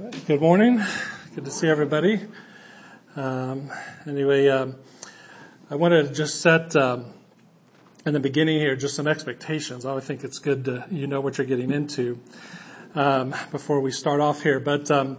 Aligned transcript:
Good 0.00 0.40
morning. 0.40 0.82
Good 1.34 1.44
to 1.44 1.50
see 1.50 1.68
everybody. 1.68 2.22
Um, 3.16 3.70
anyway, 4.06 4.48
um, 4.48 4.76
I 5.68 5.74
wanted 5.74 6.08
to 6.08 6.14
just 6.14 6.40
set 6.40 6.74
um, 6.74 7.12
in 8.06 8.14
the 8.14 8.20
beginning 8.20 8.60
here 8.60 8.74
just 8.76 8.94
some 8.94 9.06
expectations. 9.06 9.84
I 9.84 10.00
think 10.00 10.24
it's 10.24 10.38
good 10.38 10.64
to 10.64 10.86
you 10.90 11.06
know 11.06 11.20
what 11.20 11.36
you're 11.36 11.46
getting 11.46 11.70
into 11.70 12.18
um, 12.94 13.34
before 13.50 13.80
we 13.80 13.92
start 13.92 14.20
off 14.20 14.42
here. 14.42 14.58
But 14.58 14.90
um, 14.90 15.18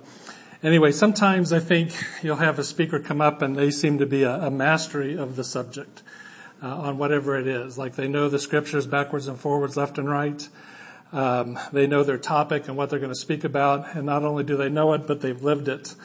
anyway, 0.64 0.92
sometimes 0.94 1.54
I 1.54 1.60
think 1.60 1.94
you'll 2.24 2.38
have 2.38 2.58
a 2.58 2.64
speaker 2.64 3.00
come 3.00 3.22
up 3.22 3.44
and 3.44 3.56
they 3.56 3.70
seem 3.70 4.00
to 4.00 4.08
be 4.08 4.24
a, 4.24 4.48
a 4.48 4.50
mastery 4.50 5.16
of 5.16 5.36
the 5.36 5.44
subject 5.44 6.02
uh, 6.64 6.76
on 6.76 6.98
whatever 6.98 7.38
it 7.38 7.46
is. 7.46 7.78
Like 7.78 7.98
they 7.98 8.08
know 8.08 8.30
the 8.30 8.40
scriptures 8.40 8.88
backwards 8.88 9.28
and 9.28 9.40
forwards, 9.40 9.78
left 9.78 10.00
and 10.00 10.10
right. 10.10 10.50
Um, 11.14 11.60
they 11.74 11.88
know 11.88 12.04
their 12.04 12.18
topic 12.18 12.68
and 12.68 12.78
what 12.78 12.90
they're 12.90 13.00
going 13.00 13.12
to 13.12 13.20
speak 13.20 13.44
about, 13.44 13.96
and 13.96 14.06
not 14.06 14.24
only 14.24 14.44
do 14.44 14.56
they 14.56 14.70
know 14.70 14.94
it, 14.94 15.08
but 15.08 15.22
they've 15.22 15.42
lived 15.42 15.68
it. 15.68 15.96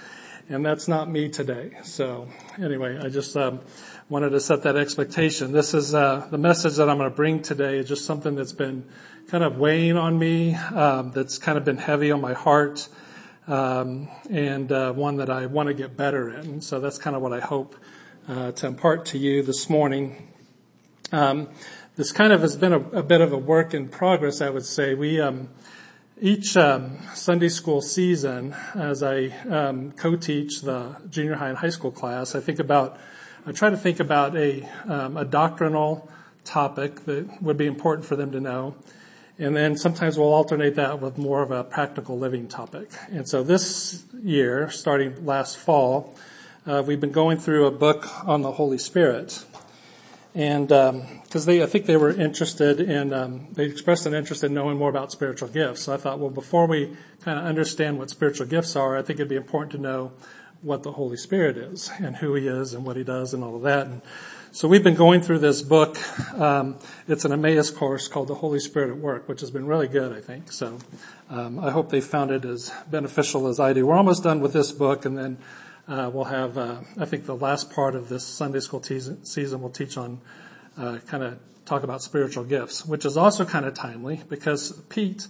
And 0.48 0.64
that's 0.64 0.88
not 0.88 1.10
me 1.10 1.28
today. 1.28 1.78
So 1.82 2.28
anyway, 2.60 2.98
I 2.98 3.08
just 3.08 3.36
um, 3.36 3.60
wanted 4.08 4.30
to 4.30 4.40
set 4.40 4.62
that 4.62 4.76
expectation. 4.76 5.52
This 5.52 5.74
is 5.74 5.94
uh, 5.94 6.26
the 6.30 6.38
message 6.38 6.76
that 6.76 6.88
I'm 6.88 6.98
going 6.98 7.10
to 7.10 7.16
bring 7.16 7.42
today. 7.42 7.78
Is 7.78 7.88
just 7.88 8.04
something 8.04 8.34
that's 8.34 8.52
been 8.52 8.84
kind 9.28 9.42
of 9.42 9.58
weighing 9.58 9.96
on 9.96 10.18
me, 10.18 10.54
um, 10.54 11.10
that's 11.12 11.38
kind 11.38 11.58
of 11.58 11.64
been 11.64 11.78
heavy 11.78 12.12
on 12.12 12.20
my 12.20 12.32
heart, 12.32 12.88
um, 13.48 14.08
and 14.30 14.70
uh, 14.70 14.92
one 14.92 15.16
that 15.16 15.30
I 15.30 15.46
want 15.46 15.68
to 15.68 15.74
get 15.74 15.96
better 15.96 16.30
in. 16.30 16.60
So 16.60 16.78
that's 16.78 16.98
kind 16.98 17.16
of 17.16 17.22
what 17.22 17.32
I 17.32 17.40
hope 17.40 17.74
uh, 18.28 18.52
to 18.52 18.66
impart 18.68 19.06
to 19.06 19.18
you 19.18 19.42
this 19.42 19.68
morning. 19.68 20.32
Um, 21.12 21.48
this 21.96 22.12
kind 22.12 22.30
of 22.32 22.42
has 22.42 22.56
been 22.56 22.74
a, 22.74 22.80
a, 22.90 23.02
bit 23.02 23.22
of 23.22 23.32
a 23.32 23.38
work 23.38 23.72
in 23.72 23.88
progress, 23.88 24.42
I 24.42 24.50
would 24.50 24.66
say. 24.66 24.92
We, 24.92 25.18
um, 25.18 25.48
each 26.20 26.54
um, 26.54 26.98
Sunday 27.14 27.48
school 27.48 27.80
season, 27.80 28.54
as 28.74 29.02
I 29.02 29.28
um, 29.48 29.92
co-teach 29.92 30.60
the 30.60 30.96
junior 31.08 31.36
high 31.36 31.48
and 31.48 31.56
high 31.56 31.70
school 31.70 31.90
class, 31.90 32.34
I 32.34 32.40
think 32.40 32.58
about, 32.58 32.98
I 33.46 33.52
try 33.52 33.70
to 33.70 33.78
think 33.78 33.98
about 33.98 34.36
a, 34.36 34.68
um, 34.86 35.16
a 35.16 35.24
doctrinal 35.24 36.10
topic 36.44 37.06
that 37.06 37.42
would 37.42 37.56
be 37.56 37.66
important 37.66 38.06
for 38.06 38.14
them 38.14 38.30
to 38.32 38.40
know. 38.40 38.76
And 39.38 39.56
then 39.56 39.76
sometimes 39.76 40.18
we'll 40.18 40.34
alternate 40.34 40.74
that 40.74 41.00
with 41.00 41.16
more 41.16 41.42
of 41.42 41.50
a 41.50 41.64
practical 41.64 42.18
living 42.18 42.46
topic. 42.46 42.90
And 43.10 43.26
so 43.26 43.42
this 43.42 44.04
year, 44.22 44.70
starting 44.70 45.24
last 45.24 45.56
fall, 45.56 46.14
uh, 46.66 46.82
we've 46.86 47.00
been 47.00 47.12
going 47.12 47.38
through 47.38 47.64
a 47.66 47.70
book 47.70 48.06
on 48.26 48.42
the 48.42 48.52
Holy 48.52 48.78
Spirit 48.78 49.44
and 50.36 50.68
because 50.68 51.48
um, 51.48 51.52
they, 51.54 51.62
I 51.62 51.66
think 51.66 51.86
they 51.86 51.96
were 51.96 52.10
interested 52.10 52.78
in, 52.78 53.14
um, 53.14 53.46
they 53.52 53.64
expressed 53.64 54.04
an 54.04 54.12
interest 54.12 54.44
in 54.44 54.52
knowing 54.52 54.76
more 54.76 54.90
about 54.90 55.10
spiritual 55.10 55.48
gifts. 55.48 55.84
So 55.84 55.94
I 55.94 55.96
thought, 55.96 56.18
well, 56.18 56.28
before 56.28 56.66
we 56.66 56.94
kind 57.22 57.38
of 57.38 57.46
understand 57.46 57.98
what 57.98 58.10
spiritual 58.10 58.46
gifts 58.46 58.76
are, 58.76 58.98
I 58.98 59.02
think 59.02 59.18
it'd 59.18 59.30
be 59.30 59.36
important 59.36 59.72
to 59.72 59.78
know 59.78 60.12
what 60.60 60.82
the 60.82 60.92
Holy 60.92 61.16
Spirit 61.16 61.56
is 61.56 61.90
and 62.00 62.16
who 62.16 62.34
He 62.34 62.48
is 62.48 62.74
and 62.74 62.84
what 62.84 62.98
He 62.98 63.02
does 63.02 63.32
and 63.32 63.42
all 63.42 63.56
of 63.56 63.62
that. 63.62 63.86
And 63.86 64.02
so 64.52 64.68
we've 64.68 64.84
been 64.84 64.94
going 64.94 65.22
through 65.22 65.38
this 65.38 65.62
book. 65.62 65.96
Um, 66.34 66.76
it's 67.08 67.24
an 67.24 67.32
Emmaus 67.32 67.70
course 67.70 68.06
called 68.06 68.28
The 68.28 68.34
Holy 68.34 68.60
Spirit 68.60 68.90
at 68.90 68.98
Work, 68.98 69.30
which 69.30 69.40
has 69.40 69.50
been 69.50 69.66
really 69.66 69.88
good, 69.88 70.14
I 70.14 70.20
think. 70.20 70.52
So 70.52 70.76
um, 71.30 71.58
I 71.58 71.70
hope 71.70 71.88
they 71.88 72.02
found 72.02 72.30
it 72.30 72.44
as 72.44 72.70
beneficial 72.90 73.46
as 73.46 73.58
I 73.58 73.72
do. 73.72 73.86
We're 73.86 73.96
almost 73.96 74.22
done 74.22 74.40
with 74.40 74.52
this 74.52 74.70
book, 74.70 75.06
and 75.06 75.16
then 75.16 75.38
uh, 75.88 76.10
we'll 76.12 76.24
have, 76.24 76.58
uh, 76.58 76.80
I 76.98 77.04
think 77.04 77.26
the 77.26 77.36
last 77.36 77.70
part 77.70 77.94
of 77.94 78.08
this 78.08 78.26
Sunday 78.26 78.60
school 78.60 78.80
te- 78.80 79.00
season 79.22 79.62
will 79.62 79.70
teach 79.70 79.96
on, 79.96 80.20
uh, 80.76 80.98
kind 81.06 81.22
of 81.22 81.38
talk 81.64 81.84
about 81.84 82.02
spiritual 82.02 82.44
gifts, 82.44 82.84
which 82.84 83.04
is 83.04 83.16
also 83.16 83.44
kind 83.44 83.64
of 83.64 83.74
timely 83.74 84.22
because 84.28 84.72
Pete, 84.88 85.28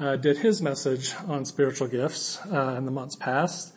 uh, 0.00 0.16
did 0.16 0.38
his 0.38 0.62
message 0.62 1.14
on 1.26 1.44
spiritual 1.44 1.88
gifts, 1.88 2.38
uh, 2.50 2.74
in 2.78 2.84
the 2.86 2.90
months 2.90 3.16
past. 3.16 3.74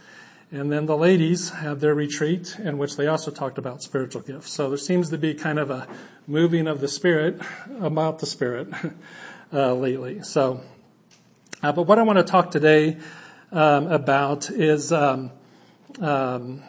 And 0.54 0.72
then 0.72 0.86
the 0.86 0.98
ladies 0.98 1.50
had 1.50 1.80
their 1.80 1.96
retreat 1.96 2.58
in 2.60 2.78
which 2.78 2.98
they 2.98 3.08
also 3.08 3.32
talked 3.32 3.58
about 3.58 3.82
spiritual 3.82 4.22
gifts. 4.22 4.52
So 4.52 4.70
there 4.70 4.78
seems 4.78 5.10
to 5.10 5.18
be 5.18 5.34
kind 5.34 5.60
of 5.60 5.70
a 5.70 5.88
moving 6.28 6.68
of 6.68 6.80
the 6.82 6.88
spirit 6.88 7.42
about 7.80 8.20
the 8.20 8.26
spirit, 8.26 8.68
uh, 9.54 9.74
lately. 9.74 10.24
So, 10.24 10.62
but 11.62 11.84
what 11.84 12.00
I 12.00 12.04
want 12.04 12.20
to 12.20 12.24
talk 12.24 12.52
today, 12.52 12.98
um, 13.52 13.88
about 13.88 14.50
is, 14.50 14.94
um, 14.94 15.32
um, 16.00 16.64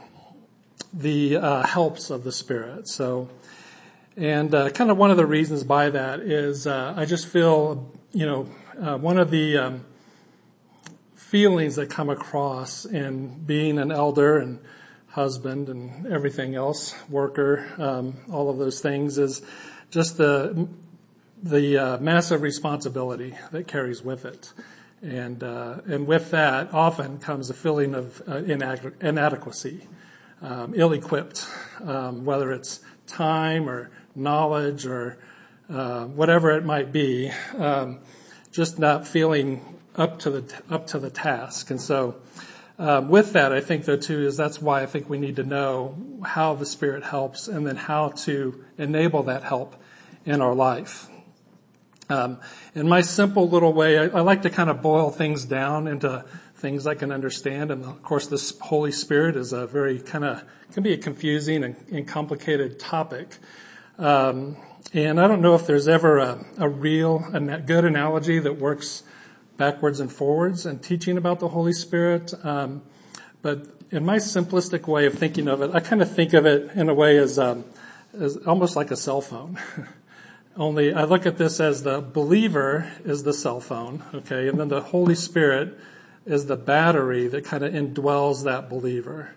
the 0.93 1.37
uh, 1.37 1.67
helps 1.67 2.11
of 2.11 2.25
the 2.25 2.33
Spirit. 2.33 2.89
So, 2.89 3.29
and 4.17 4.55
uh, 4.55 4.71
kind 4.71 4.91
of 4.91 4.99
one 4.99 5.11
of 5.11 5.17
the 5.17 5.27
reasons 5.27 5.65
by 5.65 5.91
that 5.91 6.21
is 6.21 6.67
uh, 6.67 6.95
I 6.97 7.05
just 7.05 7.27
feel, 7.27 7.91
you 8.13 8.27
know, 8.27 8.49
uh, 8.81 8.99
one 8.99 9.19
of 9.19 9.31
the 9.31 9.59
um, 9.59 9.85
feelings 11.15 11.77
that 11.77 11.89
come 11.89 12.11
across 12.11 12.85
in 12.85 13.43
being 13.45 13.79
an 13.79 13.91
elder 13.91 14.39
and 14.39 14.59
husband 15.09 15.69
and 15.69 16.07
everything 16.07 16.55
else, 16.55 16.95
worker, 17.09 17.67
um, 17.79 18.17
all 18.31 18.51
of 18.51 18.59
those 18.59 18.81
things 18.81 19.19
is 19.19 19.43
just 19.91 20.17
the 20.17 20.69
the 21.43 21.77
uh, 21.77 21.99
massive 21.99 22.41
responsibility 22.41 23.35
that 23.51 23.67
carries 23.67 24.03
with 24.03 24.25
it. 24.25 24.53
And, 25.03 25.43
uh, 25.43 25.81
and 25.87 26.07
with 26.07 26.31
that 26.31 26.73
often 26.73 27.19
comes 27.19 27.51
a 27.51 27.55
feeling 27.55 27.95
of 27.95 28.23
uh, 28.29 28.37
inadequacy, 29.01 29.89
um, 30.41 30.75
ill-equipped, 30.77 31.45
um, 31.85 32.25
whether 32.25 32.53
it's 32.53 32.81
time 33.09 33.69
or 33.69 33.91
knowledge 34.15 34.87
or 34.87 35.19
uh, 35.69 36.05
whatever 36.05 36.53
it 36.53 36.65
might 36.65 36.93
be, 36.93 37.33
um, 37.57 37.99
just 38.53 38.79
not 38.79 39.07
feeling 39.07 39.79
up 39.97 40.19
to 40.21 40.31
the 40.31 40.63
up 40.71 40.87
to 40.87 40.99
the 40.99 41.11
task. 41.11 41.71
And 41.71 41.81
so, 41.81 42.17
um, 42.79 43.09
with 43.09 43.33
that, 43.33 43.53
I 43.53 43.61
think 43.61 43.85
though 43.85 43.97
too 43.97 44.27
is 44.27 44.37
that's 44.37 44.61
why 44.61 44.83
I 44.83 44.87
think 44.87 45.09
we 45.09 45.19
need 45.19 45.37
to 45.37 45.45
know 45.45 45.97
how 46.25 46.55
the 46.55 46.67
Spirit 46.67 47.05
helps, 47.05 47.49
and 47.49 47.67
then 47.67 47.77
how 47.77 48.11
to 48.11 48.65
enable 48.79 49.23
that 49.25 49.43
help 49.43 49.77
in 50.25 50.41
our 50.41 50.55
life. 50.55 51.09
Um, 52.13 52.41
in 52.75 52.87
my 52.87 53.01
simple 53.01 53.49
little 53.49 53.73
way, 53.73 53.99
I, 53.99 54.05
I, 54.05 54.21
like 54.21 54.43
to 54.43 54.51
kind 54.51 54.69
of 54.69 54.83
boil 54.83 55.11
things 55.11 55.47
down 55.47 55.89
into 55.89 56.25
things 56.57 56.87
I 56.87 56.95
can 56.95 57.11
understand. 57.11 57.71
And 57.71 57.85
of 57.85 58.03
course, 58.03 58.27
this 58.27 58.59
Holy 58.59 58.93
Spirit 58.93 59.35
is 59.35 59.55
a 59.55 59.67
very 59.67 59.99
kind 59.99 60.25
of 60.25 60.45
can 60.73 60.83
be 60.83 60.93
a 60.93 60.99
confusing 60.99 61.65
and, 61.65 61.77
and 61.91 62.07
complicated 62.07 62.79
topic. 62.79 63.39
Um, 63.99 64.57
and 64.93 65.19
I 65.19 65.27
don't 65.27 65.41
know 65.41 65.55
if 65.55 65.67
there's 65.67 65.89
ever 65.89 66.19
a, 66.19 66.45
a 66.59 66.69
real, 66.69 67.25
a 67.33 67.41
good 67.41 67.87
analogy 67.87 68.39
that 68.41 68.59
works 68.59 69.05
backwards 69.57 69.99
and 69.99 70.13
forwards 70.13 70.67
and 70.67 70.83
teaching 70.83 71.17
about 71.17 71.41
the 71.41 71.49
Holy 71.49 71.73
Spirit. 71.73 72.35
Um, 72.45 72.83
but 73.41 73.67
in 73.91 74.05
my 74.05 74.17
simplistic 74.17 74.87
way 74.87 75.07
of 75.07 75.15
thinking 75.15 75.49
of 75.49 75.63
it, 75.63 75.71
I 75.73 75.81
kind 75.81 76.03
of 76.03 76.15
think 76.15 76.35
of 76.35 76.45
it 76.45 76.73
in 76.75 76.91
a 76.91 76.95
way 76.95 77.17
as, 77.17 77.39
um, 77.39 77.65
as 78.19 78.37
almost 78.47 78.77
like 78.77 78.91
a 78.91 78.97
cell 78.97 79.23
phone. 79.23 79.59
Only 80.57 80.93
I 80.93 81.05
look 81.05 81.25
at 81.25 81.39
this 81.39 81.61
as 81.61 81.83
the 81.83 82.01
believer 82.01 82.91
is 83.05 83.23
the 83.23 83.33
cell 83.33 83.61
phone, 83.61 84.03
okay, 84.15 84.49
and 84.49 84.61
then 84.61 84.69
the 84.69 84.83
Holy 84.83 85.15
Spirit 85.15 85.79
is 86.27 86.47
the 86.47 86.57
battery 86.57 87.27
that 87.29 87.45
kind 87.45 87.65
of 87.65 87.73
indwells 87.73 88.45
that 88.45 88.69
believer, 88.69 89.31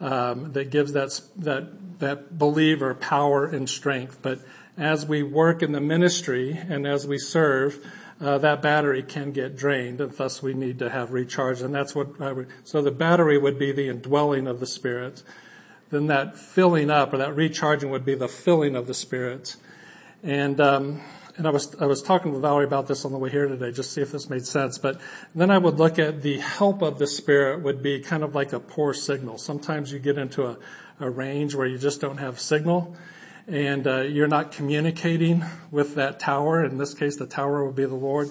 um, 0.00 0.52
that 0.52 0.70
gives 0.70 0.94
that 0.94 1.20
that 1.36 1.98
that 1.98 2.38
believer 2.38 2.94
power 2.94 3.44
and 3.44 3.68
strength. 3.68 4.20
But 4.22 4.38
as 4.78 5.04
we 5.04 5.22
work 5.22 5.62
in 5.62 5.72
the 5.72 5.80
ministry 5.80 6.52
and 6.52 6.86
as 6.86 7.06
we 7.06 7.18
serve, 7.18 7.84
uh, 8.20 8.38
that 8.38 8.62
battery 8.62 9.02
can 9.02 9.32
get 9.32 9.56
drained, 9.56 10.00
and 10.00 10.12
thus 10.12 10.42
we 10.42 10.54
need 10.54 10.78
to 10.78 10.88
have 10.88 11.12
recharge. 11.12 11.60
And 11.60 11.74
that's 11.74 11.94
what 11.94 12.20
I 12.20 12.32
would. 12.32 12.48
So 12.64 12.80
the 12.80 12.90
battery 12.90 13.36
would 13.36 13.58
be 13.58 13.70
the 13.70 13.88
indwelling 13.88 14.46
of 14.46 14.60
the 14.60 14.66
Spirit. 14.66 15.22
Then 15.90 16.06
that 16.06 16.38
filling 16.38 16.90
up 16.90 17.12
or 17.12 17.18
that 17.18 17.36
recharging 17.36 17.90
would 17.90 18.04
be 18.04 18.14
the 18.14 18.28
filling 18.28 18.74
of 18.74 18.86
the 18.86 18.94
Spirit. 18.94 19.56
And, 20.24 20.58
um, 20.58 21.02
and 21.36 21.46
I 21.46 21.50
was, 21.50 21.74
I 21.78 21.84
was 21.84 22.00
talking 22.00 22.32
with 22.32 22.40
Valerie 22.40 22.64
about 22.64 22.88
this 22.88 23.04
on 23.04 23.12
the 23.12 23.18
way 23.18 23.28
here 23.28 23.46
today, 23.46 23.70
just 23.70 23.90
to 23.90 23.94
see 23.94 24.00
if 24.00 24.10
this 24.10 24.30
made 24.30 24.46
sense. 24.46 24.78
But 24.78 24.98
then 25.34 25.50
I 25.50 25.58
would 25.58 25.78
look 25.78 25.98
at 25.98 26.22
the 26.22 26.38
help 26.38 26.80
of 26.80 26.98
the 26.98 27.06
Spirit 27.06 27.62
would 27.62 27.82
be 27.82 28.00
kind 28.00 28.24
of 28.24 28.34
like 28.34 28.54
a 28.54 28.58
poor 28.58 28.94
signal. 28.94 29.36
Sometimes 29.36 29.92
you 29.92 29.98
get 29.98 30.16
into 30.16 30.46
a, 30.46 30.56
a 30.98 31.10
range 31.10 31.54
where 31.54 31.66
you 31.66 31.76
just 31.76 32.00
don't 32.00 32.16
have 32.16 32.40
signal 32.40 32.96
and 33.46 33.86
uh, 33.86 34.00
you're 34.00 34.26
not 34.26 34.52
communicating 34.52 35.44
with 35.70 35.96
that 35.96 36.20
tower. 36.20 36.64
In 36.64 36.78
this 36.78 36.94
case, 36.94 37.16
the 37.16 37.26
tower 37.26 37.62
would 37.66 37.76
be 37.76 37.84
the 37.84 37.94
Lord. 37.94 38.30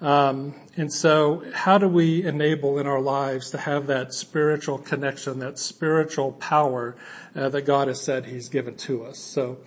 Um, 0.00 0.54
and 0.76 0.92
so 0.92 1.44
how 1.54 1.78
do 1.78 1.86
we 1.86 2.24
enable 2.24 2.80
in 2.80 2.88
our 2.88 3.00
lives 3.00 3.50
to 3.50 3.58
have 3.58 3.86
that 3.86 4.12
spiritual 4.14 4.78
connection, 4.78 5.38
that 5.38 5.60
spiritual 5.60 6.32
power 6.32 6.96
uh, 7.36 7.50
that 7.50 7.62
God 7.62 7.86
has 7.86 8.00
said 8.00 8.26
he's 8.26 8.48
given 8.48 8.74
to 8.78 9.04
us? 9.04 9.18
So 9.18 9.58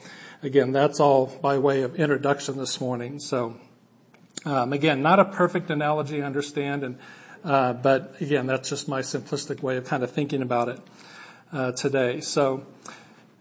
Again, 0.43 0.73
that's 0.73 0.99
all 0.99 1.27
by 1.41 1.57
way 1.57 1.83
of 1.83 1.95
introduction 1.95 2.57
this 2.57 2.81
morning. 2.81 3.17
So, 3.19 3.55
um, 4.43 4.73
again, 4.73 5.01
not 5.01 5.17
a 5.17 5.23
perfect 5.23 5.69
analogy, 5.69 6.21
I 6.21 6.25
understand, 6.25 6.83
and 6.83 6.97
uh, 7.45 7.71
but 7.71 8.19
again, 8.19 8.45
that's 8.45 8.67
just 8.67 8.89
my 8.89 8.99
simplistic 8.99 9.63
way 9.63 9.77
of 9.77 9.85
kind 9.85 10.03
of 10.03 10.11
thinking 10.11 10.41
about 10.41 10.67
it 10.67 10.81
uh, 11.53 11.71
today. 11.71 12.19
So, 12.19 12.65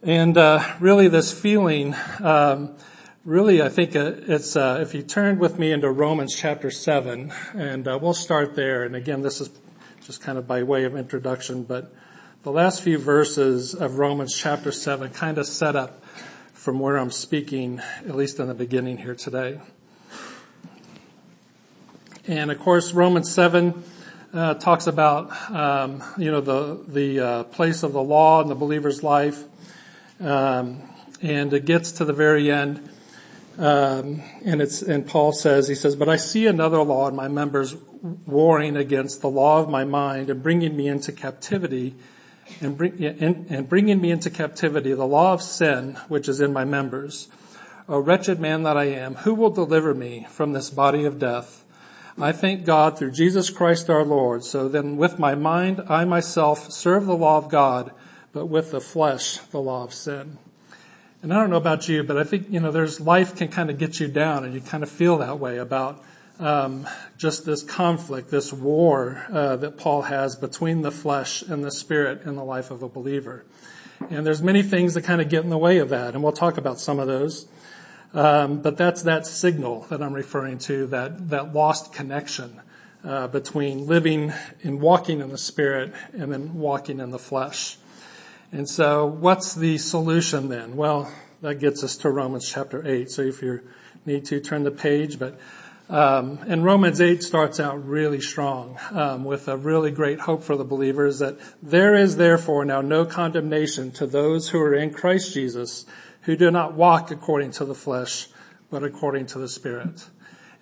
and 0.04 0.38
uh, 0.38 0.62
really, 0.78 1.08
this 1.08 1.32
feeling, 1.32 1.96
um, 2.20 2.76
really, 3.24 3.60
I 3.60 3.68
think 3.68 3.96
it's 3.96 4.54
uh, 4.54 4.78
if 4.80 4.94
you 4.94 5.02
turn 5.02 5.40
with 5.40 5.58
me 5.58 5.72
into 5.72 5.90
Romans 5.90 6.36
chapter 6.36 6.70
seven, 6.70 7.32
and 7.52 7.88
uh, 7.88 7.98
we'll 8.00 8.14
start 8.14 8.54
there. 8.54 8.84
And 8.84 8.94
again, 8.94 9.22
this 9.22 9.40
is 9.40 9.50
just 10.06 10.20
kind 10.20 10.38
of 10.38 10.46
by 10.46 10.62
way 10.62 10.84
of 10.84 10.94
introduction, 10.94 11.64
but 11.64 11.92
the 12.44 12.52
last 12.52 12.82
few 12.82 12.98
verses 12.98 13.72
of 13.72 13.98
Romans 13.98 14.36
chapter 14.36 14.72
7 14.72 15.10
kind 15.10 15.38
of 15.38 15.46
set 15.46 15.76
up 15.76 16.01
from 16.62 16.78
where 16.78 16.96
I'm 16.96 17.10
speaking, 17.10 17.82
at 18.06 18.14
least 18.14 18.38
in 18.38 18.46
the 18.46 18.54
beginning 18.54 18.98
here 18.98 19.16
today. 19.16 19.60
And 22.28 22.52
of 22.52 22.60
course, 22.60 22.92
Romans 22.92 23.34
7 23.34 23.82
uh, 24.32 24.54
talks 24.54 24.86
about, 24.86 25.32
um, 25.50 26.04
you 26.16 26.30
know, 26.30 26.40
the, 26.40 26.80
the 26.86 27.18
uh, 27.18 27.42
place 27.42 27.82
of 27.82 27.92
the 27.92 28.00
law 28.00 28.40
in 28.42 28.48
the 28.48 28.54
believer's 28.54 29.02
life. 29.02 29.42
Um, 30.20 30.82
and 31.20 31.52
it 31.52 31.64
gets 31.64 31.90
to 31.92 32.04
the 32.04 32.12
very 32.12 32.48
end. 32.48 32.88
Um, 33.58 34.22
and 34.44 34.62
it's, 34.62 34.82
and 34.82 35.04
Paul 35.04 35.32
says, 35.32 35.66
he 35.66 35.74
says, 35.74 35.96
but 35.96 36.08
I 36.08 36.14
see 36.14 36.46
another 36.46 36.80
law 36.84 37.08
in 37.08 37.16
my 37.16 37.26
members 37.26 37.74
warring 38.24 38.76
against 38.76 39.20
the 39.20 39.28
law 39.28 39.58
of 39.58 39.68
my 39.68 39.82
mind 39.82 40.30
and 40.30 40.40
bringing 40.40 40.76
me 40.76 40.86
into 40.86 41.10
captivity 41.10 41.96
and, 42.60 42.76
bring, 42.76 43.02
and 43.02 43.68
bringing 43.68 44.00
me 44.00 44.10
into 44.10 44.30
captivity 44.30 44.92
the 44.92 45.06
law 45.06 45.32
of 45.32 45.42
sin 45.42 45.98
which 46.08 46.28
is 46.28 46.40
in 46.40 46.52
my 46.52 46.64
members. 46.64 47.28
O 47.88 47.98
wretched 47.98 48.40
man 48.40 48.62
that 48.62 48.76
I 48.76 48.84
am, 48.84 49.16
who 49.16 49.34
will 49.34 49.50
deliver 49.50 49.94
me 49.94 50.26
from 50.30 50.52
this 50.52 50.70
body 50.70 51.04
of 51.04 51.18
death? 51.18 51.64
I 52.20 52.32
thank 52.32 52.64
God 52.64 52.98
through 52.98 53.12
Jesus 53.12 53.50
Christ 53.50 53.88
our 53.88 54.04
Lord. 54.04 54.44
So 54.44 54.68
then 54.68 54.96
with 54.96 55.18
my 55.18 55.34
mind, 55.34 55.82
I 55.88 56.04
myself 56.04 56.70
serve 56.70 57.06
the 57.06 57.16
law 57.16 57.38
of 57.38 57.48
God, 57.48 57.90
but 58.32 58.46
with 58.46 58.70
the 58.70 58.80
flesh, 58.80 59.38
the 59.38 59.60
law 59.60 59.84
of 59.84 59.94
sin. 59.94 60.38
And 61.22 61.32
I 61.32 61.36
don't 61.36 61.50
know 61.50 61.56
about 61.56 61.88
you, 61.88 62.02
but 62.02 62.18
I 62.18 62.24
think, 62.24 62.50
you 62.50 62.60
know, 62.60 62.70
there's 62.70 63.00
life 63.00 63.34
can 63.34 63.48
kind 63.48 63.70
of 63.70 63.78
get 63.78 63.98
you 63.98 64.08
down 64.08 64.44
and 64.44 64.54
you 64.54 64.60
kind 64.60 64.82
of 64.82 64.90
feel 64.90 65.18
that 65.18 65.38
way 65.38 65.56
about 65.58 66.02
um, 66.42 66.88
just 67.16 67.46
this 67.46 67.62
conflict, 67.62 68.30
this 68.30 68.52
war 68.52 69.24
uh, 69.30 69.56
that 69.56 69.78
Paul 69.78 70.02
has 70.02 70.34
between 70.34 70.82
the 70.82 70.90
flesh 70.90 71.42
and 71.42 71.62
the 71.64 71.70
spirit 71.70 72.22
in 72.22 72.34
the 72.34 72.44
life 72.44 72.70
of 72.70 72.82
a 72.82 72.88
believer. 72.88 73.44
And 74.10 74.26
there's 74.26 74.42
many 74.42 74.62
things 74.62 74.94
that 74.94 75.02
kind 75.02 75.20
of 75.20 75.28
get 75.28 75.44
in 75.44 75.50
the 75.50 75.58
way 75.58 75.78
of 75.78 75.90
that, 75.90 76.14
and 76.14 76.22
we'll 76.22 76.32
talk 76.32 76.58
about 76.58 76.80
some 76.80 76.98
of 76.98 77.06
those. 77.06 77.46
Um, 78.12 78.60
but 78.60 78.76
that's 78.76 79.02
that 79.02 79.26
signal 79.26 79.86
that 79.88 80.02
I'm 80.02 80.12
referring 80.12 80.58
to, 80.58 80.86
that 80.88 81.30
that 81.30 81.54
lost 81.54 81.92
connection 81.92 82.60
uh, 83.04 83.28
between 83.28 83.86
living 83.86 84.32
and 84.62 84.80
walking 84.80 85.20
in 85.20 85.30
the 85.30 85.38
spirit 85.38 85.94
and 86.12 86.32
then 86.32 86.54
walking 86.54 87.00
in 87.00 87.10
the 87.10 87.18
flesh. 87.18 87.78
And 88.50 88.68
so, 88.68 89.06
what's 89.06 89.54
the 89.54 89.78
solution 89.78 90.48
then? 90.48 90.76
Well, 90.76 91.10
that 91.40 91.54
gets 91.54 91.82
us 91.82 91.96
to 91.98 92.10
Romans 92.10 92.50
chapter 92.50 92.86
eight. 92.86 93.10
So 93.10 93.22
if 93.22 93.40
you 93.40 93.60
need 94.04 94.24
to 94.26 94.40
turn 94.40 94.64
the 94.64 94.70
page, 94.70 95.18
but 95.18 95.38
um, 95.92 96.38
and 96.46 96.64
Romans 96.64 97.02
8 97.02 97.22
starts 97.22 97.60
out 97.60 97.86
really 97.86 98.20
strong 98.20 98.78
um, 98.92 99.24
with 99.24 99.46
a 99.46 99.58
really 99.58 99.90
great 99.90 100.20
hope 100.20 100.42
for 100.42 100.56
the 100.56 100.64
believers 100.64 101.18
that 101.18 101.38
there 101.62 101.94
is 101.94 102.16
therefore 102.16 102.64
now 102.64 102.80
no 102.80 103.04
condemnation 103.04 103.90
to 103.92 104.06
those 104.06 104.48
who 104.48 104.60
are 104.60 104.74
in 104.74 104.90
Christ 104.90 105.34
Jesus 105.34 105.84
who 106.22 106.34
do 106.34 106.50
not 106.50 106.72
walk 106.72 107.10
according 107.10 107.50
to 107.50 107.66
the 107.66 107.74
flesh, 107.74 108.28
but 108.70 108.82
according 108.82 109.26
to 109.26 109.38
the 109.38 109.48
Spirit. 109.48 110.08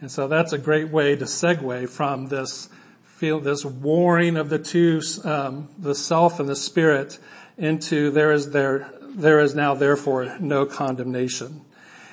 And 0.00 0.10
so 0.10 0.26
that's 0.26 0.52
a 0.52 0.58
great 0.58 0.88
way 0.88 1.14
to 1.14 1.26
segue 1.26 1.88
from 1.88 2.26
this 2.26 2.68
feel 3.04 3.38
this 3.38 3.64
warring 3.64 4.36
of 4.36 4.48
the 4.48 4.58
two, 4.58 5.00
um, 5.24 5.68
the 5.78 5.94
self 5.94 6.40
and 6.40 6.48
the 6.48 6.56
spirit, 6.56 7.18
into 7.56 8.10
there 8.10 8.32
is 8.32 8.50
there 8.50 8.90
there 9.02 9.38
is 9.38 9.54
now 9.54 9.74
therefore 9.74 10.38
no 10.40 10.64
condemnation. 10.66 11.60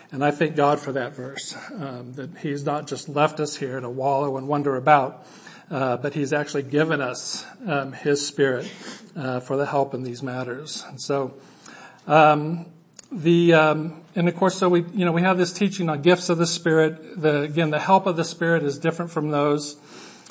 And 0.10 0.24
I 0.24 0.32
thank 0.32 0.56
God 0.56 0.80
for 0.80 0.94
that 0.94 1.16
verse, 1.16 1.56
um, 1.74 2.14
that 2.14 2.38
He's 2.38 2.64
not 2.64 2.88
just 2.88 3.10
left 3.10 3.42
us 3.42 3.58
here 3.58 3.80
to 3.80 3.90
wallow 3.90 4.38
and 4.38 4.48
wonder 4.48 4.78
about, 4.78 5.28
uh, 5.70 5.98
but 5.98 6.14
He's 6.14 6.32
actually 6.32 6.64
given 6.64 7.02
us 7.02 7.46
um, 7.66 7.92
His 7.92 8.26
Spirit 8.26 8.72
uh, 9.18 9.42
for 9.42 9.58
the 9.58 9.66
help 9.66 9.94
in 9.94 10.04
these 10.04 10.24
matters. 10.24 10.86
And 10.88 11.02
so, 11.02 11.34
um, 12.08 12.68
the 13.12 13.54
um, 13.54 14.02
and 14.16 14.30
of 14.30 14.36
course, 14.36 14.58
so 14.58 14.70
we 14.70 14.86
you 14.94 15.04
know 15.04 15.12
we 15.12 15.22
have 15.22 15.38
this 15.38 15.52
teaching 15.52 15.90
on 15.90 16.02
gifts 16.02 16.30
of 16.30 16.38
the 16.38 16.48
Spirit. 16.48 17.22
The 17.22 17.42
again, 17.42 17.70
the 17.70 17.80
help 17.80 18.06
of 18.06 18.16
the 18.16 18.24
Spirit 18.24 18.64
is 18.64 18.78
different 18.78 19.12
from 19.12 19.32
those. 19.32 19.76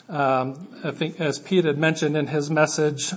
Um, 0.08 0.68
I 0.84 0.90
think, 0.90 1.20
as 1.20 1.38
Pete 1.38 1.66
had 1.66 1.76
mentioned 1.76 2.16
in 2.16 2.28
his 2.28 2.50
message. 2.50 3.12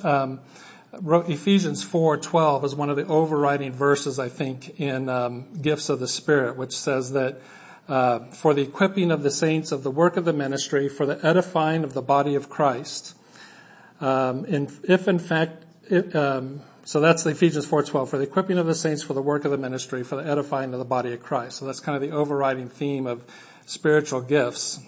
Um, 0.91 1.23
Ephesians 1.27 1.83
4:12 1.83 2.63
is 2.63 2.75
one 2.75 2.89
of 2.89 2.95
the 2.95 3.05
overriding 3.05 3.71
verses, 3.71 4.17
I 4.17 4.29
think, 4.29 4.79
in 4.79 5.07
um, 5.09 5.45
gifts 5.61 5.89
of 5.89 5.99
the 5.99 6.07
Spirit, 6.07 6.57
which 6.57 6.75
says 6.75 7.11
that 7.11 7.41
uh, 7.87 8.19
for 8.31 8.53
the 8.53 8.61
equipping 8.61 9.11
of 9.11 9.23
the 9.23 9.31
saints 9.31 9.71
of 9.71 9.83
the 9.83 9.91
work 9.91 10.17
of 10.17 10.25
the 10.25 10.33
ministry, 10.33 10.89
for 10.89 11.05
the 11.05 11.23
edifying 11.25 11.83
of 11.83 11.93
the 11.93 12.01
body 12.01 12.35
of 12.35 12.49
Christ. 12.49 13.15
Um, 14.01 14.45
and 14.45 14.71
if 14.83 15.07
in 15.07 15.19
fact, 15.19 15.65
it, 15.89 16.15
um, 16.15 16.61
so 16.85 16.99
that's 16.99 17.25
Ephesians 17.25 17.67
4:12 17.67 18.09
for 18.09 18.17
the 18.17 18.23
equipping 18.23 18.57
of 18.57 18.65
the 18.65 18.75
saints 18.75 19.03
for 19.03 19.13
the 19.13 19.21
work 19.21 19.45
of 19.45 19.51
the 19.51 19.57
ministry, 19.57 20.03
for 20.03 20.15
the 20.15 20.27
edifying 20.27 20.73
of 20.73 20.79
the 20.79 20.85
body 20.85 21.13
of 21.13 21.21
Christ. 21.21 21.57
So 21.57 21.65
that's 21.65 21.79
kind 21.79 21.95
of 21.95 22.01
the 22.01 22.15
overriding 22.15 22.69
theme 22.69 23.05
of 23.05 23.23
spiritual 23.65 24.21
gifts. 24.21 24.79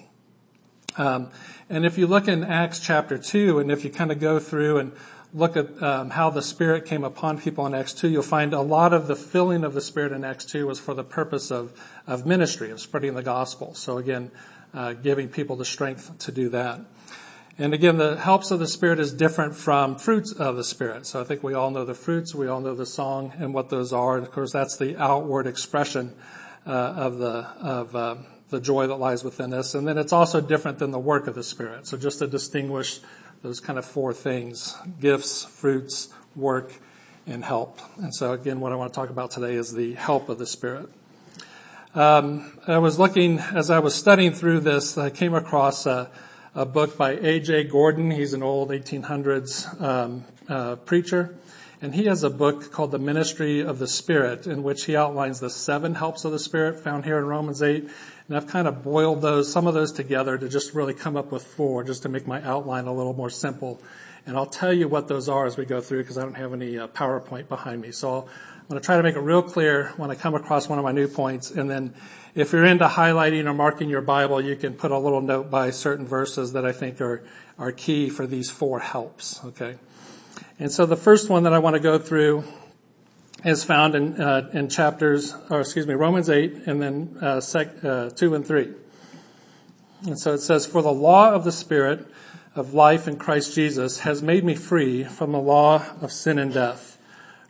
Um, 0.97 1.29
and 1.69 1.85
if 1.85 1.97
you 1.97 2.07
look 2.07 2.27
in 2.27 2.43
Acts 2.43 2.79
chapter 2.79 3.17
2, 3.17 3.59
and 3.59 3.71
if 3.71 3.85
you 3.85 3.89
kind 3.89 4.11
of 4.11 4.19
go 4.19 4.39
through 4.39 4.77
and 4.77 4.91
look 5.33 5.55
at 5.55 5.81
um, 5.81 6.09
how 6.09 6.29
the 6.29 6.41
Spirit 6.41 6.85
came 6.85 7.03
upon 7.03 7.39
people 7.39 7.65
in 7.65 7.73
Acts 7.73 7.93
2, 7.93 8.09
you'll 8.09 8.23
find 8.23 8.53
a 8.53 8.61
lot 8.61 8.93
of 8.93 9.07
the 9.07 9.15
filling 9.15 9.63
of 9.63 9.73
the 9.73 9.81
Spirit 9.81 10.11
in 10.11 10.23
Acts 10.23 10.45
2 10.45 10.67
was 10.67 10.79
for 10.79 10.93
the 10.93 11.03
purpose 11.03 11.51
of, 11.51 11.71
of 12.05 12.25
ministry, 12.25 12.69
of 12.71 12.81
spreading 12.81 13.13
the 13.13 13.23
gospel. 13.23 13.73
So 13.73 13.97
again, 13.97 14.31
uh, 14.73 14.93
giving 14.93 15.29
people 15.29 15.55
the 15.55 15.65
strength 15.65 16.17
to 16.19 16.31
do 16.31 16.49
that. 16.49 16.81
And 17.57 17.73
again, 17.73 17.97
the 17.97 18.17
helps 18.17 18.51
of 18.51 18.59
the 18.59 18.67
Spirit 18.67 18.99
is 18.99 19.13
different 19.13 19.55
from 19.55 19.97
fruits 19.97 20.31
of 20.31 20.55
the 20.55 20.63
Spirit. 20.63 21.05
So 21.05 21.21
I 21.21 21.23
think 21.23 21.43
we 21.43 21.53
all 21.53 21.69
know 21.69 21.85
the 21.85 21.93
fruits, 21.93 22.33
we 22.33 22.47
all 22.47 22.61
know 22.61 22.73
the 22.73 22.85
song 22.85 23.33
and 23.37 23.53
what 23.53 23.69
those 23.69 23.93
are. 23.93 24.17
And 24.17 24.25
of 24.25 24.31
course, 24.31 24.51
that's 24.51 24.77
the 24.77 24.97
outward 24.97 25.47
expression 25.47 26.13
uh, 26.65 26.71
of 26.71 27.17
the 27.17 27.47
of 27.59 27.95
uh, 27.95 28.15
the 28.49 28.59
joy 28.59 28.87
that 28.87 28.95
lies 28.95 29.23
within 29.23 29.53
us. 29.53 29.75
And 29.75 29.87
then 29.87 29.97
it's 29.97 30.13
also 30.13 30.41
different 30.41 30.79
than 30.79 30.91
the 30.91 30.99
work 30.99 31.27
of 31.27 31.35
the 31.35 31.43
Spirit. 31.43 31.87
So 31.87 31.97
just 31.97 32.19
to 32.19 32.27
distinguish 32.27 32.99
those 33.41 33.59
kind 33.59 33.79
of 33.79 33.85
four 33.85 34.13
things, 34.13 34.75
gifts, 34.99 35.45
fruits, 35.45 36.09
work, 36.35 36.73
and 37.25 37.43
help. 37.43 37.79
And 37.97 38.13
so 38.13 38.33
again, 38.33 38.59
what 38.59 38.71
I 38.71 38.75
want 38.75 38.93
to 38.93 38.95
talk 38.99 39.09
about 39.09 39.31
today 39.31 39.55
is 39.55 39.73
the 39.73 39.93
help 39.95 40.29
of 40.29 40.37
the 40.37 40.45
Spirit. 40.45 40.89
Um, 41.93 42.59
I 42.67 42.77
was 42.77 42.99
looking, 42.99 43.39
as 43.39 43.69
I 43.69 43.79
was 43.79 43.95
studying 43.95 44.31
through 44.31 44.61
this, 44.61 44.97
I 44.97 45.09
came 45.09 45.33
across 45.33 45.85
a, 45.85 46.09
a 46.55 46.65
book 46.65 46.97
by 46.97 47.11
A.J. 47.11 47.65
Gordon. 47.65 48.11
He's 48.11 48.33
an 48.33 48.43
old 48.43 48.69
1800s 48.69 49.81
um, 49.81 50.23
uh, 50.47 50.75
preacher. 50.77 51.35
And 51.81 51.95
he 51.95 52.05
has 52.05 52.23
a 52.23 52.29
book 52.29 52.71
called 52.71 52.91
The 52.91 52.99
Ministry 52.99 53.59
of 53.59 53.79
the 53.79 53.87
Spirit 53.87 54.45
in 54.45 54.61
which 54.61 54.85
he 54.85 54.95
outlines 54.95 55.39
the 55.39 55.49
seven 55.49 55.95
helps 55.95 56.23
of 56.23 56.31
the 56.31 56.39
Spirit 56.39 56.79
found 56.79 57.05
here 57.05 57.17
in 57.17 57.25
Romans 57.25 57.61
8 57.63 57.89
and 58.31 58.37
I've 58.37 58.47
kind 58.47 58.65
of 58.65 58.81
boiled 58.81 59.21
those, 59.21 59.51
some 59.51 59.67
of 59.67 59.73
those 59.73 59.91
together 59.91 60.37
to 60.37 60.47
just 60.47 60.73
really 60.73 60.93
come 60.93 61.17
up 61.17 61.33
with 61.33 61.43
four, 61.43 61.83
just 61.83 62.03
to 62.03 62.09
make 62.09 62.25
my 62.25 62.41
outline 62.43 62.87
a 62.87 62.93
little 62.93 63.11
more 63.11 63.29
simple. 63.29 63.81
And 64.25 64.37
I'll 64.37 64.45
tell 64.45 64.71
you 64.71 64.87
what 64.87 65.09
those 65.09 65.27
are 65.27 65.45
as 65.45 65.57
we 65.57 65.65
go 65.65 65.81
through 65.81 66.03
because 66.03 66.17
I 66.17 66.21
don't 66.21 66.35
have 66.35 66.53
any 66.53 66.79
uh, 66.79 66.87
PowerPoint 66.87 67.49
behind 67.49 67.81
me. 67.81 67.91
So 67.91 68.19
I'm 68.19 68.67
going 68.69 68.79
to 68.79 68.85
try 68.85 68.95
to 68.95 69.03
make 69.03 69.17
it 69.17 69.19
real 69.19 69.41
clear 69.41 69.91
when 69.97 70.11
I 70.11 70.15
come 70.15 70.33
across 70.33 70.69
one 70.69 70.79
of 70.79 70.85
my 70.85 70.93
new 70.93 71.09
points. 71.09 71.51
And 71.51 71.69
then 71.69 71.93
if 72.33 72.53
you're 72.53 72.63
into 72.63 72.87
highlighting 72.87 73.47
or 73.47 73.53
marking 73.53 73.89
your 73.89 73.99
Bible, 73.99 74.39
you 74.39 74.55
can 74.55 74.75
put 74.75 74.91
a 74.91 74.97
little 74.97 75.19
note 75.19 75.51
by 75.51 75.71
certain 75.71 76.07
verses 76.07 76.53
that 76.53 76.65
I 76.65 76.71
think 76.71 77.01
are, 77.01 77.25
are 77.59 77.73
key 77.73 78.09
for 78.09 78.25
these 78.25 78.49
four 78.49 78.79
helps. 78.79 79.43
Okay. 79.43 79.75
And 80.57 80.71
so 80.71 80.85
the 80.85 80.95
first 80.95 81.27
one 81.27 81.43
that 81.43 81.51
I 81.51 81.59
want 81.59 81.73
to 81.73 81.81
go 81.81 81.99
through 81.99 82.45
is 83.43 83.63
found 83.63 83.95
in, 83.95 84.21
uh, 84.21 84.49
in 84.53 84.69
chapters, 84.69 85.35
or 85.49 85.61
excuse 85.61 85.87
me, 85.87 85.93
Romans 85.93 86.29
8 86.29 86.67
and 86.67 86.81
then 86.81 87.17
uh, 87.21 87.39
sec, 87.39 87.83
uh, 87.83 88.09
2 88.09 88.35
and 88.35 88.45
3. 88.45 88.69
And 90.05 90.19
so 90.19 90.33
it 90.33 90.39
says, 90.39 90.65
For 90.65 90.81
the 90.81 90.91
law 90.91 91.31
of 91.31 91.43
the 91.43 91.51
Spirit 91.51 92.07
of 92.55 92.73
life 92.73 93.07
in 93.07 93.17
Christ 93.17 93.55
Jesus 93.55 93.99
has 93.99 94.21
made 94.21 94.43
me 94.43 94.55
free 94.55 95.03
from 95.03 95.31
the 95.31 95.39
law 95.39 95.85
of 96.01 96.11
sin 96.11 96.37
and 96.37 96.53
death. 96.53 96.97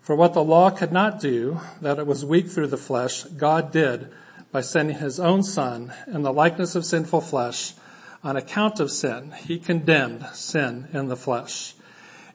For 0.02 0.16
what 0.16 0.34
the 0.34 0.44
law 0.44 0.70
could 0.70 0.92
not 0.92 1.20
do, 1.20 1.60
that 1.82 2.00
it 2.00 2.08
was 2.08 2.26
weak 2.26 2.50
through 2.50 2.68
the 2.68 2.78
flesh, 2.78 3.24
God 3.24 3.72
did 3.72 4.12
by 4.52 4.62
sending 4.62 4.98
his 4.98 5.20
own 5.20 5.44
son 5.44 5.94
in 6.08 6.24
the 6.24 6.34
likeness 6.34 6.76
of 6.76 6.86
sinful 6.86 7.22
flesh 7.22 7.74
on 8.24 8.36
account 8.36 8.80
of 8.80 8.92
sin. 8.92 9.34
He 9.46 9.58
condemned 9.58 10.26
sin 10.34 10.88
in 10.94 11.08
the 11.08 11.16
flesh 11.16 11.76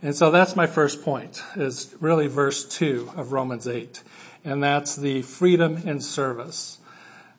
and 0.06 0.14
so 0.14 0.30
that's 0.30 0.54
my 0.54 0.68
first 0.68 1.02
point, 1.02 1.42
is 1.56 1.92
really 1.98 2.28
verse 2.28 2.64
2 2.64 3.10
of 3.16 3.32
Romans 3.32 3.66
8. 3.66 4.04
And 4.44 4.62
that's 4.62 4.94
the 4.94 5.22
freedom 5.22 5.78
in 5.78 6.00
service. 6.00 6.78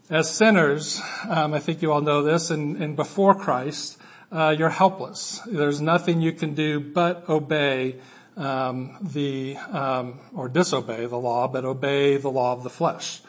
As 0.10 0.30
sinners, 0.30 1.02
um, 1.30 1.54
I 1.54 1.60
think 1.60 1.82
you 1.82 1.94
all 1.94 2.02
know 2.02 2.24
this, 2.24 2.50
and, 2.50 2.76
and 2.76 2.98
before 2.98 3.36
Christ, 3.36 3.98
uh, 4.34 4.54
you're 4.58 4.68
helpless. 4.68 5.40
There's 5.46 5.80
nothing 5.80 6.20
you 6.20 6.34
can 6.34 6.56
do 6.56 6.82
but 6.82 7.30
obey 7.30 8.02
um, 8.36 8.98
the 9.00 9.56
um, 9.72 10.20
or 10.36 10.50
disobey 10.50 11.06
the 11.06 11.16
law, 11.16 11.48
but 11.48 11.64
obey 11.64 12.18
the 12.18 12.30
law 12.30 12.52
of 12.52 12.64
the 12.64 12.70
flesh. 12.70 13.22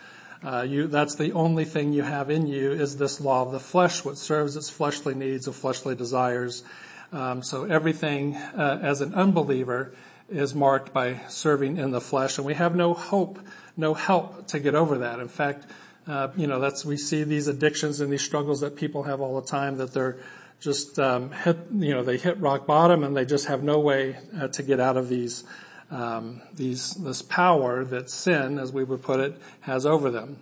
Uh, 0.42 0.62
you, 0.62 0.88
that's 0.88 1.14
the 1.14 1.30
only 1.30 1.64
thing 1.64 1.92
you 1.92 2.02
have 2.02 2.28
in 2.28 2.48
you 2.48 2.72
is 2.72 2.96
this 2.96 3.20
law 3.20 3.42
of 3.42 3.52
the 3.52 3.60
flesh, 3.60 4.04
which 4.04 4.18
serves 4.18 4.56
its 4.56 4.68
fleshly 4.68 5.14
needs 5.14 5.46
of 5.46 5.54
fleshly 5.54 5.94
desires, 5.94 6.64
Um, 7.12 7.42
so 7.42 7.64
everything 7.64 8.36
uh, 8.36 8.80
as 8.82 9.00
an 9.00 9.14
unbeliever 9.14 9.94
is 10.28 10.54
marked 10.54 10.92
by 10.92 11.20
serving 11.28 11.78
in 11.78 11.90
the 11.90 12.00
flesh, 12.00 12.36
and 12.36 12.46
we 12.46 12.54
have 12.54 12.76
no 12.76 12.92
hope, 12.92 13.38
no 13.76 13.94
help 13.94 14.46
to 14.48 14.58
get 14.58 14.74
over 14.74 14.98
that. 14.98 15.18
In 15.18 15.28
fact, 15.28 15.66
uh, 16.06 16.28
you 16.36 16.46
know, 16.46 16.60
that's 16.60 16.84
we 16.84 16.96
see 16.96 17.24
these 17.24 17.48
addictions 17.48 18.00
and 18.00 18.12
these 18.12 18.22
struggles 18.22 18.60
that 18.60 18.76
people 18.76 19.04
have 19.04 19.20
all 19.20 19.40
the 19.40 19.46
time 19.46 19.78
that 19.78 19.92
they're 19.92 20.18
just 20.60 20.98
um, 20.98 21.30
hit, 21.30 21.56
you 21.72 21.94
know, 21.94 22.02
they 22.02 22.18
hit 22.18 22.38
rock 22.40 22.66
bottom 22.66 23.04
and 23.04 23.16
they 23.16 23.24
just 23.24 23.46
have 23.46 23.62
no 23.62 23.78
way 23.78 24.16
uh, 24.38 24.48
to 24.48 24.62
get 24.62 24.80
out 24.80 24.96
of 24.96 25.08
these, 25.08 25.44
um, 25.90 26.42
these, 26.52 26.94
this 26.94 27.22
power 27.22 27.84
that 27.84 28.10
sin, 28.10 28.58
as 28.58 28.72
we 28.72 28.84
would 28.84 29.02
put 29.02 29.20
it, 29.20 29.40
has 29.60 29.86
over 29.86 30.10
them. 30.10 30.38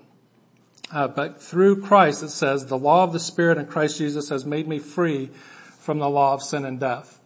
Uh, 0.91 1.09
but 1.09 1.43
through 1.43 1.83
Christ, 1.83 2.23
it 2.23 2.31
says, 2.31 2.67
the 2.67 2.79
law 2.79 3.05
of 3.05 3.13
the 3.13 3.21
Spirit 3.21 3.59
in 3.59 3.67
Christ 3.67 3.99
Jesus 3.99 4.29
has 4.31 4.47
made 4.47 4.69
me 4.69 4.79
free 4.79 5.31
from 5.87 6.01
the 6.01 6.11
law 6.11 6.35
of 6.35 6.43
sin 6.43 6.65
and 6.65 6.81
death. 6.81 7.21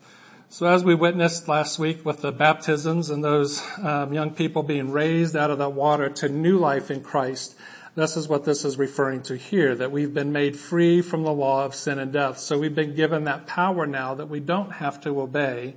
So 0.51 0.67
as 0.67 0.85
we 0.85 0.95
witnessed 0.95 1.49
last 1.49 1.79
week 1.79 2.05
with 2.05 2.21
the 2.21 2.31
baptisms 2.31 3.09
and 3.09 3.25
those 3.25 3.63
um, 3.79 4.13
young 4.13 4.33
people 4.33 4.63
being 4.63 4.91
raised 4.91 5.35
out 5.35 5.51
of 5.51 5.59
that 5.59 5.73
water 5.73 6.11
to 6.11 6.29
new 6.29 6.59
life 6.59 6.91
in 6.91 7.03
Christ, 7.03 7.57
this 7.95 8.17
is 8.17 8.29
what 8.29 8.45
this 8.45 8.65
is 8.65 8.77
referring 8.77 9.23
to 9.23 9.37
here, 9.37 9.75
that 9.75 9.91
we've 9.91 10.13
been 10.13 10.31
made 10.31 10.59
free 10.59 11.01
from 11.01 11.23
the 11.23 11.33
law 11.33 11.65
of 11.65 11.75
sin 11.75 11.99
and 11.99 12.13
death. 12.13 12.39
So 12.39 12.59
we've 12.59 12.75
been 12.75 12.95
given 12.95 13.25
that 13.25 13.47
power 13.47 13.87
now 13.87 14.15
that 14.15 14.29
we 14.29 14.41
don't 14.41 14.73
have 14.73 15.01
to 15.03 15.21
obey 15.21 15.75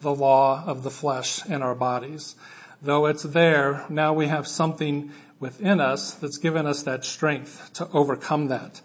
the 0.00 0.14
law 0.14 0.62
of 0.66 0.84
the 0.84 0.90
flesh 0.90 1.44
in 1.46 1.62
our 1.62 1.74
bodies. 1.74 2.36
Though 2.80 3.06
it's 3.06 3.24
there, 3.24 3.84
now 3.88 4.12
we 4.12 4.28
have 4.28 4.46
something 4.46 5.10
within 5.40 5.80
us 5.80 6.14
that's 6.14 6.38
given 6.38 6.66
us 6.66 6.84
that 6.84 7.04
strength 7.04 7.72
to 7.74 7.88
overcome 7.92 8.46
that. 8.48 8.80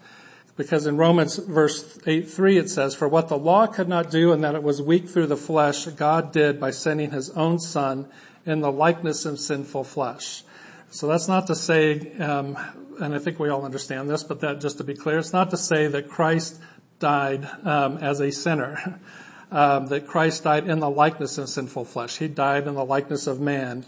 Because 0.56 0.86
in 0.86 0.96
Romans 0.96 1.36
verse 1.36 1.98
8, 2.06 2.28
3 2.28 2.58
it 2.58 2.70
says, 2.70 2.94
For 2.94 3.08
what 3.08 3.28
the 3.28 3.38
law 3.38 3.66
could 3.66 3.88
not 3.88 4.10
do 4.10 4.32
and 4.32 4.44
that 4.44 4.54
it 4.54 4.62
was 4.62 4.82
weak 4.82 5.08
through 5.08 5.28
the 5.28 5.36
flesh, 5.36 5.86
God 5.86 6.32
did 6.32 6.60
by 6.60 6.70
sending 6.70 7.10
his 7.10 7.30
own 7.30 7.58
son 7.58 8.08
in 8.44 8.60
the 8.60 8.72
likeness 8.72 9.24
of 9.24 9.38
sinful 9.38 9.84
flesh. 9.84 10.44
So 10.90 11.06
that's 11.06 11.28
not 11.28 11.46
to 11.46 11.54
say, 11.54 12.16
um, 12.18 12.58
and 13.00 13.14
I 13.14 13.18
think 13.18 13.38
we 13.38 13.48
all 13.48 13.64
understand 13.64 14.10
this, 14.10 14.24
but 14.24 14.40
that 14.40 14.60
just 14.60 14.78
to 14.78 14.84
be 14.84 14.94
clear, 14.94 15.18
it's 15.18 15.32
not 15.32 15.50
to 15.50 15.56
say 15.56 15.86
that 15.86 16.08
Christ 16.08 16.60
died 16.98 17.48
um, 17.64 17.98
as 17.98 18.20
a 18.20 18.30
sinner. 18.30 19.00
Um, 19.52 19.88
that 19.88 20.06
Christ 20.06 20.44
died 20.44 20.68
in 20.68 20.78
the 20.78 20.88
likeness 20.88 21.36
of 21.36 21.48
sinful 21.48 21.86
flesh. 21.86 22.18
He 22.18 22.28
died 22.28 22.68
in 22.68 22.76
the 22.76 22.84
likeness 22.84 23.26
of 23.26 23.40
man, 23.40 23.84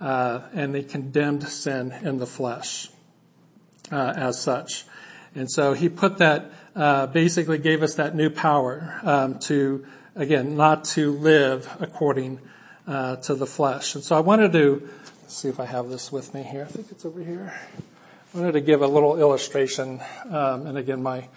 uh, 0.00 0.40
and 0.52 0.74
he 0.74 0.82
condemned 0.82 1.46
sin 1.46 1.92
in 2.02 2.18
the 2.18 2.26
flesh 2.26 2.88
uh, 3.92 4.12
as 4.16 4.42
such. 4.42 4.86
And 5.34 5.50
so 5.50 5.72
he 5.72 5.88
put 5.88 6.18
that, 6.18 6.52
uh, 6.76 7.06
basically 7.08 7.58
gave 7.58 7.82
us 7.82 7.94
that 7.96 8.14
new 8.14 8.30
power 8.30 9.00
um, 9.02 9.38
to, 9.40 9.86
again, 10.14 10.56
not 10.56 10.84
to 10.84 11.12
live 11.12 11.68
according 11.80 12.40
uh, 12.86 13.16
to 13.16 13.34
the 13.34 13.46
flesh. 13.46 13.94
And 13.94 14.04
so 14.04 14.16
I 14.16 14.20
wanted 14.20 14.52
to 14.52 14.88
Let's 15.24 15.36
see 15.36 15.48
if 15.48 15.58
I 15.58 15.64
have 15.64 15.88
this 15.88 16.12
with 16.12 16.34
me 16.34 16.42
here. 16.42 16.62
I 16.62 16.66
think 16.66 16.90
it's 16.90 17.06
over 17.06 17.18
here. 17.18 17.54
I 18.34 18.38
wanted 18.38 18.52
to 18.52 18.60
give 18.60 18.82
a 18.82 18.86
little 18.86 19.18
illustration, 19.18 20.02
um, 20.28 20.66
and 20.66 20.76
again, 20.76 21.02
my 21.02 21.28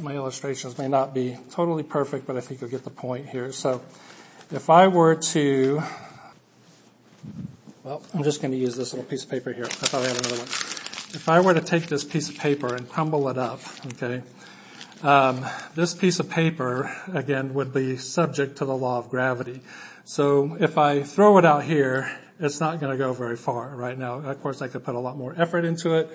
my 0.00 0.12
illustrations 0.12 0.76
may 0.76 0.88
not 0.88 1.14
be 1.14 1.38
totally 1.52 1.84
perfect, 1.84 2.26
but 2.26 2.36
I 2.36 2.40
think 2.40 2.60
you'll 2.60 2.68
get 2.68 2.82
the 2.82 2.90
point 2.90 3.28
here. 3.28 3.52
So, 3.52 3.80
if 4.50 4.68
I 4.68 4.88
were 4.88 5.14
to, 5.14 5.82
well, 7.84 8.02
I'm 8.12 8.24
just 8.24 8.42
going 8.42 8.50
to 8.50 8.58
use 8.58 8.76
this 8.76 8.92
little 8.92 9.08
piece 9.08 9.22
of 9.22 9.30
paper 9.30 9.52
here. 9.52 9.66
I 9.66 9.68
thought 9.68 10.02
I 10.02 10.08
had 10.08 10.18
another 10.18 10.42
one. 10.42 10.77
If 11.14 11.28
I 11.28 11.40
were 11.40 11.54
to 11.54 11.60
take 11.60 11.86
this 11.86 12.04
piece 12.04 12.28
of 12.28 12.36
paper 12.36 12.74
and 12.74 12.88
crumble 12.88 13.28
it 13.28 13.38
up, 13.38 13.60
okay, 13.94 14.22
um, 15.02 15.44
this 15.74 15.94
piece 15.94 16.20
of 16.20 16.28
paper 16.28 16.94
again 17.12 17.54
would 17.54 17.72
be 17.72 17.96
subject 17.96 18.58
to 18.58 18.64
the 18.64 18.76
law 18.76 18.98
of 18.98 19.08
gravity. 19.08 19.60
So 20.04 20.56
if 20.60 20.76
I 20.76 21.02
throw 21.02 21.38
it 21.38 21.44
out 21.44 21.64
here 21.64 22.18
it's 22.40 22.60
not 22.60 22.80
going 22.80 22.92
to 22.92 22.98
go 22.98 23.12
very 23.12 23.36
far 23.36 23.74
right 23.74 23.98
now. 23.98 24.20
Of 24.20 24.40
course, 24.42 24.62
I 24.62 24.68
could 24.68 24.84
put 24.84 24.94
a 24.94 25.00
lot 25.00 25.16
more 25.16 25.34
effort 25.36 25.64
into 25.64 25.94
it. 25.94 26.10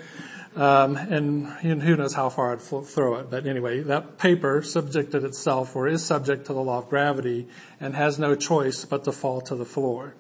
Um, 0.56 0.96
and, 0.96 1.48
who 1.48 1.96
knows 1.96 2.14
how 2.14 2.30
far 2.30 2.54
I'd 2.54 2.62
throw 2.62 3.16
it. 3.16 3.30
But 3.30 3.48
anyway, 3.48 3.82
that 3.82 4.20
paper 4.20 4.62
subjected 4.62 5.24
itself 5.24 5.76
or 5.76 5.88
is 5.88 6.06
subject 6.06 6.46
to 6.46 6.54
the 6.54 6.62
law 6.62 6.78
of 6.78 6.90
gravity 6.90 7.48
and 7.80 7.96
has 7.96 8.20
no 8.20 8.36
choice 8.36 8.86
but 8.86 9.04
to 9.06 9.12
fall 9.12 9.42
to 9.42 9.56
the 9.56 9.66
floor. 9.66 10.14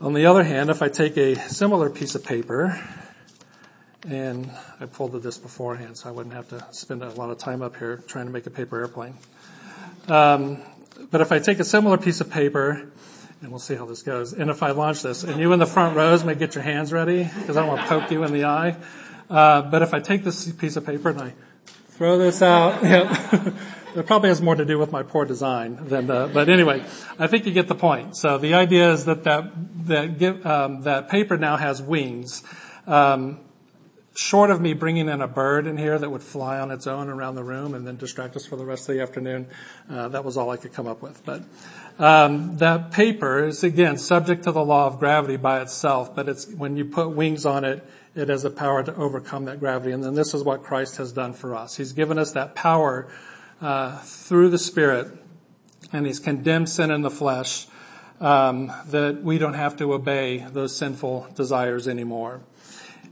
On 0.00 0.12
the 0.12 0.26
other 0.26 0.44
hand, 0.44 0.68
if 0.68 0.82
I 0.82 0.88
take 0.88 1.16
a 1.16 1.34
similar 1.48 1.88
piece 1.88 2.14
of 2.14 2.24
paper 2.24 2.78
and 4.08 4.50
I 4.80 4.86
folded 4.86 5.22
this 5.22 5.38
beforehand 5.38 5.96
so 5.96 6.08
I 6.08 6.12
wouldn't 6.12 6.34
have 6.34 6.48
to 6.48 6.66
spend 6.70 7.02
a 7.02 7.10
lot 7.10 7.30
of 7.30 7.38
time 7.38 7.62
up 7.62 7.76
here 7.76 8.02
trying 8.06 8.26
to 8.26 8.32
make 8.32 8.46
a 8.46 8.50
paper 8.50 8.80
airplane. 8.80 9.14
Um, 10.08 10.58
but 11.10 11.20
if 11.20 11.32
I 11.32 11.38
take 11.38 11.60
a 11.60 11.64
similar 11.64 11.98
piece 11.98 12.20
of 12.20 12.30
paper 12.30 12.90
and 13.42 13.50
we'll 13.50 13.58
see 13.58 13.74
how 13.74 13.86
this 13.86 14.02
goes. 14.02 14.32
And 14.32 14.50
if 14.50 14.62
I 14.62 14.70
launch 14.70 15.02
this, 15.02 15.24
and 15.24 15.40
you 15.40 15.52
in 15.52 15.58
the 15.58 15.66
front 15.66 15.96
rows 15.96 16.22
may 16.24 16.36
get 16.36 16.54
your 16.54 16.62
hands 16.62 16.92
ready, 16.92 17.24
because 17.24 17.56
I 17.56 17.60
don't 17.60 17.68
want 17.68 17.80
to 17.82 17.88
poke 17.88 18.10
you 18.10 18.22
in 18.22 18.32
the 18.32 18.44
eye. 18.44 18.76
Uh, 19.28 19.62
but 19.62 19.82
if 19.82 19.92
I 19.92 20.00
take 20.00 20.22
this 20.22 20.50
piece 20.52 20.76
of 20.76 20.86
paper 20.86 21.10
and 21.10 21.20
I 21.20 21.34
throw 21.88 22.18
this 22.18 22.40
out, 22.40 22.84
it 23.96 24.06
probably 24.06 24.28
has 24.28 24.40
more 24.40 24.54
to 24.54 24.64
do 24.64 24.78
with 24.78 24.92
my 24.92 25.02
poor 25.02 25.24
design 25.24 25.76
than. 25.88 26.08
Uh, 26.08 26.28
but 26.28 26.48
anyway, 26.48 26.84
I 27.18 27.26
think 27.26 27.46
you 27.46 27.52
get 27.52 27.66
the 27.66 27.74
point. 27.74 28.16
So 28.16 28.38
the 28.38 28.54
idea 28.54 28.92
is 28.92 29.06
that 29.06 29.24
that 29.24 29.50
that 29.86 30.46
um, 30.46 30.82
that 30.82 31.08
paper 31.08 31.36
now 31.36 31.56
has 31.56 31.82
wings. 31.82 32.44
Um, 32.86 33.40
short 34.14 34.50
of 34.50 34.60
me 34.60 34.74
bringing 34.74 35.08
in 35.08 35.20
a 35.20 35.28
bird 35.28 35.66
in 35.66 35.76
here 35.76 35.98
that 35.98 36.10
would 36.10 36.22
fly 36.22 36.58
on 36.58 36.70
its 36.70 36.86
own 36.86 37.08
around 37.08 37.34
the 37.34 37.44
room 37.44 37.74
and 37.74 37.86
then 37.86 37.96
distract 37.96 38.36
us 38.36 38.44
for 38.44 38.56
the 38.56 38.64
rest 38.64 38.88
of 38.88 38.94
the 38.94 39.02
afternoon, 39.02 39.46
uh, 39.90 40.08
that 40.08 40.24
was 40.24 40.36
all 40.36 40.50
I 40.50 40.56
could 40.56 40.72
come 40.72 40.86
up 40.86 41.00
with. 41.00 41.24
But 41.24 41.42
um, 41.98 42.58
that 42.58 42.90
paper 42.90 43.44
is 43.44 43.64
again 43.64 43.96
subject 43.96 44.44
to 44.44 44.52
the 44.52 44.64
law 44.64 44.86
of 44.86 44.98
gravity 44.98 45.36
by 45.36 45.60
itself, 45.60 46.14
but 46.14 46.28
it's 46.28 46.46
when 46.46 46.76
you 46.76 46.84
put 46.84 47.10
wings 47.10 47.46
on 47.46 47.64
it, 47.64 47.84
it 48.14 48.28
has 48.28 48.42
the 48.42 48.50
power 48.50 48.82
to 48.82 48.94
overcome 48.96 49.46
that 49.46 49.58
gravity. 49.58 49.92
And 49.92 50.04
then 50.04 50.14
this 50.14 50.34
is 50.34 50.42
what 50.42 50.62
Christ 50.62 50.98
has 50.98 51.12
done 51.12 51.32
for 51.32 51.54
us. 51.54 51.76
He's 51.76 51.92
given 51.92 52.18
us 52.18 52.32
that 52.32 52.54
power 52.54 53.08
uh, 53.62 53.98
through 54.00 54.50
the 54.50 54.58
Spirit, 54.58 55.08
and 55.92 56.04
He's 56.06 56.20
condemned 56.20 56.68
sin 56.68 56.90
in 56.90 57.02
the 57.02 57.10
flesh. 57.10 57.66
Um, 58.20 58.72
that 58.86 59.24
we 59.24 59.38
don't 59.38 59.54
have 59.54 59.78
to 59.78 59.92
obey 59.92 60.46
those 60.52 60.76
sinful 60.76 61.26
desires 61.34 61.88
anymore. 61.88 62.40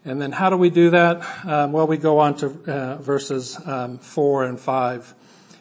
And 0.05 0.21
then 0.21 0.33
how 0.33 0.49
do 0.49 0.57
we 0.57 0.71
do 0.71 0.91
that? 0.91 1.47
Um, 1.47 1.73
well, 1.73 1.87
we 1.87 1.99
go 1.99 2.19
on 2.21 2.37
to 2.39 2.47
uh, 2.73 2.97
verses 2.97 3.59
um, 3.67 3.99
four 3.99 4.45
and 4.45 4.59
five. 4.59 5.15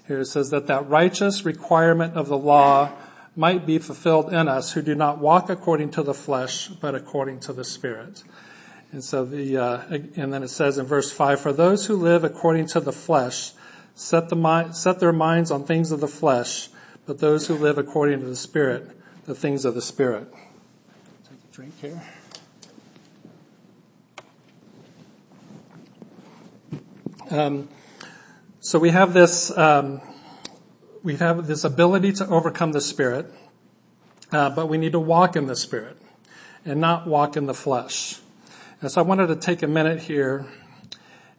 Here 0.08 0.22
it 0.22 0.25
says 0.25 0.50
that 0.51 0.67
that 0.67 0.88
righteous 0.89 1.46
requirement 1.46 2.15
of 2.15 2.27
the 2.27 2.38
law 2.38 2.91
might 3.36 3.65
be 3.65 3.77
fulfilled 3.77 4.34
in 4.34 4.48
us 4.48 4.74
who 4.74 4.81
do 4.81 4.96
not 4.96 5.19
walk 5.19 5.50
according 5.50 5.91
to 5.91 6.03
the 6.03 6.13
flesh, 6.13 6.67
but 6.67 6.96
according 6.96 7.39
to 7.41 7.53
the 7.53 7.63
Spirit. 7.63 8.24
And 8.91 9.03
so 9.03 9.24
the, 9.24 9.58
uh, 9.58 9.81
and 10.15 10.34
then 10.34 10.41
it 10.41 10.50
says 10.50 10.77
in 10.77 10.86
verse 10.86 11.12
five, 11.12 11.39
for 11.39 11.53
those 11.53 11.86
who 11.86 11.96
live 11.96 12.24
according 12.24 12.67
to 12.67 12.79
the 12.79 12.91
flesh 12.91 13.51
set 13.93 14.29
the 14.29 14.36
mind, 14.36 14.75
set 14.75 15.00
their 15.00 15.13
minds 15.13 15.51
on 15.51 15.65
things 15.65 15.91
of 15.91 16.00
the 16.00 16.08
flesh, 16.08 16.69
but 17.05 17.19
those 17.19 17.48
who 17.48 17.55
live 17.55 17.77
according 17.77 18.22
to 18.22 18.25
the 18.25 18.36
Spirit, 18.36 18.89
the 19.25 19.36
things 19.36 19.65
of 19.65 19.75
the 19.75 19.81
Spirit. 19.81 20.31
Take 21.29 21.39
a 21.43 21.53
drink 21.53 21.79
here. 21.81 22.01
Um, 27.29 27.69
so 28.59 28.79
we 28.79 28.89
have 28.89 29.13
this, 29.13 29.55
um, 29.55 30.01
we 31.03 31.15
have 31.17 31.45
this 31.45 31.63
ability 31.63 32.13
to 32.13 32.27
overcome 32.27 32.71
the 32.71 32.81
spirit, 32.81 33.31
uh, 34.31 34.50
but 34.50 34.67
we 34.67 34.79
need 34.79 34.93
to 34.93 35.00
walk 35.00 35.36
in 35.36 35.45
the 35.45 35.55
spirit 35.55 35.98
and 36.65 36.81
not 36.81 37.05
walk 37.05 37.38
in 37.38 37.45
the 37.45 37.53
flesh. 37.53 38.19
And 38.81 38.89
so 38.89 39.01
I 39.01 39.03
wanted 39.03 39.27
to 39.27 39.36
take 39.36 39.62
a 39.62 39.67
minute 39.67 40.01
here 40.01 40.48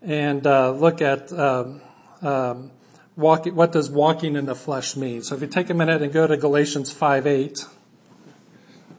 and 0.00 0.46
uh, 0.46 0.70
look 0.70 1.02
at 1.02 1.32
um, 1.32 1.80
um, 2.22 2.70
walk, 3.16 3.46
what 3.46 3.72
does 3.72 3.90
walking 3.90 4.36
in 4.36 4.46
the 4.46 4.54
flesh 4.54 4.94
mean. 4.94 5.24
So 5.24 5.34
if 5.34 5.40
you 5.40 5.48
take 5.48 5.70
a 5.70 5.74
minute 5.74 6.02
and 6.02 6.12
go 6.12 6.24
to 6.24 6.36
Galatians 6.36 6.92
5 6.92 7.26
8, 7.26 7.64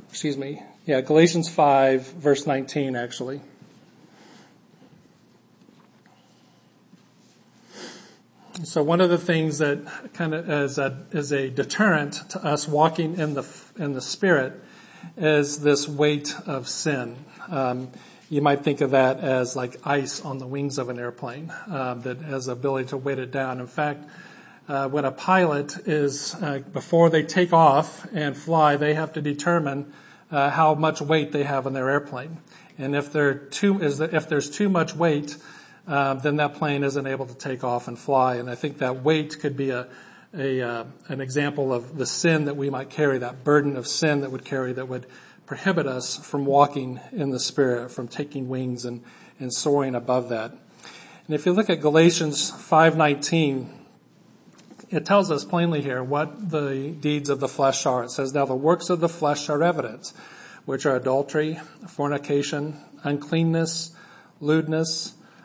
excuse 0.09 0.37
me, 0.37 0.61
yeah, 0.85 0.99
Galatians 0.99 1.47
5 1.47 2.05
verse 2.05 2.45
19 2.45 2.97
actually. 2.97 3.39
So 8.63 8.83
one 8.83 8.99
of 8.99 9.09
the 9.09 9.17
things 9.17 9.59
that 9.59 10.13
kind 10.13 10.33
of 10.33 10.49
is 10.49 10.77
a, 10.77 11.05
is 11.11 11.31
a 11.31 11.49
deterrent 11.49 12.29
to 12.31 12.45
us 12.45 12.67
walking 12.67 13.17
in 13.17 13.33
the, 13.33 13.47
in 13.77 13.93
the 13.93 14.01
spirit 14.01 14.61
is 15.15 15.59
this 15.59 15.87
weight 15.87 16.35
of 16.45 16.67
sin. 16.67 17.15
Um, 17.47 17.89
you 18.29 18.41
might 18.41 18.63
think 18.63 18.81
of 18.81 18.91
that 18.91 19.19
as 19.19 19.55
like 19.55 19.77
ice 19.85 20.21
on 20.21 20.37
the 20.37 20.45
wings 20.45 20.77
of 20.77 20.89
an 20.89 20.99
airplane 20.99 21.51
um, 21.67 22.01
that 22.01 22.17
has 22.19 22.45
the 22.45 22.51
ability 22.51 22.89
to 22.89 22.97
weight 22.97 23.19
it 23.19 23.31
down. 23.31 23.59
In 23.59 23.67
fact, 23.67 24.03
uh, 24.67 24.89
when 24.89 25.05
a 25.05 25.11
pilot 25.11 25.87
is 25.87 26.35
uh, 26.35 26.59
before 26.73 27.09
they 27.09 27.23
take 27.23 27.53
off 27.53 28.05
and 28.13 28.35
fly, 28.35 28.75
they 28.75 28.93
have 28.93 29.13
to 29.13 29.21
determine 29.21 29.91
uh, 30.29 30.49
how 30.49 30.75
much 30.75 31.01
weight 31.01 31.31
they 31.31 31.43
have 31.43 31.65
in 31.65 31.73
their 31.73 31.89
airplane. 31.89 32.37
And 32.77 32.95
if 32.95 33.13
too 33.13 33.81
is 33.81 33.99
if 33.99 34.27
there's 34.27 34.49
too 34.49 34.69
much 34.69 34.93
weight, 34.95 35.35
uh, 35.35 35.60
then 35.87 36.37
that 36.37 36.55
plane 36.55 36.83
isn't 36.83 37.07
able 37.07 37.25
to 37.25 37.35
take 37.35 37.63
off 37.63 37.87
and 37.87 37.97
fly. 37.97 38.35
And 38.35 38.49
I 38.49 38.55
think 38.55 38.77
that 38.79 39.03
weight 39.03 39.39
could 39.39 39.57
be 39.57 39.71
a, 39.71 39.87
a 40.33 40.61
uh, 40.61 40.83
an 41.07 41.21
example 41.21 41.73
of 41.73 41.97
the 41.97 42.05
sin 42.05 42.45
that 42.45 42.55
we 42.55 42.69
might 42.69 42.89
carry, 42.89 43.17
that 43.19 43.43
burden 43.43 43.75
of 43.75 43.87
sin 43.87 44.21
that 44.21 44.31
would 44.31 44.45
carry 44.45 44.73
that 44.73 44.87
would 44.87 45.05
prohibit 45.45 45.85
us 45.85 46.17
from 46.17 46.45
walking 46.45 46.99
in 47.11 47.31
the 47.31 47.39
Spirit, 47.39 47.91
from 47.91 48.07
taking 48.07 48.47
wings 48.47 48.85
and, 48.85 49.03
and 49.39 49.53
soaring 49.53 49.95
above 49.95 50.29
that. 50.29 50.51
And 50.51 51.35
if 51.35 51.45
you 51.45 51.51
look 51.51 51.69
at 51.69 51.81
Galatians 51.81 52.51
5:19, 52.51 53.67
it 54.89 55.05
tells 55.05 55.31
us 55.31 55.45
plainly 55.45 55.81
here 55.81 56.03
what 56.03 56.51
the 56.51 56.95
deeds 56.99 57.29
of 57.29 57.39
the 57.39 57.47
flesh 57.47 57.85
are. 57.85 58.03
It 58.03 58.11
says, 58.11 58.33
"Now 58.33 58.45
the 58.45 58.55
works 58.55 58.89
of 58.89 58.99
the 58.99 59.09
flesh 59.09 59.49
are 59.49 59.63
evident, 59.63 60.13
which 60.65 60.85
are 60.85 60.95
adultery, 60.95 61.59
fornication, 61.87 62.77
uncleanness, 63.03 63.91
lewdness, 64.39 65.13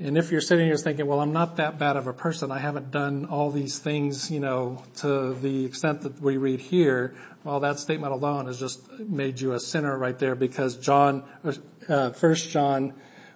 And 0.00 0.18
if 0.18 0.32
you're 0.32 0.40
sitting 0.40 0.66
here 0.66 0.76
thinking, 0.76 1.06
well, 1.06 1.20
I'm 1.20 1.32
not 1.32 1.56
that 1.56 1.78
bad 1.78 1.96
of 1.96 2.08
a 2.08 2.12
person. 2.12 2.50
I 2.50 2.58
haven't 2.58 2.90
done 2.90 3.26
all 3.26 3.52
these 3.52 3.78
things, 3.78 4.28
you 4.28 4.40
know, 4.40 4.82
to 4.96 5.34
the 5.34 5.64
extent 5.64 6.02
that 6.02 6.20
we 6.20 6.36
read 6.36 6.60
here. 6.60 7.14
Well, 7.44 7.60
that 7.60 7.78
statement 7.78 8.12
alone 8.12 8.46
has 8.46 8.58
just 8.58 8.90
made 8.98 9.40
you 9.40 9.52
a 9.52 9.60
sinner 9.60 9.96
right 9.96 10.18
there 10.18 10.34
because 10.34 10.76
John, 10.76 11.22
uh, 11.88 12.10
first 12.10 12.50
John 12.50 12.94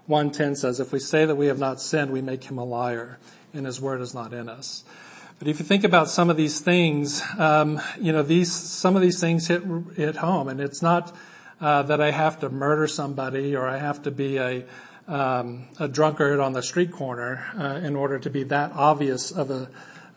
1.10 0.09 0.57
says, 0.57 0.81
if 0.81 0.91
we 0.91 0.99
say 0.99 1.27
that 1.27 1.37
we 1.37 1.47
have 1.47 1.61
not 1.61 1.81
sinned, 1.81 2.11
we 2.11 2.23
make 2.23 2.43
him 2.45 2.59
a 2.59 2.65
liar 2.65 3.21
and 3.55 3.65
his 3.65 3.81
word 3.81 4.01
is 4.01 4.13
not 4.13 4.33
in 4.33 4.49
us. 4.49 4.83
But 5.39 5.47
if 5.47 5.61
you 5.61 5.65
think 5.65 5.85
about 5.85 6.09
some 6.09 6.29
of 6.29 6.37
these 6.37 6.59
things, 6.59 7.23
um, 7.39 7.81
you 8.01 8.11
know, 8.11 8.25
these, 8.25 8.53
some 8.53 8.97
of 8.97 9.03
these 9.03 9.21
things 9.21 9.47
hit, 9.47 9.63
hit 9.95 10.17
home 10.17 10.49
and 10.49 10.61
it's 10.61 10.83
not, 10.83 11.15
uh, 11.61 11.83
that 11.85 12.01
I 12.01 12.11
have 12.11 12.41
to 12.41 12.49
murder 12.49 12.89
somebody 12.89 13.55
or 13.55 13.69
I 13.69 13.79
have 13.79 14.03
to 14.03 14.11
be 14.11 14.39
a, 14.39 14.65
um, 15.09 15.67
a 15.81 15.89
drunkard 15.89 16.39
on 16.39 16.53
the 16.53 16.63
street 16.63 16.93
corner 16.93 17.45
uh, 17.59 17.81
in 17.85 17.97
order 17.97 18.19
to 18.19 18.31
be 18.31 18.45
that 18.45 18.73
obvious 18.73 19.31
of 19.31 19.51
a 19.51 19.69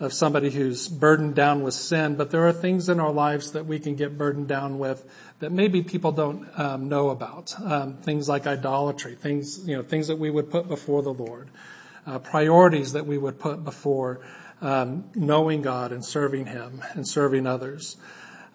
of 0.01 0.11
somebody 0.11 0.49
who's 0.49 0.87
burdened 0.87 1.35
down 1.35 1.61
with 1.61 1.75
sin. 1.75 2.15
But 2.15 2.31
there 2.31 2.47
are 2.47 2.51
things 2.51 2.89
in 2.89 2.99
our 2.99 3.11
lives 3.11 3.51
that 3.51 3.67
we 3.67 3.77
can 3.77 3.95
get 3.95 4.17
burdened 4.17 4.47
down 4.47 4.79
with 4.79 5.07
that 5.39 5.51
maybe 5.51 5.83
people 5.83 6.11
don't 6.11 6.47
um, 6.59 6.89
know 6.89 7.11
about. 7.11 7.53
Um, 7.61 7.97
things 7.97 8.27
like 8.27 8.47
idolatry, 8.47 9.13
things 9.13 9.61
you 9.67 9.75
know, 9.75 9.83
things 9.83 10.07
that 10.07 10.17
we 10.17 10.31
would 10.31 10.49
put 10.49 10.67
before 10.67 11.03
the 11.03 11.13
Lord, 11.13 11.49
uh, 12.07 12.17
priorities 12.17 12.93
that 12.93 13.05
we 13.05 13.19
would 13.19 13.39
put 13.39 13.63
before 13.63 14.21
um, 14.59 15.05
knowing 15.13 15.61
God 15.61 15.91
and 15.91 16.03
serving 16.03 16.47
Him 16.47 16.81
and 16.93 17.07
serving 17.07 17.45
others. 17.45 17.95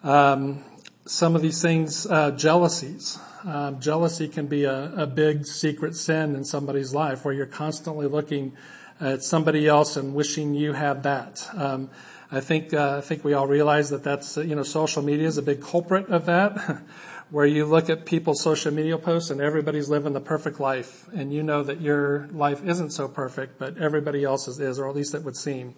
Um, 0.03 0.65
some 1.07 1.37
of 1.37 1.43
these 1.43 1.63
things, 1.63 2.07
uh, 2.07 2.33
jealousies. 2.33 3.19
Um, 3.45 3.81
jealousy 3.81 4.29
can 4.29 4.47
be 4.47 4.65
a, 4.65 4.93
a, 4.95 5.07
big 5.07 5.47
secret 5.47 5.95
sin 5.95 6.35
in 6.35 6.45
somebody's 6.45 6.93
life 6.93 7.25
where 7.25 7.33
you're 7.33 7.47
constantly 7.47 8.09
looking 8.09 8.57
at 9.01 9.23
somebody 9.23 9.69
else 9.69 9.97
and 9.97 10.15
wishing 10.15 10.55
you 10.55 10.73
had 10.73 11.05
that. 11.05 11.49
Um, 11.55 11.91
I 12.33 12.41
think 12.41 12.75
uh, 12.75 12.97
I 12.99 13.01
think 13.03 13.23
we 13.23 13.35
all 13.35 13.47
realize 13.47 13.91
that 13.91 14.03
that's 14.03 14.37
you 14.37 14.57
know 14.57 14.65
social 14.65 15.01
media 15.01 15.29
is 15.29 15.39
a 15.39 15.43
big 15.43 15.63
culprit 15.63 16.09
of 16.09 16.27
that, 16.27 16.83
where 17.31 17.47
you 17.47 17.67
look 17.67 17.89
at 17.89 18.05
people's 18.05 18.41
social 18.41 18.73
media 18.73 18.99
posts 18.99 19.31
and 19.31 19.41
everybody's 19.41 19.89
living 19.89 20.13
the 20.13 20.21
perfect 20.21 20.59
life, 20.59 21.09
and 21.15 21.33
you 21.33 21.45
know 21.45 21.63
that 21.63 21.81
your 21.81 22.29
life 22.33 22.65
isn't 22.65 22.91
so 22.91 23.07
perfect, 23.07 23.61
but 23.61 23.79
everybody 23.79 24.25
else's 24.25 24.59
is, 24.59 24.81
or 24.81 24.89
at 24.89 24.97
least 24.97 25.15
it 25.15 25.23
would 25.23 25.37
seem. 25.37 25.77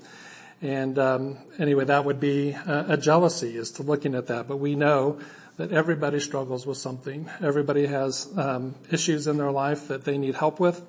And 0.61 0.99
um, 0.99 1.39
anyway, 1.59 1.85
that 1.85 2.05
would 2.05 2.19
be 2.19 2.51
a, 2.51 2.87
a 2.91 2.97
jealousy 2.97 3.57
is 3.57 3.71
to 3.73 3.83
looking 3.83 4.15
at 4.15 4.27
that. 4.27 4.49
But 4.49 4.57
we 4.57 4.75
know 4.75 5.21
that 5.57 5.73
everybody 5.73 6.21
struggles 6.21 6.67
with 6.67 6.79
something. 6.79 7.29
Everybody 7.43 7.87
has 7.87 8.29
um, 8.37 8.75
issues 8.91 9.27
in 9.27 9.37
their 9.39 9.51
life 9.51 9.89
that 9.89 10.05
they 10.05 10.19
need 10.19 10.37
help 10.37 10.61
with. 10.61 10.85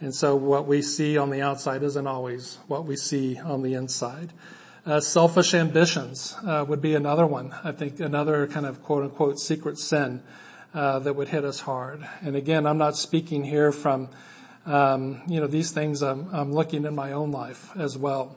And 0.00 0.14
so 0.14 0.34
what 0.36 0.66
we 0.66 0.82
see 0.82 1.16
on 1.16 1.30
the 1.30 1.42
outside 1.42 1.82
isn't 1.82 2.06
always 2.06 2.58
what 2.66 2.84
we 2.84 2.96
see 2.96 3.38
on 3.38 3.62
the 3.62 3.74
inside. 3.74 4.32
Uh, 4.84 5.00
selfish 5.00 5.54
ambitions 5.54 6.34
uh, 6.44 6.64
would 6.66 6.82
be 6.82 6.94
another 6.94 7.26
one. 7.26 7.54
I 7.62 7.72
think 7.72 8.00
another 8.00 8.46
kind 8.48 8.66
of 8.66 8.82
quote 8.82 9.04
unquote 9.04 9.38
secret 9.38 9.78
sin 9.78 10.22
uh, 10.74 10.98
that 11.00 11.14
would 11.14 11.28
hit 11.28 11.44
us 11.44 11.60
hard. 11.60 12.06
And 12.22 12.34
again, 12.34 12.66
I'm 12.66 12.78
not 12.78 12.96
speaking 12.96 13.44
here 13.44 13.70
from 13.70 14.08
um, 14.66 15.22
you 15.28 15.40
know 15.40 15.46
these 15.46 15.70
things. 15.70 16.02
I'm, 16.02 16.28
I'm 16.32 16.52
looking 16.52 16.84
in 16.84 16.94
my 16.94 17.12
own 17.12 17.30
life 17.30 17.70
as 17.76 17.96
well 17.96 18.36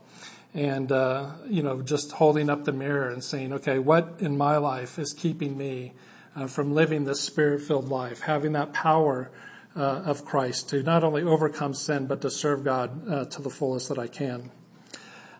and 0.56 0.90
uh, 0.92 1.32
you 1.48 1.62
know 1.62 1.82
just 1.82 2.14
holding 2.14 2.50
up 2.50 2.64
the 2.64 2.72
mirror 2.72 3.10
and 3.10 3.24
saying 3.24 3.52
okay 3.54 3.78
what 3.78 4.16
in 4.20 4.38
my 4.38 4.58
life 4.58 4.98
is 4.98 5.14
keeping 5.14 5.58
me 5.58 5.94
uh, 6.36 6.48
from 6.48 6.74
living 6.74 7.06
this 7.06 7.22
spirit 7.22 7.62
filled 7.62 7.90
life? 7.90 8.22
Having 8.22 8.54
that 8.54 8.74
power 8.74 9.30
uh, 9.76 9.80
of 10.06 10.24
christ 10.26 10.70
to 10.70 10.82
not 10.82 11.04
only 11.04 11.22
overcome 11.22 11.74
sin 11.74 12.08
but 12.08 12.22
to 12.22 12.32
serve 12.32 12.64
god 12.64 13.12
uh, 13.12 13.26
to 13.26 13.42
the 13.42 13.50
fullest 13.50 13.90
that 13.90 14.00
i 14.00 14.08
can. 14.08 14.50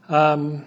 Um, 0.10 0.66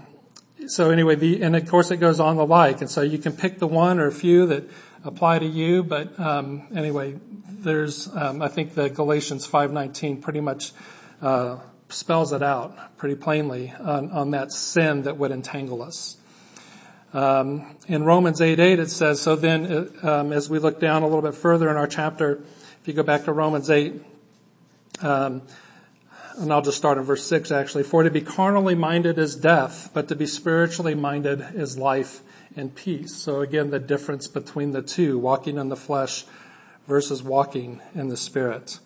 so 0.67 0.91
anyway 0.91 1.15
the 1.15 1.43
and 1.43 1.55
of 1.55 1.69
course 1.69 1.91
it 1.91 1.99
goes 1.99 2.19
on 2.19 2.37
the 2.37 2.47
like 2.47 2.81
and 2.81 2.91
so 2.91 3.03
you 3.03 3.19
can 3.19 3.33
pick 3.33 3.59
the 3.59 3.67
one 3.67 3.99
or 3.99 4.07
a 4.07 4.13
few 4.13 4.47
that 4.47 4.69
apply 5.05 5.39
to 5.39 5.47
you 5.47 5.83
but 5.83 6.19
um, 6.19 6.67
anyway 6.75 7.19
there's 7.47 8.09
um, 8.17 8.41
i 8.41 8.49
think 8.49 8.75
the 8.75 8.89
galatians 8.89 9.45
519 9.45 10.23
pretty 10.23 10.41
much 10.41 10.73
uh, 11.21 11.59
spells 11.88 12.33
it 12.33 12.42
out 12.42 12.96
pretty 12.98 13.14
plainly 13.14 13.72
on, 13.81 14.11
on 14.11 14.31
that 14.33 14.53
sin 14.53 15.03
that 15.03 15.16
would 15.16 15.31
entangle 15.31 15.83
us. 15.83 16.16
Um, 17.14 17.77
in 17.87 18.05
Romans 18.05 18.40
8 18.40 18.61
8, 18.61 18.79
it 18.79 18.90
says, 18.90 19.20
so 19.20 19.35
then, 19.35 19.90
uh, 20.03 20.20
um, 20.20 20.33
as 20.33 20.51
we 20.51 20.59
look 20.59 20.79
down 20.79 21.03
a 21.03 21.07
little 21.07 21.22
bit 21.22 21.35
further 21.35 21.70
in 21.70 21.77
our 21.77 21.87
chapter, 21.87 22.42
if 22.81 22.87
you 22.87 22.92
go 22.92 23.03
back 23.03 23.24
to 23.24 23.33
Romans 23.33 23.70
8, 23.70 23.94
um, 25.01 25.42
and 26.37 26.53
I'll 26.53 26.62
just 26.62 26.77
start 26.77 26.98
in 26.98 27.05
verse 27.05 27.24
6 27.24 27.51
actually, 27.51 27.85
for 27.85 28.03
to 28.03 28.11
be 28.11 28.20
carnally 28.20 28.74
minded 28.74 29.18
is 29.18 29.35
death, 29.35 29.90
but 29.94 30.09
to 30.09 30.14
be 30.14 30.27
spiritually 30.27 30.94
minded 30.94 31.44
is 31.55 31.79
life 31.79 32.20
and 32.57 32.74
peace. 32.74 33.14
So 33.14 33.40
again, 33.40 33.70
the 33.70 33.79
difference 33.79 34.29
between 34.29 34.72
the 34.72 34.83
two, 34.83 35.18
walking 35.18 35.57
in 35.57 35.70
the 35.70 35.77
flesh 35.77 36.27
versus 36.87 37.22
walking 37.22 37.81
in 37.94 38.09
the 38.09 38.16
spirit. 38.16 38.81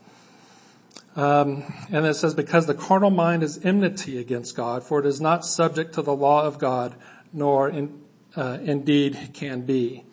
Um, 1.15 1.65
and 1.91 2.07
it 2.07 2.15
says, 2.15 2.35
because 2.35 2.67
the 2.67 2.75
carnal 2.75 3.11
mind 3.11 3.43
is 3.43 3.63
enmity 3.63 4.19
against 4.19 4.57
God, 4.57 4.83
for 4.83 4.99
it 4.99 5.07
is 5.07 5.21
not 5.21 5.45
subject 5.45 5.93
to 5.95 6.03
the 6.03 6.15
law 6.15 6.45
of 6.45 6.59
God, 6.59 6.95
nor 7.33 7.69
in, 7.69 8.01
uh, 8.35 8.59
indeed 8.63 9.31
can 9.35 9.63
be. 9.63 10.05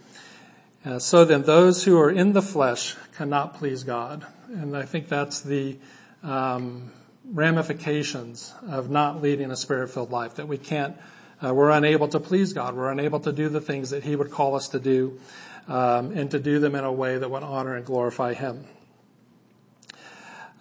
Uh, 0.85 0.99
so 0.99 1.23
then 1.23 1.43
those 1.43 1.85
who 1.85 1.97
are 1.97 2.09
in 2.11 2.33
the 2.33 2.41
flesh 2.41 2.95
cannot 3.15 3.53
please 3.53 3.83
God. 3.83 4.25
And 4.49 4.75
I 4.75 4.83
think 4.83 5.07
that's 5.07 5.39
the 5.39 5.77
um, 6.21 6.91
ramifications 7.31 8.53
of 8.67 8.89
not 8.89 9.21
leading 9.21 9.51
a 9.51 9.55
spirit-filled 9.55 10.11
life, 10.11 10.35
that 10.35 10.47
we 10.47 10.57
can't, 10.57 10.97
uh, 11.41 11.53
we're 11.53 11.69
unable 11.69 12.07
to 12.09 12.19
please 12.19 12.51
God. 12.51 12.75
We're 12.75 12.91
unable 12.91 13.21
to 13.21 13.31
do 13.31 13.47
the 13.47 13.61
things 13.61 13.91
that 13.91 14.03
He 14.03 14.15
would 14.15 14.31
call 14.31 14.55
us 14.55 14.67
to 14.69 14.79
do, 14.79 15.19
um, 15.67 16.11
and 16.11 16.29
to 16.31 16.39
do 16.39 16.59
them 16.59 16.75
in 16.75 16.83
a 16.83 16.91
way 16.91 17.17
that 17.17 17.29
would 17.29 17.43
honor 17.43 17.75
and 17.75 17.85
glorify 17.85 18.33
Him. 18.33 18.65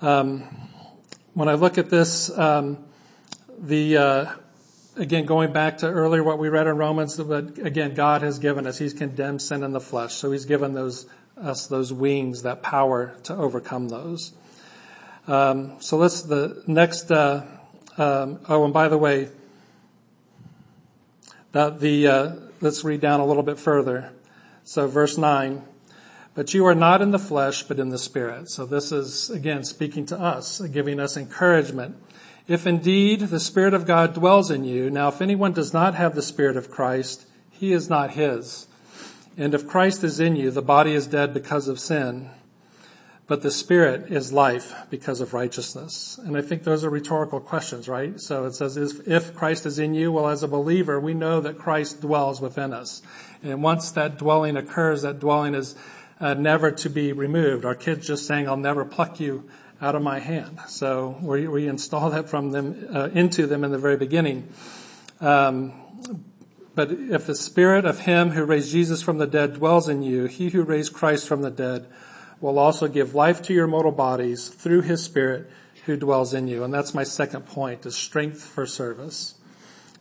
Um, 0.01 0.45
when 1.35 1.49
I 1.49 1.55
look 1.55 1.77
at 1.77 1.91
this, 1.91 2.31
um, 2.39 2.79
the 3.59 3.97
uh, 3.97 4.33
again 4.97 5.27
going 5.27 5.53
back 5.53 5.79
to 5.79 5.89
earlier 5.89 6.23
what 6.23 6.39
we 6.39 6.49
read 6.49 6.69
in 6.69 6.77
Romans, 6.77 7.17
but 7.17 7.59
again 7.59 7.95
God 7.95 8.23
has 8.23 8.39
given 8.39 8.67
us; 8.69 8.79
He's 8.79 8.93
condemned 8.93 9.43
sin 9.43 9.65
in 9.65 9.73
the 9.73 9.81
flesh, 9.81 10.15
so 10.15 10.31
He's 10.31 10.45
given 10.45 10.73
those 10.75 11.07
us 11.37 11.67
those 11.67 11.93
wings, 11.93 12.43
that 12.43 12.63
power 12.63 13.17
to 13.25 13.35
overcome 13.35 13.89
those. 13.89 14.33
Um, 15.27 15.81
so 15.81 15.97
let's 15.97 16.23
the 16.23 16.63
next. 16.69 17.11
Uh, 17.11 17.45
um, 17.97 18.39
oh, 18.49 18.65
and 18.65 18.73
by 18.73 18.87
the 18.87 18.99
way, 18.99 19.29
that 21.51 21.81
the 21.81 22.07
uh, 22.07 22.33
let's 22.61 22.85
read 22.85 23.01
down 23.01 23.19
a 23.19 23.27
little 23.27 23.43
bit 23.43 23.59
further. 23.59 24.13
So 24.63 24.87
verse 24.87 25.19
nine. 25.19 25.65
But 26.39 26.55
you 26.55 26.65
are 26.67 26.75
not 26.77 27.03
in 27.03 27.11
the 27.11 27.19
flesh, 27.19 27.65
but 27.65 27.81
in 27.81 27.89
the 27.89 27.99
spirit. 27.99 28.49
So 28.49 28.65
this 28.65 28.93
is, 28.93 29.29
again, 29.29 29.65
speaking 29.65 30.07
to 30.07 30.17
us, 30.17 30.61
giving 30.61 31.01
us 31.01 31.17
encouragement. 31.17 31.97
If 32.47 32.65
indeed 32.65 33.23
the 33.23 33.41
Spirit 33.41 33.75
of 33.75 33.87
God 33.87 34.15
dwells 34.15 34.49
in 34.49 34.63
you, 34.63 34.89
now 34.89 35.09
if 35.09 35.21
anyone 35.21 35.53
does 35.53 35.73
not 35.73 35.97
have 35.97 36.15
the 36.15 36.23
Spirit 36.23 36.57
of 36.57 36.71
Christ, 36.71 37.27
he 37.51 37.73
is 37.73 37.91
not 37.91 38.13
his. 38.13 38.69
And 39.37 39.53
if 39.53 39.67
Christ 39.67 40.05
is 40.05 40.21
in 40.21 40.37
you, 40.37 40.53
the 40.53 40.63
body 40.63 40.95
is 40.95 41.09
dead 41.09 41.35
because 41.35 41.67
of 41.67 41.81
sin, 41.81 42.31
but 43.27 43.43
the 43.43 43.51
Spirit 43.51 44.09
is 44.09 44.33
life 44.33 44.73
because 44.91 45.21
of 45.21 45.35
righteousness. 45.35 46.21
And 46.25 46.37
I 46.37 46.41
think 46.41 46.63
those 46.63 46.85
are 46.85 46.89
rhetorical 46.89 47.41
questions, 47.41 47.89
right? 47.89 48.21
So 48.21 48.45
it 48.45 48.55
says, 48.55 48.77
if 48.77 49.35
Christ 49.35 49.67
is 49.67 49.81
in 49.81 49.93
you, 49.93 50.13
well, 50.13 50.29
as 50.29 50.45
a 50.45 50.49
believer, 50.49 51.01
we 51.01 51.15
know 51.15 51.41
that 51.41 51.59
Christ 51.59 52.01
dwells 52.01 52.41
within 52.41 52.73
us. 52.73 53.03
And 53.43 53.61
once 53.61 53.91
that 53.91 54.19
dwelling 54.19 54.57
occurs, 54.57 55.03
that 55.03 55.19
dwelling 55.19 55.57
is 55.57 55.75
uh, 56.21 56.35
never 56.35 56.71
to 56.71 56.91
be 56.91 57.13
removed. 57.13 57.65
Our 57.65 57.75
kids 57.75 58.07
just 58.07 58.27
saying, 58.27 58.49
I'll 58.49 58.57
never 58.57 58.85
pluck 58.85 59.21
you 59.21 59.49
out 59.81 59.95
of 59.95 60.03
my 60.03 60.19
hand. 60.19 60.59
So 60.69 61.19
we, 61.23 61.47
we 61.47 61.69
install 61.69 62.11
that 62.11 62.29
from 62.29 62.51
them, 62.51 62.89
uh, 62.93 63.09
into 63.13 63.47
them 63.47 63.65
in 63.65 63.71
the 63.71 63.79
very 63.79 63.97
beginning. 63.97 64.53
Um, 65.21 65.73
but 66.75 66.91
if 66.93 67.27
the 67.27 67.35
spirit 67.35 67.85
of 67.85 68.01
him 68.01 68.31
who 68.31 68.45
raised 68.45 68.71
Jesus 68.71 69.03
from 69.03 69.19
the 69.19 69.27
dead 69.27 69.55
dwells 69.55 69.89
in 69.89 70.03
you, 70.03 70.27
he 70.27 70.49
who 70.51 70.63
raised 70.63 70.93
Christ 70.93 71.27
from 71.27 71.43
the 71.43 71.51
dead 71.51 71.87
will 72.41 72.59
also 72.59 72.87
give 72.87 73.15
life 73.15 73.43
to 73.43 73.55
your 73.55 73.67
mortal 73.67 73.93
bodies 73.93 74.49
through 74.49 74.83
his 74.83 75.03
spirit 75.03 75.51
who 75.87 75.97
dwells 75.97 76.35
in 76.35 76.47
you. 76.47 76.63
And 76.63 76.73
that's 76.73 76.95
my 76.95 77.03
second 77.03 77.47
point 77.47 77.85
is 77.87 77.97
strength 77.97 78.43
for 78.43 78.67
service. 78.67 79.35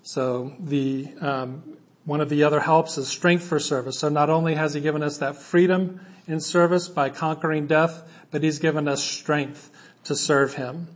So 0.03 0.53
the, 0.59 1.07
um, 1.19 1.77
one 2.07 2.21
of 2.21 2.29
the 2.29 2.41
other 2.41 2.61
helps 2.61 2.97
is 2.97 3.09
strength 3.09 3.43
for 3.43 3.59
service. 3.59 3.99
So 3.99 4.07
not 4.07 4.29
only 4.29 4.55
has 4.55 4.73
he 4.73 4.79
given 4.79 5.03
us 5.03 5.17
that 5.17 5.35
freedom 5.35 5.99
in 6.25 6.39
service 6.39 6.87
by 6.87 7.09
conquering 7.09 7.67
death, 7.67 8.01
but 8.31 8.43
he's 8.43 8.59
given 8.59 8.87
us 8.87 9.03
strength 9.03 9.69
to 10.05 10.15
serve 10.15 10.53
him, 10.53 10.87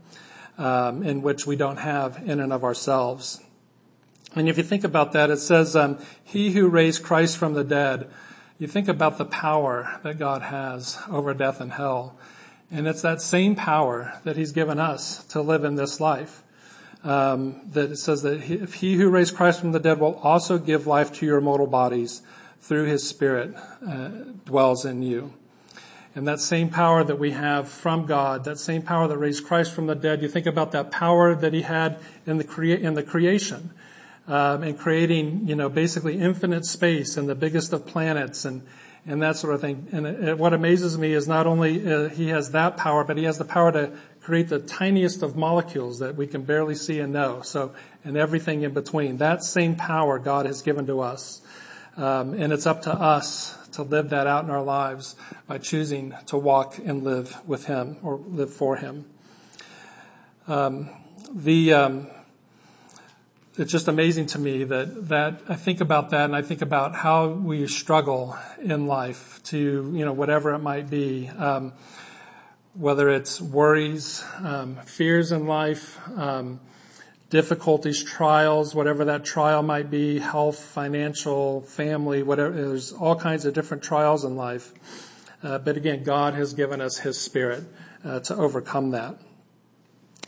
um, 0.57 1.03
in 1.03 1.21
which 1.21 1.45
we 1.45 1.57
don't 1.57 1.79
have 1.79 2.23
in 2.25 2.39
and 2.39 2.53
of 2.53 2.63
ourselves. 2.63 3.41
And 4.35 4.47
if 4.47 4.57
you 4.57 4.63
think 4.63 4.85
about 4.85 5.11
that, 5.11 5.29
it 5.29 5.39
says, 5.39 5.75
um, 5.75 5.99
he 6.23 6.51
who 6.51 6.69
raised 6.69 7.03
Christ 7.03 7.35
from 7.35 7.55
the 7.55 7.65
dead, 7.65 8.09
you 8.57 8.67
think 8.67 8.87
about 8.87 9.17
the 9.17 9.25
power 9.25 9.99
that 10.03 10.17
God 10.17 10.43
has 10.43 10.97
over 11.09 11.33
death 11.33 11.59
and 11.59 11.73
hell. 11.73 12.15
And 12.71 12.87
it's 12.87 13.01
that 13.01 13.21
same 13.21 13.57
power 13.57 14.17
that 14.23 14.37
he's 14.37 14.53
given 14.53 14.79
us 14.79 15.25
to 15.25 15.41
live 15.41 15.65
in 15.65 15.75
this 15.75 15.99
life. 15.99 16.41
Um, 17.03 17.61
that 17.71 17.91
it 17.91 17.97
says 17.97 18.21
that 18.21 18.43
if 18.51 18.75
he 18.75 18.95
who 18.95 19.09
raised 19.09 19.35
Christ 19.35 19.59
from 19.59 19.71
the 19.71 19.79
dead 19.79 19.99
will 19.99 20.19
also 20.19 20.59
give 20.59 20.85
life 20.85 21.11
to 21.13 21.25
your 21.25 21.41
mortal 21.41 21.65
bodies 21.65 22.21
through 22.59 22.85
his 22.85 23.07
spirit 23.07 23.55
uh, 23.87 24.09
dwells 24.45 24.85
in 24.85 25.01
you. 25.01 25.33
And 26.13 26.27
that 26.27 26.39
same 26.39 26.69
power 26.69 27.03
that 27.03 27.17
we 27.17 27.31
have 27.31 27.69
from 27.69 28.05
God, 28.05 28.43
that 28.43 28.59
same 28.59 28.83
power 28.83 29.07
that 29.07 29.17
raised 29.17 29.45
Christ 29.45 29.73
from 29.73 29.87
the 29.87 29.95
dead, 29.95 30.21
you 30.21 30.27
think 30.27 30.45
about 30.45 30.73
that 30.73 30.91
power 30.91 31.33
that 31.33 31.53
he 31.53 31.63
had 31.63 31.97
in 32.27 32.37
the, 32.37 32.43
crea- 32.43 32.81
in 32.81 32.93
the 32.93 33.03
creation 33.03 33.71
um, 34.27 34.61
and 34.61 34.77
creating, 34.77 35.47
you 35.47 35.55
know, 35.55 35.69
basically 35.69 36.19
infinite 36.19 36.65
space 36.65 37.17
and 37.17 37.27
the 37.27 37.35
biggest 37.35 37.73
of 37.73 37.87
planets 37.87 38.45
and 38.45 38.61
and 39.05 39.21
that 39.21 39.35
sort 39.35 39.55
of 39.55 39.61
thing. 39.61 39.87
And 39.91 40.05
it, 40.05 40.37
what 40.37 40.53
amazes 40.53 40.97
me 40.97 41.13
is 41.13 41.27
not 41.27 41.47
only 41.47 41.91
uh, 41.91 42.09
he 42.09 42.27
has 42.27 42.51
that 42.51 42.77
power, 42.77 43.03
but 43.03 43.17
he 43.17 43.23
has 43.23 43.37
the 43.37 43.45
power 43.45 43.71
to 43.71 43.91
create 44.21 44.49
the 44.49 44.59
tiniest 44.59 45.23
of 45.23 45.35
molecules 45.35 45.99
that 45.99 46.15
we 46.15 46.27
can 46.27 46.43
barely 46.43 46.75
see 46.75 46.99
and 46.99 47.11
know. 47.11 47.41
So, 47.41 47.73
and 48.03 48.17
everything 48.17 48.61
in 48.61 48.73
between. 48.73 49.17
That 49.17 49.43
same 49.43 49.75
power 49.75 50.19
God 50.19 50.45
has 50.45 50.61
given 50.61 50.85
to 50.87 51.01
us, 51.01 51.41
um, 51.97 52.33
and 52.33 52.53
it's 52.53 52.65
up 52.65 52.83
to 52.83 52.93
us 52.93 53.57
to 53.73 53.83
live 53.83 54.09
that 54.09 54.27
out 54.27 54.43
in 54.43 54.49
our 54.49 54.63
lives 54.63 55.15
by 55.47 55.57
choosing 55.57 56.13
to 56.27 56.37
walk 56.37 56.77
and 56.77 57.03
live 57.03 57.35
with 57.47 57.65
Him 57.65 57.97
or 58.03 58.17
live 58.27 58.53
for 58.53 58.75
Him. 58.75 59.05
Um, 60.47 60.89
the 61.33 61.73
um, 61.73 62.07
it's 63.57 63.71
just 63.71 63.87
amazing 63.87 64.27
to 64.27 64.39
me 64.39 64.63
that 64.63 65.09
that 65.09 65.41
I 65.47 65.55
think 65.55 65.81
about 65.81 66.09
that 66.11 66.25
and 66.25 66.35
I 66.35 66.41
think 66.41 66.61
about 66.61 66.95
how 66.95 67.27
we 67.27 67.67
struggle 67.67 68.37
in 68.61 68.87
life 68.87 69.41
to 69.45 69.57
you 69.57 70.05
know 70.05 70.13
whatever 70.13 70.53
it 70.53 70.59
might 70.59 70.89
be, 70.89 71.29
um, 71.29 71.73
whether 72.73 73.09
it's 73.09 73.41
worries, 73.41 74.23
um, 74.39 74.77
fears 74.85 75.31
in 75.31 75.45
life, 75.45 75.99
um, 76.17 76.59
difficulties, 77.29 78.03
trials, 78.03 78.73
whatever 78.73 79.05
that 79.05 79.25
trial 79.25 79.61
might 79.61 79.89
be, 79.89 80.19
health, 80.19 80.59
financial, 80.59 81.61
family, 81.61 82.23
whatever. 82.23 82.51
There's 82.53 82.91
all 82.91 83.15
kinds 83.15 83.45
of 83.45 83.53
different 83.53 83.83
trials 83.83 84.23
in 84.23 84.35
life, 84.35 84.73
uh, 85.43 85.57
but 85.57 85.75
again, 85.75 86.03
God 86.03 86.33
has 86.33 86.53
given 86.53 86.81
us 86.81 86.99
His 86.99 87.19
Spirit 87.19 87.63
uh, 88.05 88.19
to 88.21 88.35
overcome 88.35 88.91
that. 88.91 89.17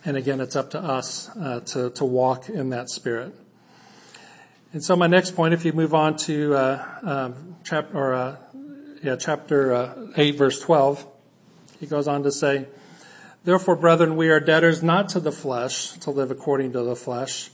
And 0.05 0.17
again, 0.17 0.41
it's 0.41 0.55
up 0.55 0.71
to 0.71 0.79
us 0.79 1.29
uh, 1.37 1.61
to 1.67 1.89
to 1.91 2.03
walk 2.03 2.49
in 2.49 2.71
that 2.71 2.89
spirit. 2.89 3.33
And 4.73 4.83
so, 4.83 4.97
my 4.97 5.07
next 5.07 5.33
point, 5.33 5.53
if 5.53 5.63
you 5.63 5.71
move 5.71 5.93
on 5.93 6.17
to 6.17 6.55
uh, 6.55 6.99
um, 7.03 7.55
chapter 7.63 7.97
or 7.97 8.13
uh, 8.13 8.35
yeah, 9.01 9.15
chapter 9.15 9.73
uh, 9.73 10.07
eight, 10.17 10.35
verse 10.35 10.59
twelve, 10.59 11.07
he 11.83 11.89
goes 11.89 12.07
on 12.07 12.23
to 12.23 12.31
say, 12.31 12.67
"Therefore, 13.43 13.75
brethren, 13.75 14.15
we 14.15 14.29
are 14.29 14.39
debtors 14.39 14.81
not 14.81 15.09
to 15.09 15.19
the 15.19 15.33
flesh 15.33 15.91
to 15.99 16.11
live 16.11 16.31
according 16.31 16.71
to 16.71 16.81
the 16.81 16.95
flesh, 16.95 17.51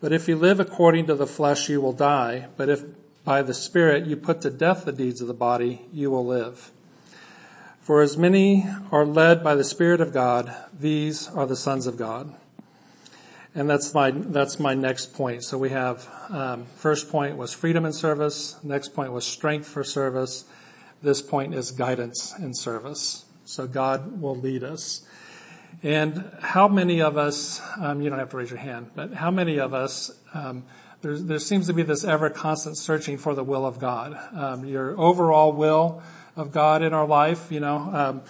but 0.00 0.12
if 0.12 0.28
you 0.28 0.36
live 0.36 0.60
according 0.60 1.06
to 1.08 1.16
the 1.16 1.26
flesh, 1.26 1.68
you 1.68 1.80
will 1.80 1.92
die. 1.92 2.46
But 2.56 2.68
if 2.68 2.84
by 3.24 3.42
the 3.42 3.54
Spirit 3.54 4.06
you 4.06 4.16
put 4.16 4.40
to 4.42 4.50
death 4.50 4.84
the 4.84 4.92
deeds 4.92 5.20
of 5.20 5.26
the 5.26 5.34
body, 5.34 5.88
you 5.92 6.12
will 6.12 6.24
live." 6.24 6.70
For 7.80 8.02
as 8.02 8.16
many 8.16 8.68
are 8.92 9.04
led 9.04 9.42
by 9.42 9.56
the 9.56 9.64
Spirit 9.64 10.00
of 10.00 10.12
God, 10.12 10.54
these 10.72 11.26
are 11.26 11.46
the 11.46 11.56
sons 11.56 11.88
of 11.88 11.96
God. 11.96 12.32
And 13.52 13.68
that's 13.68 13.92
my, 13.92 14.12
that's 14.12 14.60
my 14.60 14.74
next 14.74 15.12
point. 15.12 15.42
So 15.42 15.58
we 15.58 15.70
have, 15.70 16.08
um, 16.30 16.66
first 16.76 17.10
point 17.10 17.36
was 17.36 17.52
freedom 17.52 17.84
in 17.84 17.92
service. 17.92 18.54
Next 18.62 18.94
point 18.94 19.10
was 19.10 19.26
strength 19.26 19.66
for 19.66 19.82
service. 19.82 20.44
This 21.02 21.20
point 21.20 21.52
is 21.52 21.72
guidance 21.72 22.32
in 22.38 22.54
service. 22.54 23.24
So 23.52 23.66
God 23.66 24.22
will 24.22 24.34
lead 24.34 24.64
us. 24.64 25.02
And 25.82 26.30
how 26.40 26.68
many 26.68 27.02
of 27.02 27.18
us, 27.18 27.60
um, 27.78 28.00
you 28.00 28.08
don't 28.08 28.18
have 28.18 28.30
to 28.30 28.36
raise 28.38 28.48
your 28.48 28.58
hand, 28.58 28.90
but 28.94 29.12
how 29.12 29.30
many 29.30 29.58
of 29.58 29.74
us, 29.74 30.10
um, 30.32 30.64
there, 31.02 31.18
there 31.18 31.38
seems 31.38 31.66
to 31.66 31.74
be 31.74 31.82
this 31.82 32.02
ever 32.02 32.30
constant 32.30 32.78
searching 32.78 33.18
for 33.18 33.34
the 33.34 33.44
will 33.44 33.66
of 33.66 33.78
God. 33.78 34.18
Um, 34.34 34.64
your 34.64 34.98
overall 34.98 35.52
will, 35.52 36.02
of 36.34 36.50
God 36.50 36.82
in 36.82 36.94
our 36.94 37.06
life, 37.06 37.52
you 37.52 37.60
know, 37.60 37.76
um, 37.76 38.22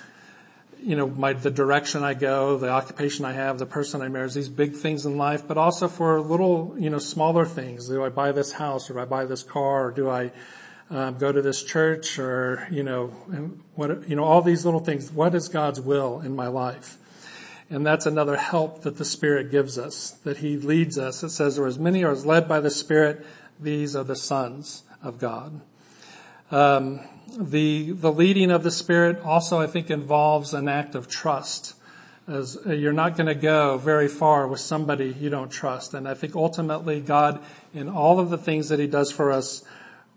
you 0.82 0.96
know, 0.96 1.06
my, 1.06 1.35
the 1.35 1.52
direction 1.52 2.02
I 2.02 2.14
go, 2.14 2.58
the 2.58 2.70
occupation 2.70 3.24
I 3.24 3.32
have, 3.32 3.61
the 3.61 3.66
person 3.66 4.02
I 4.02 4.08
marry, 4.08 4.28
these 4.30 4.48
big 4.48 4.74
things 4.74 5.06
in 5.06 5.16
life, 5.16 5.46
but 5.46 5.56
also 5.56 5.87
for 5.87 6.20
little, 6.20 6.74
you 6.76 6.90
know, 6.90 6.98
smaller 6.98 7.46
things. 7.46 7.87
Do 7.87 8.04
I 8.04 8.08
buy 8.08 8.32
this 8.32 8.50
house 8.50 8.90
or 8.90 8.94
do 8.94 9.00
I 9.00 9.04
buy 9.04 9.24
this 9.26 9.44
car 9.44 9.87
or 9.87 9.90
do 9.92 10.11
I, 10.11 10.32
um, 10.90 11.18
go 11.18 11.33
to 11.33 11.40
this 11.40 11.62
church 11.62 12.18
or, 12.18 12.66
you 12.71 12.83
know, 12.83 13.07
what, 13.75 14.09
you 14.09 14.16
know, 14.16 14.25
all 14.25 14.42
these 14.42 14.64
little 14.64 14.81
things. 14.81 15.11
What 15.11 15.35
is 15.35 15.49
God's 15.49 15.81
will 15.81 16.21
in 16.21 16.37
my 16.37 16.49
life? 16.49 16.99
And 17.71 17.87
that's 17.87 18.05
another 18.05 18.37
help 18.37 18.83
that 18.83 18.99
the 18.99 19.05
Spirit 19.05 19.51
gives 19.51 19.79
us, 19.79 20.11
that 20.25 20.38
He 20.38 20.59
leads 20.59 20.99
us. 20.99 21.23
It 21.23 21.31
says, 21.31 21.59
or 21.59 21.66
as 21.66 21.79
many 21.79 22.05
are 22.05 22.14
led 22.14 22.47
by 22.47 22.61
the 22.61 22.71
Spirit, 22.71 23.25
these 23.59 23.97
are 23.97 24.05
the 24.05 24.16
sons 24.16 24.83
of 25.03 25.18
God. 25.18 25.62
Um, 26.51 27.01
the, 27.38 27.92
the 27.92 28.12
leading 28.12 28.51
of 28.51 28.62
the 28.62 28.71
Spirit 28.71 29.21
also, 29.21 29.59
I 29.59 29.66
think, 29.66 29.90
involves 29.90 30.53
an 30.53 30.68
act 30.68 30.95
of 30.95 31.09
trust. 31.09 31.75
As 32.29 32.59
uh, 32.66 32.73
you're 32.73 32.92
not 32.92 33.16
going 33.16 33.27
to 33.27 33.35
go 33.35 33.79
very 33.79 34.09
far 34.09 34.47
with 34.47 34.61
somebody 34.61 35.16
you 35.18 35.31
don't 35.31 35.51
trust. 35.51 35.95
And 35.95 36.07
I 36.07 36.12
think 36.12 36.37
ultimately 36.37 37.01
God, 37.01 37.42
in 37.73 37.88
all 37.88 38.21
of 38.21 38.29
the 38.29 38.38
things 38.38 38.68
that 38.68 38.79
He 38.79 38.87
does 38.87 39.11
for 39.11 39.33
us, 39.33 39.64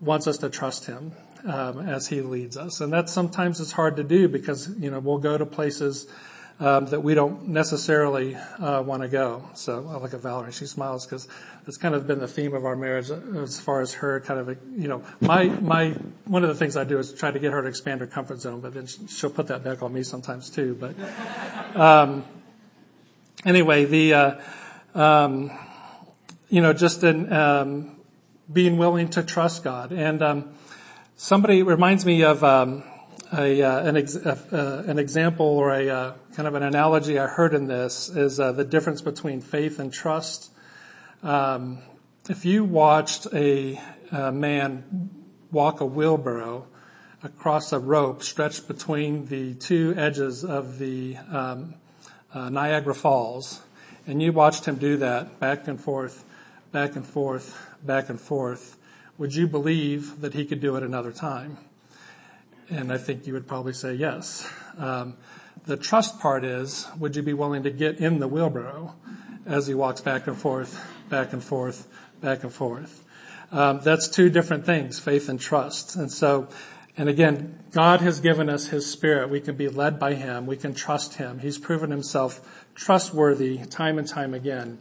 wants 0.00 0.26
us 0.26 0.38
to 0.38 0.50
trust 0.50 0.86
Him 0.86 1.12
um, 1.44 1.88
as 1.88 2.06
He 2.08 2.20
leads 2.20 2.56
us. 2.56 2.80
And 2.80 2.92
that 2.92 3.08
sometimes 3.08 3.60
it's 3.60 3.72
hard 3.72 3.96
to 3.96 4.04
do 4.04 4.28
because 4.28 4.68
you 4.78 4.90
know 4.90 5.00
we'll 5.00 5.18
go 5.18 5.38
to 5.38 5.46
places 5.46 6.06
um, 6.58 6.86
that 6.86 7.00
we 7.00 7.14
don't 7.14 7.48
necessarily 7.48 8.34
uh, 8.34 8.82
want 8.82 9.02
to 9.02 9.08
go. 9.08 9.48
So 9.54 9.88
I 9.90 9.98
look 9.98 10.14
at 10.14 10.20
Valerie; 10.20 10.52
she 10.52 10.66
smiles 10.66 11.04
because 11.04 11.28
it's 11.66 11.76
kind 11.76 11.94
of 11.94 12.06
been 12.06 12.18
the 12.18 12.28
theme 12.28 12.54
of 12.54 12.64
our 12.64 12.76
marriage 12.76 13.10
as 13.10 13.60
far 13.60 13.80
as 13.80 13.92
her 13.94 14.20
kind 14.20 14.40
of, 14.40 14.56
you 14.74 14.88
know, 14.88 15.04
my 15.20 15.44
my 15.44 15.90
one 16.24 16.42
of 16.44 16.48
the 16.48 16.54
things 16.54 16.76
I 16.76 16.84
do 16.84 16.98
is 16.98 17.12
try 17.12 17.30
to 17.30 17.38
get 17.38 17.52
her 17.52 17.62
to 17.62 17.68
expand 17.68 18.00
her 18.00 18.06
comfort 18.06 18.40
zone, 18.40 18.60
but 18.60 18.72
then 18.72 18.86
she'll 18.86 19.30
put 19.30 19.48
that 19.48 19.64
back 19.64 19.82
on 19.82 19.92
me 19.92 20.02
sometimes 20.02 20.48
too. 20.48 20.76
But 20.80 21.78
um, 21.78 22.24
anyway, 23.44 23.84
the 23.84 24.14
uh, 24.14 24.34
um, 24.94 25.50
you 26.48 26.62
know 26.62 26.72
just 26.72 27.04
in 27.04 27.30
being 28.52 28.78
willing 28.78 29.08
to 29.10 29.22
trust 29.22 29.64
God 29.64 29.92
and 29.92 30.22
um, 30.22 30.54
somebody 31.16 31.62
reminds 31.62 32.04
me 32.04 32.22
of. 32.22 32.42
Um, 32.44 32.84
a, 33.32 33.62
uh, 33.62 33.84
an, 33.84 33.96
ex- 33.96 34.16
uh, 34.16 34.84
an, 34.86 34.98
example 34.98 35.46
or 35.46 35.74
a 35.74 35.88
uh, 35.88 36.12
kind 36.34 36.46
of 36.46 36.54
an 36.54 36.62
analogy 36.62 37.18
I 37.18 37.26
heard 37.26 37.54
in 37.54 37.66
this 37.66 38.08
is 38.08 38.38
uh, 38.38 38.52
the 38.52 38.64
difference 38.64 39.02
between 39.02 39.40
faith 39.40 39.78
and 39.78 39.92
trust. 39.92 40.52
Um, 41.22 41.78
if 42.28 42.44
you 42.44 42.64
watched 42.64 43.26
a, 43.32 43.80
a, 44.12 44.32
man 44.32 45.10
walk 45.50 45.80
a 45.80 45.86
wheelbarrow 45.86 46.66
across 47.22 47.72
a 47.72 47.78
rope 47.78 48.22
stretched 48.22 48.68
between 48.68 49.26
the 49.26 49.54
two 49.54 49.94
edges 49.96 50.44
of 50.44 50.78
the 50.78 51.16
um, 51.30 51.74
uh, 52.32 52.48
Niagara 52.48 52.94
Falls, 52.94 53.62
and 54.06 54.22
you 54.22 54.32
watched 54.32 54.66
him 54.66 54.76
do 54.76 54.96
that 54.98 55.40
back 55.40 55.66
and 55.66 55.80
forth, 55.80 56.24
back 56.76 56.94
and 56.94 57.06
forth, 57.06 57.74
back 57.82 58.10
and 58.10 58.20
forth, 58.20 58.76
would 59.16 59.34
you 59.34 59.46
believe 59.46 60.20
that 60.20 60.34
he 60.34 60.44
could 60.44 60.60
do 60.60 60.76
it 60.76 60.82
another 60.82 61.10
time? 61.10 61.56
And 62.68 62.92
I 62.92 62.98
think 62.98 63.26
you 63.26 63.32
would 63.32 63.48
probably 63.48 63.72
say 63.72 63.94
yes. 63.94 64.46
Um, 64.76 65.16
the 65.64 65.78
trust 65.78 66.20
part 66.20 66.44
is, 66.44 66.86
would 66.98 67.16
you 67.16 67.22
be 67.22 67.32
willing 67.32 67.62
to 67.62 67.70
get 67.70 67.96
in 67.96 68.18
the 68.18 68.28
wheelbarrow 68.28 68.94
as 69.46 69.66
he 69.66 69.72
walks 69.72 70.02
back 70.02 70.26
and 70.26 70.36
forth, 70.36 70.78
back 71.08 71.32
and 71.32 71.42
forth, 71.42 71.88
back 72.20 72.42
and 72.42 72.52
forth? 72.52 73.02
Um, 73.50 73.80
that's 73.82 74.06
two 74.06 74.28
different 74.28 74.66
things, 74.66 75.00
faith 75.00 75.30
and 75.30 75.40
trust. 75.40 75.96
And 75.96 76.12
so, 76.12 76.48
And 76.98 77.08
again, 77.08 77.58
God 77.72 78.02
has 78.02 78.20
given 78.20 78.50
us 78.50 78.66
His 78.66 78.84
Spirit. 78.90 79.30
We 79.30 79.40
can 79.40 79.56
be 79.56 79.68
led 79.68 79.98
by 79.98 80.12
Him. 80.12 80.46
We 80.46 80.58
can 80.58 80.74
trust 80.74 81.14
Him. 81.14 81.38
He's 81.38 81.56
proven 81.56 81.90
Himself 81.90 82.66
trustworthy 82.74 83.64
time 83.64 83.98
and 83.98 84.06
time 84.06 84.34
again. 84.34 84.78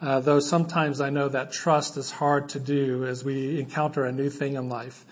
Uh, 0.00 0.20
though 0.20 0.40
sometimes 0.40 1.00
I 1.00 1.10
know 1.10 1.28
that 1.28 1.52
trust 1.52 1.96
is 1.96 2.10
hard 2.10 2.48
to 2.50 2.60
do 2.60 3.04
as 3.04 3.22
we 3.22 3.60
encounter 3.60 4.04
a 4.04 4.12
new 4.12 4.30
thing 4.30 4.54
in 4.54 4.68
life 4.68 5.04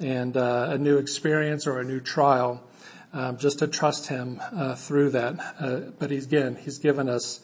and 0.00 0.36
uh, 0.36 0.68
a 0.70 0.78
new 0.78 0.98
experience 0.98 1.66
or 1.66 1.78
a 1.78 1.84
new 1.84 2.00
trial. 2.00 2.62
Um, 3.14 3.36
just 3.36 3.58
to 3.58 3.66
trust 3.66 4.08
Him 4.08 4.40
uh, 4.54 4.74
through 4.74 5.10
that. 5.10 5.38
Uh, 5.60 5.80
but 5.98 6.10
He's 6.10 6.24
again, 6.24 6.56
He's 6.56 6.78
given 6.78 7.10
us 7.10 7.42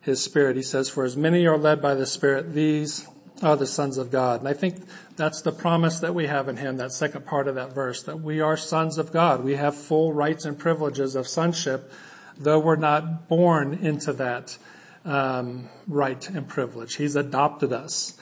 His 0.00 0.22
Spirit. 0.22 0.54
He 0.54 0.62
says, 0.62 0.88
"For 0.88 1.04
as 1.04 1.16
many 1.16 1.44
are 1.44 1.58
led 1.58 1.82
by 1.82 1.96
the 1.96 2.06
Spirit, 2.06 2.54
these 2.54 3.08
are 3.42 3.56
the 3.56 3.66
sons 3.66 3.98
of 3.98 4.12
God." 4.12 4.38
And 4.38 4.48
I 4.48 4.52
think 4.52 4.76
that's 5.16 5.42
the 5.42 5.50
promise 5.50 5.98
that 5.98 6.14
we 6.14 6.28
have 6.28 6.48
in 6.48 6.56
Him. 6.56 6.76
That 6.76 6.92
second 6.92 7.26
part 7.26 7.48
of 7.48 7.56
that 7.56 7.74
verse, 7.74 8.04
that 8.04 8.20
we 8.20 8.40
are 8.40 8.56
sons 8.56 8.96
of 8.96 9.10
God. 9.10 9.42
We 9.42 9.56
have 9.56 9.74
full 9.74 10.12
rights 10.12 10.44
and 10.44 10.56
privileges 10.56 11.16
of 11.16 11.26
sonship, 11.26 11.90
though 12.38 12.60
we're 12.60 12.76
not 12.76 13.26
born 13.26 13.74
into 13.74 14.12
that 14.12 14.56
um, 15.08 15.68
right 15.86 16.28
and 16.28 16.46
privilege. 16.46 16.96
He's 16.96 17.16
adopted 17.16 17.72
us. 17.72 18.18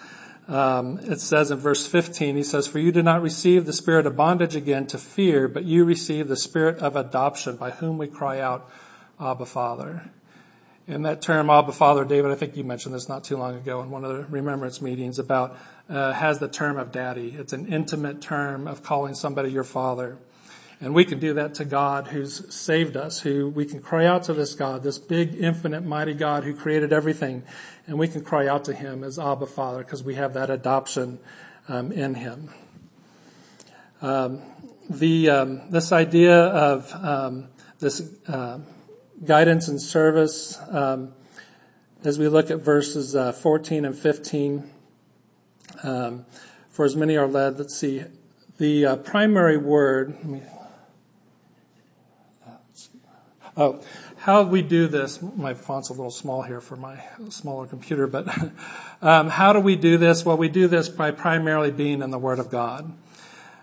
Um, 0.48 1.00
it 1.00 1.20
says 1.20 1.50
in 1.50 1.58
verse 1.58 1.84
15, 1.86 2.36
he 2.36 2.44
says, 2.44 2.68
For 2.68 2.78
you 2.78 2.92
did 2.92 3.04
not 3.04 3.20
receive 3.20 3.66
the 3.66 3.72
spirit 3.72 4.06
of 4.06 4.16
bondage 4.16 4.54
again 4.54 4.86
to 4.88 4.98
fear, 4.98 5.48
but 5.48 5.64
you 5.64 5.84
received 5.84 6.28
the 6.28 6.36
spirit 6.36 6.78
of 6.78 6.94
adoption 6.94 7.56
by 7.56 7.72
whom 7.72 7.98
we 7.98 8.06
cry 8.06 8.38
out, 8.38 8.70
Abba 9.20 9.46
Father. 9.46 10.10
And 10.86 11.04
that 11.04 11.20
term, 11.20 11.50
Abba 11.50 11.72
Father, 11.72 12.04
David, 12.04 12.30
I 12.30 12.36
think 12.36 12.56
you 12.56 12.62
mentioned 12.62 12.94
this 12.94 13.08
not 13.08 13.24
too 13.24 13.36
long 13.36 13.56
ago 13.56 13.82
in 13.82 13.90
one 13.90 14.04
of 14.04 14.16
the 14.16 14.24
remembrance 14.26 14.80
meetings 14.80 15.18
about, 15.18 15.58
uh, 15.90 16.12
has 16.12 16.38
the 16.38 16.46
term 16.46 16.78
of 16.78 16.92
daddy. 16.92 17.34
It's 17.36 17.52
an 17.52 17.66
intimate 17.66 18.20
term 18.20 18.68
of 18.68 18.84
calling 18.84 19.16
somebody 19.16 19.50
your 19.50 19.64
father. 19.64 20.18
And 20.80 20.94
we 20.94 21.06
can 21.06 21.18
do 21.18 21.32
that 21.34 21.54
to 21.54 21.64
God 21.64 22.08
who's 22.08 22.54
saved 22.54 22.96
us, 22.96 23.20
who 23.20 23.48
we 23.48 23.64
can 23.64 23.80
cry 23.80 24.04
out 24.04 24.24
to 24.24 24.34
this 24.34 24.54
God, 24.54 24.82
this 24.82 24.98
big, 24.98 25.34
infinite, 25.34 25.84
mighty 25.84 26.12
God 26.12 26.44
who 26.44 26.54
created 26.54 26.92
everything. 26.92 27.44
And 27.86 27.98
we 27.98 28.08
can 28.08 28.22
cry 28.22 28.46
out 28.46 28.64
to 28.66 28.74
Him 28.74 29.02
as 29.02 29.18
Abba 29.18 29.46
Father 29.46 29.78
because 29.78 30.02
we 30.02 30.16
have 30.16 30.34
that 30.34 30.50
adoption 30.50 31.18
um, 31.68 31.92
in 31.92 32.14
Him. 32.14 32.50
Um, 34.02 34.42
the 34.90 35.30
um, 35.30 35.70
this 35.70 35.92
idea 35.92 36.36
of 36.36 36.92
um, 36.94 37.48
this 37.78 38.02
uh, 38.28 38.58
guidance 39.24 39.68
and 39.68 39.80
service, 39.80 40.58
um, 40.70 41.12
as 42.04 42.18
we 42.18 42.28
look 42.28 42.50
at 42.50 42.58
verses 42.58 43.16
uh, 43.16 43.32
14 43.32 43.86
and 43.86 43.96
15, 43.96 44.70
um, 45.82 46.26
for 46.70 46.84
as 46.84 46.94
many 46.94 47.16
are 47.16 47.26
led, 47.26 47.58
let's 47.58 47.74
see, 47.74 48.04
the 48.58 48.86
uh, 48.86 48.96
primary 48.96 49.56
word, 49.56 50.16
Oh, 53.58 53.80
how 54.18 54.42
we 54.42 54.60
do 54.60 54.86
this, 54.86 55.22
my 55.22 55.54
font's 55.54 55.88
a 55.88 55.94
little 55.94 56.10
small 56.10 56.42
here 56.42 56.60
for 56.60 56.76
my 56.76 57.02
smaller 57.30 57.66
computer, 57.66 58.06
but 58.06 58.28
um, 59.02 59.30
how 59.30 59.54
do 59.54 59.60
we 59.60 59.76
do 59.76 59.96
this? 59.96 60.26
Well, 60.26 60.36
we 60.36 60.50
do 60.50 60.68
this 60.68 60.90
by 60.90 61.10
primarily 61.10 61.70
being 61.70 62.02
in 62.02 62.10
the 62.10 62.18
Word 62.18 62.38
of 62.38 62.50
God. 62.50 62.92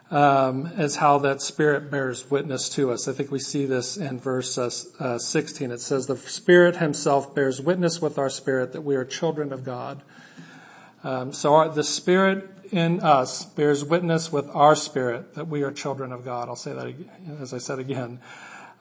Um, 0.09 0.67
as 0.77 0.97
how 0.97 1.17
that 1.19 1.41
Spirit 1.41 1.89
bears 1.89 2.29
witness 2.29 2.69
to 2.69 2.91
us. 2.91 3.07
I 3.07 3.13
think 3.13 3.31
we 3.31 3.39
see 3.39 3.65
this 3.65 3.97
in 3.97 4.19
verse 4.19 4.59
uh, 4.59 4.69
uh, 4.99 5.17
16. 5.17 5.71
It 5.71 5.81
says, 5.81 6.05
"The 6.05 6.17
Spirit 6.17 6.75
Himself 6.75 7.33
bears 7.33 7.59
witness 7.59 7.99
with 7.99 8.19
our 8.19 8.29
spirit 8.29 8.73
that 8.73 8.81
we 8.81 8.95
are 8.95 9.05
children 9.05 9.51
of 9.51 9.63
God." 9.63 10.03
Um, 11.03 11.33
so 11.33 11.55
our, 11.55 11.69
the 11.69 11.83
Spirit 11.83 12.47
in 12.71 12.99
us 12.99 13.45
bears 13.45 13.83
witness 13.83 14.31
with 14.31 14.49
our 14.53 14.75
spirit 14.75 15.33
that 15.33 15.47
we 15.47 15.63
are 15.63 15.71
children 15.71 16.11
of 16.11 16.23
God. 16.23 16.47
I'll 16.47 16.55
say 16.55 16.73
that 16.73 16.85
again, 16.85 17.37
as 17.41 17.53
I 17.53 17.57
said 17.57 17.79
again. 17.79 18.19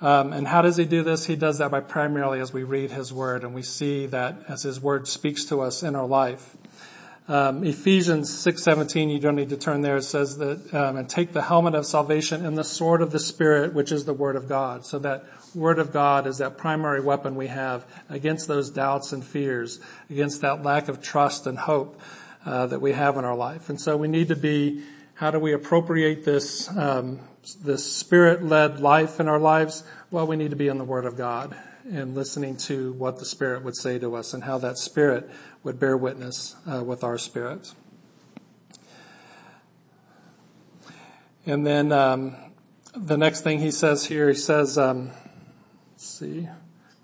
Um, 0.03 0.33
and 0.33 0.49
how 0.49 0.63
does 0.63 0.77
he 0.77 0.85
do 0.85 1.05
this? 1.05 1.27
He 1.27 1.37
does 1.37 1.59
that 1.59 1.71
by 1.71 1.79
primarily 1.79 2.41
as 2.41 2.53
we 2.53 2.65
read 2.65 2.91
his 2.91 3.13
word 3.13 3.45
and 3.45 3.55
we 3.55 3.63
see 3.63 4.07
that 4.07 4.35
as 4.49 4.65
his 4.65 4.81
word 4.81 5.07
speaks 5.07 5.45
to 5.45 5.61
us 5.61 5.85
in 5.85 5.95
our 5.95 6.09
life. 6.09 6.57
Um, 7.29 7.63
Ephesians 7.63 8.29
6:17, 8.29 9.09
you 9.09 9.21
don't 9.21 9.37
need 9.37 9.51
to 9.51 9.57
turn 9.57 9.83
there. 9.83 9.99
It 9.99 10.03
says 10.03 10.39
that, 10.39 10.75
um, 10.75 10.97
and 10.97 11.09
take 11.09 11.33
the 11.33 11.43
helmet 11.43 11.77
of 11.77 11.87
salvation 11.87 12.45
and 12.45 12.59
the 12.59 12.65
sword 12.65 13.01
of 13.01 13.13
the 13.13 13.21
Spirit, 13.21 13.75
which 13.75 13.93
is 13.93 14.05
the 14.05 14.13
Word 14.13 14.35
of 14.35 14.49
God. 14.49 14.85
So 14.85 14.99
that 14.99 15.25
Word 15.55 15.79
of 15.79 15.93
God 15.93 16.27
is 16.27 16.39
that 16.39 16.59
primary 16.59 17.01
weapon 17.01 17.37
we 17.37 17.47
have 17.47 17.87
against 18.11 18.49
those 18.49 18.71
doubts 18.71 19.13
and 19.13 19.25
fears, 19.25 19.79
against 20.11 20.41
that 20.41 20.65
lack 20.65 20.89
of 20.89 21.01
trust 21.01 21.47
and 21.47 21.57
hope 21.57 22.01
uh, 22.45 22.67
that 22.67 22.81
we 22.81 22.91
have 22.91 23.17
in 23.17 23.25
our 23.25 23.37
life. 23.37 23.69
And 23.69 23.81
so 23.81 23.97
we 23.97 24.09
need 24.09 24.27
to 24.29 24.37
be. 24.37 24.83
How 25.23 25.31
do 25.31 25.39
we 25.39 25.53
appropriate 25.53 26.25
this 26.25 26.69
um, 26.77 27.21
this 27.63 27.87
spirit-led 27.95 28.81
life 28.81 29.21
in 29.21 29.29
our 29.29 29.39
lives, 29.39 29.85
well, 30.11 30.27
we 30.27 30.35
need 30.35 30.51
to 30.51 30.57
be 30.57 30.67
in 30.67 30.79
the 30.79 30.85
Word 30.85 31.05
of 31.05 31.17
God 31.17 31.55
and 31.89 32.17
listening 32.17 32.57
to 32.57 32.93
what 32.95 33.21
the 33.21 33.25
Spirit 33.25 33.63
would 33.63 33.77
say 33.77 34.01
to 34.01 34.17
us 34.17 34.35
and 34.35 34.43
how 34.43 34.59
that 34.59 34.79
Spirit 34.79 35.31
would 35.63 35.79
bear 35.79 35.97
witness 35.97 36.57
uh, 36.67 36.83
with 36.83 37.05
our 37.05 37.19
spirit. 37.19 37.73
And 41.47 41.65
then 41.65 41.93
um, 41.93 42.35
the 42.93 43.17
next 43.17 43.43
thing 43.43 43.61
he 43.61 43.71
says 43.71 44.07
here, 44.07 44.29
he 44.29 44.35
says, 44.35 44.77
um, 44.77 45.13
let's 45.93 46.05
see, 46.05 46.49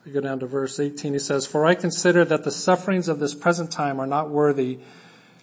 we 0.04 0.10
go 0.10 0.20
down 0.20 0.40
to 0.40 0.46
verse 0.46 0.80
18. 0.80 1.12
He 1.12 1.20
says, 1.20 1.46
"For 1.46 1.64
I 1.64 1.76
consider 1.76 2.24
that 2.24 2.42
the 2.42 2.50
sufferings 2.50 3.06
of 3.06 3.20
this 3.20 3.36
present 3.36 3.70
time 3.70 4.00
are 4.00 4.08
not 4.08 4.28
worthy 4.28 4.80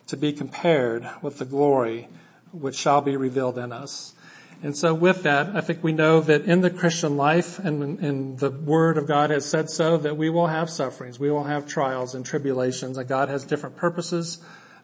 to 0.08 0.18
be 0.18 0.34
compared 0.34 1.10
with 1.22 1.40
the 1.40 1.46
glory 1.46 2.10
which 2.56 2.76
shall 2.76 3.02
be 3.02 3.18
revealed 3.18 3.58
in 3.58 3.72
us." 3.72 4.16
And 4.64 4.76
so 4.76 4.94
with 4.94 5.24
that, 5.24 5.56
I 5.56 5.62
think 5.62 5.84
we 5.84 5.92
know 5.92 6.22
that 6.22 6.44
in 6.46 6.62
the 6.62 6.70
Christian 6.70 7.18
life 7.18 7.60
and, 7.60 8.00
and 8.00 8.40
the 8.40 8.50
Word 8.50 8.98
of 8.98 9.08
God 9.08 9.30
has 9.30 9.46
said 9.46 9.70
so 9.70 9.98
that 9.98 10.18
we 10.18 10.30
will 10.30 10.48
have 10.48 10.70
sufferings, 10.70 11.20
we 11.20 11.30
will 11.30 11.44
have 11.44 11.68
trials 11.68 12.16
and 12.16 12.26
tribulations, 12.26 12.98
and 12.98 13.08
God 13.08 13.30
has 13.30 13.44
different 13.44 13.76
purposes 13.76 14.40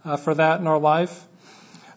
uh, 0.05 0.17
for 0.17 0.35
that 0.35 0.59
in 0.59 0.67
our 0.67 0.79
life. 0.79 1.25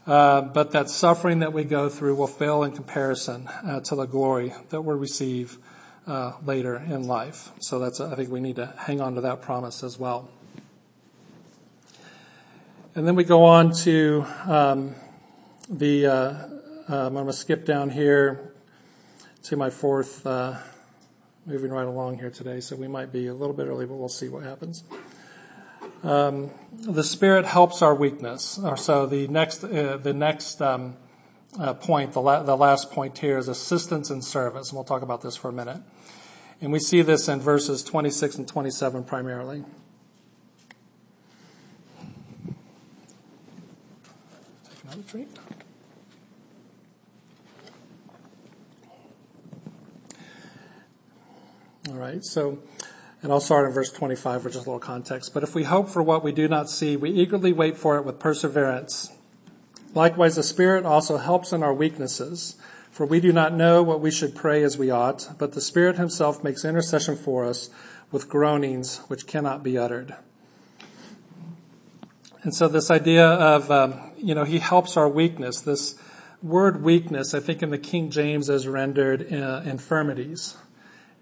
Uh, 0.07 0.43
but 0.43 0.73
that 0.73 0.91
suffering 0.91 1.39
that 1.39 1.53
we 1.53 1.65
go 1.65 1.89
through 1.89 2.15
will 2.15 2.27
fail 2.27 2.63
in 2.63 2.73
comparison 2.73 3.49
uh, 3.49 3.81
to 3.81 3.95
the 3.95 4.05
glory 4.05 4.53
that 4.69 4.83
we'll 4.83 4.97
receive 4.97 5.59
uh, 6.07 6.33
later 6.45 6.77
in 6.77 7.07
life. 7.07 7.51
So 7.61 7.79
that's 7.79 8.01
I 8.01 8.15
think 8.15 8.31
we 8.31 8.41
need 8.41 8.57
to 8.57 8.75
hang 8.79 9.01
on 9.01 9.15
to 9.15 9.23
that 9.23 9.41
promise 9.41 9.83
as 9.83 9.99
well. 9.99 10.29
And 12.95 13.07
then 13.09 13.15
we 13.15 13.25
go 13.25 13.45
on 13.45 13.73
to 13.77 14.27
um, 14.47 14.95
the 15.69 16.07
uh, 16.07 16.49
um, 16.87 17.07
I'm 17.07 17.15
going 17.15 17.27
to 17.27 17.33
skip 17.33 17.65
down 17.65 17.89
here 17.89 18.53
to 19.45 19.57
my 19.57 19.71
fourth, 19.71 20.27
uh, 20.27 20.59
moving 21.47 21.71
right 21.71 21.87
along 21.87 22.19
here 22.19 22.31
today, 22.31 22.61
so 22.61 22.77
we 22.77 22.89
might 22.89 23.11
be 23.11 23.29
a 23.29 23.35
little 23.35 23.55
bit 23.55 23.67
early, 23.69 23.87
but 23.87 23.95
we'll 23.95 24.09
see 24.11 24.29
what 24.29 24.43
happens. 24.43 24.85
Um, 26.03 26.51
the 26.73 27.03
Spirit 27.03 27.47
helps 27.47 27.81
our 27.81 27.95
weakness. 27.95 28.59
Uh, 28.59 28.77
so 28.77 29.07
the 29.07 29.27
next, 29.29 29.65
uh, 29.65 29.97
the 29.97 30.13
next 30.13 30.61
um, 30.61 30.97
uh, 31.59 31.73
point, 31.73 32.13
the, 32.13 32.21
la- 32.21 32.43
the 32.43 32.57
last 32.57 32.91
point 32.91 33.17
here 33.17 33.39
is 33.39 33.49
assistance 33.49 34.11
and 34.11 34.23
service, 34.23 34.69
and 34.69 34.77
we'll 34.77 34.85
talk 34.85 35.01
about 35.01 35.23
this 35.23 35.37
for 35.37 35.49
a 35.49 35.53
minute. 35.53 35.81
And 36.61 36.71
we 36.71 36.79
see 36.79 37.01
this 37.01 37.29
in 37.29 37.41
verses 37.41 37.83
26 37.83 38.37
and 38.37 38.47
27 38.47 39.05
primarily. 39.05 39.65
Take 44.69 44.85
another 44.85 45.03
drink. 45.09 45.29
All 51.87 51.97
right, 51.97 52.25
so, 52.25 52.61
and 53.21 53.31
I'll 53.31 53.41
start 53.41 53.67
in 53.67 53.73
verse 53.73 53.93
25 53.93 54.43
for 54.43 54.49
just 54.49 54.65
a 54.65 54.71
little 54.71 54.79
context. 54.79 55.35
But 55.35 55.43
if 55.43 55.55
we 55.55 55.65
hope 55.65 55.91
for 55.91 56.03
what 56.03 56.25
we 56.25 56.33
do 56.33 56.49
not 56.49 56.71
see, 56.71 56.97
we 56.97 57.11
eagerly 57.11 57.53
wait 57.53 57.77
for 57.77 57.99
it 57.99 58.07
with 58.07 58.19
perseverance. 58.19 59.13
Likewise, 59.93 60.37
the 60.37 60.43
Spirit 60.43 60.87
also 60.87 61.19
helps 61.19 61.53
in 61.53 61.63
our 61.63 61.75
weaknesses. 61.75 62.57
For 62.91 63.05
we 63.05 63.21
do 63.21 63.35
not 63.35 63.53
know 63.53 63.83
what 63.83 64.01
we 64.01 64.11
should 64.11 64.35
pray 64.35 64.63
as 64.63 64.79
we 64.79 64.91
ought, 64.91 65.29
but 65.37 65.53
the 65.53 65.61
Spirit 65.61 65.97
Himself 65.97 66.43
makes 66.43 66.65
intercession 66.65 67.17
for 67.17 67.45
us 67.45 67.69
with 68.11 68.31
groanings 68.31 68.99
which 69.09 69.27
cannot 69.27 69.63
be 69.63 69.77
uttered. 69.77 70.15
And 72.45 72.55
so 72.55 72.67
this 72.67 72.91
idea 72.91 73.27
of, 73.27 73.71
um, 73.71 74.13
you 74.17 74.35
know, 74.35 74.45
He 74.45 74.59
helps 74.59 74.97
our 74.97 75.09
weakness, 75.09 75.61
this 75.61 75.97
word 76.43 76.83
weakness, 76.83 77.35
I 77.35 77.41
think 77.41 77.63
in 77.63 77.69
the 77.69 77.79
King 77.79 78.11
James 78.11 78.49
is 78.49 78.67
rendered 78.67 79.31
uh, 79.31 79.61
infirmities. 79.67 80.57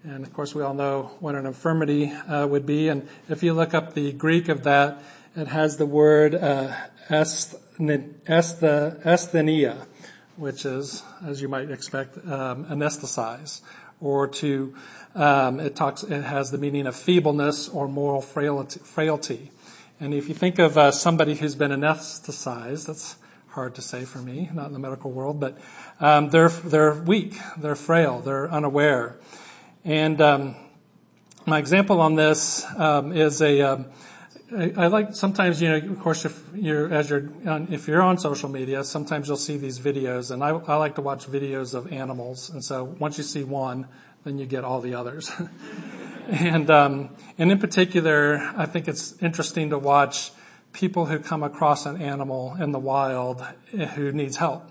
And 0.05 0.25
of 0.25 0.33
course, 0.33 0.53
we 0.53 0.61
all 0.61 0.73
know 0.73 1.11
what 1.21 1.35
an 1.35 1.45
infirmity 1.45 2.11
uh, 2.11 2.45
would 2.45 2.65
be. 2.65 2.89
And 2.89 3.07
if 3.29 3.41
you 3.41 3.53
look 3.53 3.73
up 3.73 3.93
the 3.93 4.11
Greek 4.11 4.49
of 4.49 4.63
that, 4.63 5.01
it 5.33 5.47
has 5.47 5.77
the 5.77 5.85
word 5.85 6.35
uh, 6.35 6.75
asthenia, 7.09 8.17
which 10.35 10.65
is, 10.65 11.03
as 11.25 11.41
you 11.41 11.47
might 11.47 11.71
expect, 11.71 12.17
um, 12.17 12.65
anesthetize, 12.65 13.61
or 14.01 14.27
to 14.27 14.75
um, 15.15 15.61
it 15.61 15.75
talks. 15.77 16.03
It 16.03 16.23
has 16.23 16.51
the 16.51 16.57
meaning 16.57 16.85
of 16.85 16.97
feebleness 16.97 17.69
or 17.69 17.87
moral 17.87 18.21
frailty. 18.21 19.51
And 20.01 20.13
if 20.13 20.27
you 20.27 20.35
think 20.35 20.59
of 20.59 20.77
uh, 20.77 20.91
somebody 20.91 21.35
who's 21.35 21.55
been 21.55 21.71
anesthetized, 21.71 22.87
that's 22.87 23.15
hard 23.47 23.75
to 23.75 23.81
say 23.81 24.03
for 24.03 24.17
me, 24.17 24.49
not 24.53 24.67
in 24.67 24.73
the 24.73 24.79
medical 24.79 25.11
world, 25.11 25.39
but 25.39 25.57
um, 26.01 26.29
they're 26.29 26.49
they're 26.49 26.93
weak, 26.93 27.37
they're 27.57 27.75
frail, 27.75 28.19
they're 28.19 28.51
unaware, 28.51 29.15
and 29.83 30.21
um, 30.21 30.55
my 31.45 31.59
example 31.59 31.99
on 32.01 32.15
this 32.15 32.65
um, 32.77 33.11
is 33.11 33.41
a. 33.41 33.61
Um, 33.61 33.85
I, 34.55 34.85
like 34.85 35.15
sometimes 35.15 35.59
you 35.63 35.69
know 35.69 35.77
of 35.77 35.99
course 35.99 36.25
if 36.25 36.39
you're 36.53 36.93
as 36.93 37.09
you're 37.09 37.27
on, 37.47 37.69
if 37.71 37.87
you're 37.87 38.03
on 38.03 38.19
social 38.19 38.49
media 38.49 38.83
sometimes 38.83 39.27
you'll 39.27 39.35
see 39.35 39.57
these 39.57 39.79
videos 39.79 40.29
and 40.29 40.43
I, 40.43 40.49
I 40.49 40.75
like 40.75 40.93
to 40.95 41.01
watch 41.01 41.25
videos 41.25 41.73
of 41.73 41.91
animals 41.91 42.51
and 42.51 42.63
so 42.63 42.83
once 42.83 43.17
you 43.17 43.23
see 43.23 43.43
one 43.43 43.87
then 44.25 44.37
you 44.37 44.45
get 44.45 44.63
all 44.63 44.79
the 44.79 44.93
others 44.93 45.31
and 46.27 46.69
um, 46.69 47.09
and 47.39 47.51
in 47.51 47.57
particular 47.57 48.53
I 48.55 48.67
think 48.67 48.87
it's 48.87 49.19
interesting 49.23 49.71
to 49.71 49.79
watch 49.79 50.29
people 50.71 51.05
who 51.07 51.17
come 51.17 51.41
across 51.41 51.87
an 51.87 51.99
animal 51.99 52.55
in 52.59 52.73
the 52.73 52.79
wild 52.79 53.41
who 53.95 54.11
needs 54.11 54.37
help. 54.37 54.69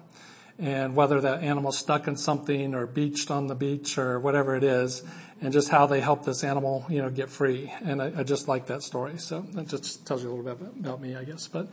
And 0.58 0.94
whether 0.94 1.20
that 1.20 1.42
animal's 1.42 1.78
stuck 1.78 2.06
in 2.06 2.16
something 2.16 2.74
or 2.74 2.86
beached 2.86 3.30
on 3.30 3.46
the 3.46 3.54
beach 3.54 3.98
or 3.98 4.20
whatever 4.20 4.54
it 4.54 4.64
is, 4.64 5.02
and 5.42 5.52
just 5.52 5.70
how 5.70 5.86
they 5.86 6.00
help 6.00 6.24
this 6.24 6.44
animal, 6.44 6.86
you 6.88 7.02
know, 7.02 7.10
get 7.10 7.28
free. 7.28 7.72
And 7.84 8.00
I, 8.00 8.12
I 8.18 8.22
just 8.22 8.46
like 8.46 8.66
that 8.66 8.82
story. 8.82 9.18
So 9.18 9.40
that 9.52 9.66
just 9.66 10.06
tells 10.06 10.22
you 10.22 10.30
a 10.30 10.32
little 10.32 10.54
bit 10.54 10.68
about 10.78 11.00
me, 11.00 11.16
I 11.16 11.24
guess. 11.24 11.48
But, 11.48 11.68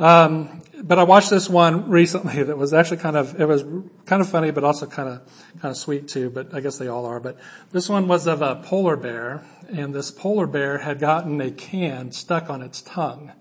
um, 0.00 0.62
but 0.82 0.98
I 0.98 1.04
watched 1.04 1.30
this 1.30 1.48
one 1.48 1.90
recently 1.90 2.42
that 2.42 2.58
was 2.58 2.74
actually 2.74 2.96
kind 2.96 3.16
of, 3.16 3.40
it 3.40 3.46
was 3.46 3.62
kind 4.06 4.20
of 4.20 4.28
funny, 4.28 4.50
but 4.50 4.64
also 4.64 4.86
kind 4.86 5.08
of, 5.08 5.20
kind 5.60 5.70
of 5.70 5.76
sweet 5.76 6.08
too, 6.08 6.28
but 6.28 6.52
I 6.52 6.60
guess 6.60 6.76
they 6.78 6.88
all 6.88 7.06
are. 7.06 7.20
But 7.20 7.38
this 7.70 7.88
one 7.88 8.08
was 8.08 8.26
of 8.26 8.42
a 8.42 8.56
polar 8.56 8.96
bear, 8.96 9.44
and 9.68 9.94
this 9.94 10.10
polar 10.10 10.48
bear 10.48 10.78
had 10.78 10.98
gotten 10.98 11.40
a 11.40 11.52
can 11.52 12.10
stuck 12.10 12.50
on 12.50 12.62
its 12.62 12.82
tongue 12.82 13.32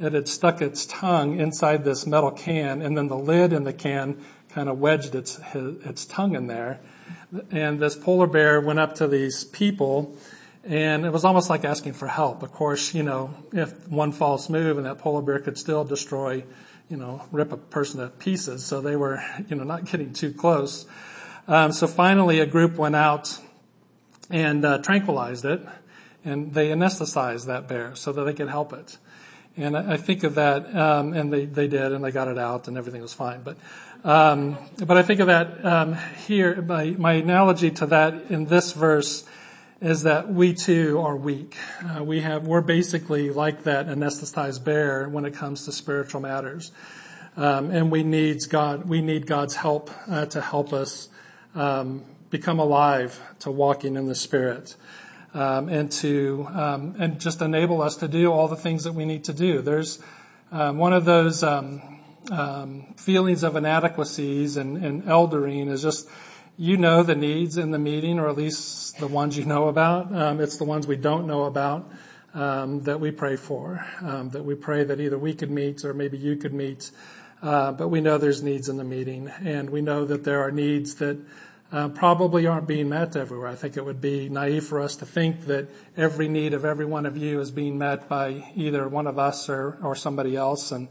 it 0.00 0.12
had 0.12 0.28
stuck 0.28 0.62
its 0.62 0.86
tongue 0.86 1.38
inside 1.38 1.84
this 1.84 2.06
metal 2.06 2.30
can 2.30 2.82
and 2.82 2.96
then 2.96 3.08
the 3.08 3.16
lid 3.16 3.52
in 3.52 3.64
the 3.64 3.72
can 3.72 4.24
kind 4.50 4.68
of 4.68 4.78
wedged 4.78 5.14
its, 5.14 5.38
its 5.54 6.04
tongue 6.04 6.34
in 6.34 6.46
there. 6.46 6.80
And 7.50 7.80
this 7.80 7.96
polar 7.96 8.26
bear 8.26 8.60
went 8.60 8.78
up 8.78 8.94
to 8.96 9.06
these 9.06 9.44
people 9.44 10.16
and 10.64 11.04
it 11.04 11.12
was 11.12 11.24
almost 11.24 11.50
like 11.50 11.64
asking 11.64 11.94
for 11.94 12.08
help. 12.08 12.42
Of 12.42 12.52
course, 12.52 12.94
you 12.94 13.02
know, 13.02 13.34
if 13.52 13.88
one 13.88 14.12
false 14.12 14.48
move 14.48 14.76
and 14.76 14.86
that 14.86 14.98
polar 14.98 15.22
bear 15.22 15.38
could 15.38 15.58
still 15.58 15.84
destroy, 15.84 16.44
you 16.88 16.96
know, 16.96 17.24
rip 17.32 17.52
a 17.52 17.56
person 17.56 18.00
to 18.00 18.08
pieces. 18.08 18.64
So 18.64 18.80
they 18.80 18.96
were, 18.96 19.22
you 19.48 19.56
know, 19.56 19.64
not 19.64 19.84
getting 19.84 20.12
too 20.12 20.32
close. 20.32 20.86
Um, 21.46 21.72
so 21.72 21.86
finally 21.86 22.40
a 22.40 22.46
group 22.46 22.76
went 22.76 22.96
out 22.96 23.38
and 24.30 24.64
uh, 24.64 24.78
tranquilized 24.78 25.44
it 25.44 25.62
and 26.24 26.52
they 26.52 26.68
anesthetized 26.68 27.46
that 27.46 27.68
bear 27.68 27.94
so 27.94 28.12
that 28.12 28.24
they 28.24 28.34
could 28.34 28.48
help 28.48 28.72
it. 28.72 28.98
And 29.58 29.76
I 29.76 29.96
think 29.96 30.22
of 30.22 30.36
that, 30.36 30.72
um, 30.72 31.14
and 31.14 31.32
they, 31.32 31.44
they 31.44 31.66
did, 31.66 31.90
and 31.90 32.04
they 32.04 32.12
got 32.12 32.28
it 32.28 32.38
out, 32.38 32.68
and 32.68 32.78
everything 32.78 33.02
was 33.02 33.12
fine. 33.12 33.42
But, 33.42 33.56
um, 34.04 34.56
but 34.86 34.96
I 34.96 35.02
think 35.02 35.18
of 35.18 35.26
that 35.26 35.64
um, 35.64 35.94
here. 36.26 36.62
My, 36.62 36.90
my 36.90 37.14
analogy 37.14 37.72
to 37.72 37.86
that 37.86 38.30
in 38.30 38.44
this 38.44 38.70
verse 38.70 39.24
is 39.80 40.04
that 40.04 40.32
we 40.32 40.54
too 40.54 41.00
are 41.00 41.16
weak. 41.16 41.56
Uh, 41.84 42.04
we 42.04 42.20
have, 42.20 42.46
we're 42.46 42.60
basically 42.60 43.30
like 43.30 43.64
that 43.64 43.88
anesthetized 43.88 44.62
bear 44.62 45.08
when 45.08 45.24
it 45.24 45.34
comes 45.34 45.64
to 45.64 45.72
spiritual 45.72 46.20
matters, 46.20 46.70
um, 47.36 47.72
and 47.72 47.90
we 47.90 48.04
needs 48.04 48.46
God. 48.46 48.88
We 48.88 49.02
need 49.02 49.26
God's 49.26 49.56
help 49.56 49.90
uh, 50.08 50.26
to 50.26 50.40
help 50.40 50.72
us 50.72 51.08
um, 51.56 52.04
become 52.30 52.60
alive 52.60 53.20
to 53.40 53.50
walking 53.50 53.96
in 53.96 54.06
the 54.06 54.14
Spirit 54.14 54.76
um, 55.38 55.68
and 55.68 55.90
to 55.92 56.48
um, 56.52 56.96
and 56.98 57.20
just 57.20 57.40
enable 57.40 57.80
us 57.80 57.96
to 57.96 58.08
do 58.08 58.32
all 58.32 58.48
the 58.48 58.56
things 58.56 58.82
that 58.84 58.92
we 58.92 59.04
need 59.04 59.22
to 59.24 59.32
do. 59.32 59.62
There's 59.62 60.00
um, 60.50 60.78
one 60.78 60.92
of 60.92 61.04
those 61.04 61.44
um, 61.44 61.80
um, 62.32 62.94
feelings 62.96 63.44
of 63.44 63.54
inadequacies 63.54 64.56
and, 64.56 64.84
and 64.84 65.04
eldering 65.04 65.68
is 65.68 65.82
just 65.82 66.08
you 66.56 66.76
know 66.76 67.04
the 67.04 67.14
needs 67.14 67.56
in 67.56 67.70
the 67.70 67.78
meeting, 67.78 68.18
or 68.18 68.28
at 68.28 68.36
least 68.36 68.98
the 68.98 69.06
ones 69.06 69.38
you 69.38 69.44
know 69.44 69.68
about. 69.68 70.12
Um, 70.12 70.40
it's 70.40 70.56
the 70.56 70.64
ones 70.64 70.88
we 70.88 70.96
don't 70.96 71.28
know 71.28 71.44
about 71.44 71.88
that 72.34 72.98
we 73.00 73.12
pray 73.12 73.36
for. 73.36 73.86
that 74.02 74.44
we 74.44 74.56
pray 74.56 74.82
that 74.82 75.00
either 75.00 75.18
we 75.18 75.34
could 75.34 75.52
meet 75.52 75.84
or 75.84 75.94
maybe 75.94 76.18
you 76.18 76.34
could 76.34 76.52
meet. 76.52 76.90
Uh, 77.40 77.70
but 77.70 77.86
we 77.86 78.00
know 78.00 78.18
there's 78.18 78.42
needs 78.42 78.68
in 78.68 78.76
the 78.76 78.84
meeting, 78.84 79.30
and 79.44 79.70
we 79.70 79.80
know 79.80 80.04
that 80.04 80.24
there 80.24 80.40
are 80.42 80.50
needs 80.50 80.96
that 80.96 81.16
uh, 81.70 81.88
probably 81.88 82.46
aren't 82.46 82.66
being 82.66 82.88
met 82.88 83.14
everywhere. 83.14 83.48
I 83.48 83.54
think 83.54 83.76
it 83.76 83.84
would 83.84 84.00
be 84.00 84.28
naive 84.28 84.64
for 84.64 84.80
us 84.80 84.96
to 84.96 85.06
think 85.06 85.46
that 85.46 85.68
every 85.96 86.28
need 86.28 86.54
of 86.54 86.64
every 86.64 86.86
one 86.86 87.04
of 87.04 87.16
you 87.16 87.40
is 87.40 87.50
being 87.50 87.76
met 87.76 88.08
by 88.08 88.52
either 88.54 88.88
one 88.88 89.06
of 89.06 89.18
us 89.18 89.48
or, 89.48 89.78
or 89.82 89.94
somebody 89.94 90.34
else. 90.34 90.72
And 90.72 90.88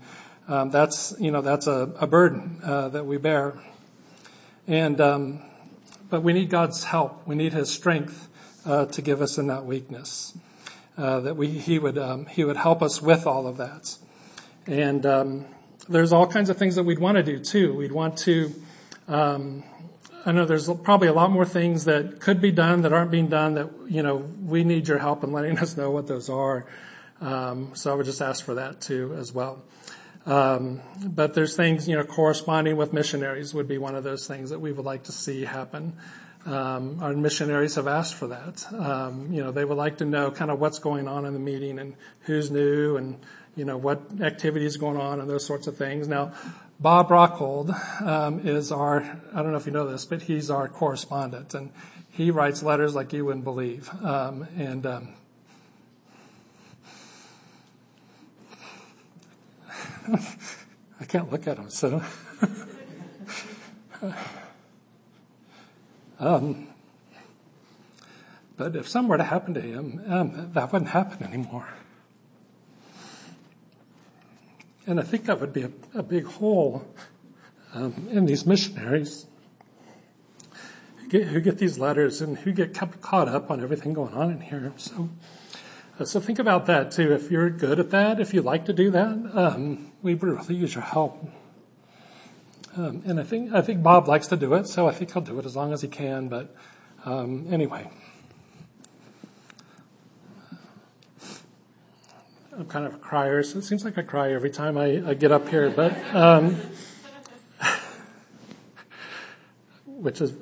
um, 0.47 0.69
that's, 0.69 1.15
you 1.19 1.31
know, 1.31 1.41
that's 1.41 1.67
a, 1.67 1.91
a 1.99 2.05
burden 2.05 2.59
uh, 2.63 2.89
that 2.89 3.05
we 3.05 3.17
bear. 3.17 3.57
And, 4.67 5.01
um, 5.01 5.41
but 6.09 6.21
we 6.21 6.33
need 6.33 6.49
God's 6.49 6.83
help. 6.83 7.25
We 7.25 7.35
need 7.35 7.53
His 7.53 7.71
strength 7.71 8.29
uh, 8.65 8.85
to 8.85 9.01
give 9.01 9.21
us 9.21 9.37
in 9.37 9.47
that 9.47 9.65
weakness. 9.65 10.37
Uh, 10.95 11.21
that 11.21 11.35
we, 11.35 11.47
He 11.47 11.79
would, 11.79 11.97
um, 11.97 12.27
He 12.27 12.43
would 12.43 12.57
help 12.57 12.83
us 12.83 13.01
with 13.01 13.25
all 13.25 13.47
of 13.47 13.57
that. 13.57 13.95
And 14.67 15.05
um, 15.05 15.45
there's 15.89 16.11
all 16.11 16.27
kinds 16.27 16.49
of 16.49 16.57
things 16.57 16.75
that 16.75 16.83
we'd 16.83 16.99
want 16.99 17.17
to 17.17 17.23
do 17.23 17.39
too. 17.39 17.73
We'd 17.73 17.91
want 17.91 18.17
to 18.19 18.53
um, 19.07 19.63
I 20.27 20.33
know 20.33 20.43
there's 20.43 20.69
probably 20.83 21.07
a 21.07 21.13
lot 21.13 21.31
more 21.31 21.45
things 21.45 21.85
that 21.85 22.19
could 22.19 22.41
be 22.41 22.51
done 22.51 22.81
that 22.81 22.91
aren't 22.91 23.11
being 23.11 23.29
done 23.29 23.53
that, 23.53 23.69
you 23.87 24.03
know, 24.03 24.17
we 24.17 24.65
need 24.65 24.89
your 24.89 24.97
help 24.97 25.23
in 25.23 25.31
letting 25.31 25.57
us 25.63 25.77
know 25.77 25.89
what 25.89 26.07
those 26.07 26.29
are. 26.29 26.65
Um, 27.21 27.71
so 27.75 27.93
I 27.93 27.95
would 27.95 28.05
just 28.05 28.21
ask 28.21 28.43
for 28.43 28.55
that 28.55 28.81
too 28.81 29.15
as 29.17 29.33
well. 29.33 29.63
Um, 30.25 30.81
but 31.01 31.33
there's 31.33 31.55
things, 31.55 31.87
you 31.87 31.95
know, 31.95 32.03
corresponding 32.03 32.75
with 32.75 32.91
missionaries 32.91 33.53
would 33.53 33.69
be 33.69 33.77
one 33.77 33.95
of 33.95 34.03
those 34.03 34.27
things 34.27 34.49
that 34.49 34.59
we 34.59 34.73
would 34.73 34.83
like 34.85 35.03
to 35.03 35.13
see 35.13 35.45
happen. 35.45 35.95
Um, 36.45 37.01
our 37.01 37.13
missionaries 37.13 37.75
have 37.75 37.87
asked 37.87 38.15
for 38.15 38.27
that. 38.27 38.65
Um, 38.73 39.31
you 39.31 39.41
know, 39.41 39.51
they 39.51 39.63
would 39.63 39.77
like 39.77 39.99
to 39.99 40.05
know 40.05 40.29
kind 40.29 40.51
of 40.51 40.59
what's 40.59 40.79
going 40.79 41.07
on 41.07 41.25
in 41.25 41.31
the 41.31 41.39
meeting 41.39 41.79
and 41.79 41.95
who's 42.21 42.51
new 42.51 42.97
and, 42.97 43.17
you 43.55 43.63
know, 43.63 43.77
what 43.77 44.01
activities 44.21 44.75
going 44.75 44.97
on 44.97 45.21
and 45.21 45.29
those 45.29 45.45
sorts 45.45 45.67
of 45.67 45.77
things. 45.77 46.09
Now, 46.09 46.33
Bob 46.79 47.09
Rockhold 47.09 47.73
um, 48.03 48.47
is 48.47 48.71
our, 48.71 49.01
I 49.33 49.41
don't 49.41 49.51
know 49.51 49.57
if 49.57 49.65
you 49.65 49.71
know 49.71 49.89
this, 49.89 50.05
but 50.05 50.21
he's 50.21 50.51
our 50.51 50.67
correspondent, 50.67 51.55
and 51.55 51.71
he 52.11 52.29
writes 52.29 52.61
letters 52.61 52.93
like 52.93 53.13
you 53.13 53.25
wouldn't 53.25 53.45
believe. 53.45 53.89
Um, 54.03 54.47
and 54.55 54.85
um, 54.85 55.15
I 60.99 61.05
can't 61.07 61.31
look 61.31 61.47
at 61.47 61.57
him, 61.57 61.71
so. 61.71 62.03
um, 66.19 66.67
but 68.55 68.75
if 68.75 68.87
something 68.87 69.09
were 69.09 69.17
to 69.17 69.23
happen 69.23 69.55
to 69.55 69.61
him, 69.61 70.03
um, 70.07 70.51
that 70.53 70.71
wouldn't 70.71 70.91
happen 70.91 71.25
anymore. 71.25 71.67
And 74.87 75.01
I 75.01 75.03
think 75.03 75.25
that 75.25 75.41
would 75.41 75.51
be 75.51 75.63
a, 75.63 75.71
a 75.93 76.01
big 76.01 76.25
hole 76.25 76.87
um, 77.73 78.07
in 78.09 78.25
these 78.25 78.45
missionaries 78.45 79.25
who 80.95 81.09
get, 81.09 81.27
who 81.27 81.41
get, 81.41 81.57
these 81.57 81.77
letters 81.77 82.21
and 82.21 82.37
who 82.37 82.53
get 82.53 82.73
caught 83.01 83.27
up 83.27 83.51
on 83.51 83.61
everything 83.61 83.91
going 83.91 84.13
on 84.13 84.31
in 84.31 84.39
here. 84.39 84.71
So, 84.77 85.09
uh, 85.99 86.05
so 86.05 86.21
think 86.21 86.39
about 86.39 86.67
that 86.67 86.91
too. 86.91 87.11
If 87.11 87.29
you're 87.29 87.49
good 87.49 87.81
at 87.81 87.89
that, 87.89 88.21
if 88.21 88.33
you 88.33 88.41
like 88.41 88.63
to 88.65 88.73
do 88.73 88.89
that, 88.91 89.29
um, 89.33 89.91
we 90.01 90.13
really 90.13 90.55
use 90.55 90.73
your 90.73 90.85
help. 90.85 91.29
Um, 92.77 93.01
and 93.05 93.19
I 93.19 93.23
think 93.23 93.53
I 93.53 93.61
think 93.61 93.83
Bob 93.83 94.07
likes 94.07 94.27
to 94.27 94.37
do 94.37 94.53
it, 94.53 94.67
so 94.67 94.87
I 94.87 94.93
think 94.93 95.11
he'll 95.11 95.21
do 95.21 95.37
it 95.39 95.45
as 95.45 95.55
long 95.55 95.73
as 95.73 95.81
he 95.81 95.87
can. 95.89 96.29
But 96.29 96.55
um, 97.03 97.47
anyway. 97.51 97.89
I'm 102.57 102.65
kind 102.65 102.87
of 102.87 102.95
a 102.95 102.97
crier, 102.97 103.43
so 103.43 103.59
it 103.59 103.65
seems 103.65 103.85
like 103.85 103.99
I 103.99 104.01
cry 104.01 104.33
every 104.33 104.49
time 104.49 104.79
I, 104.79 105.09
I 105.09 105.13
get 105.13 105.31
up 105.31 105.47
here, 105.47 105.69
but, 105.69 105.95
um, 106.15 106.55
which 109.85 110.21
is 110.21 110.33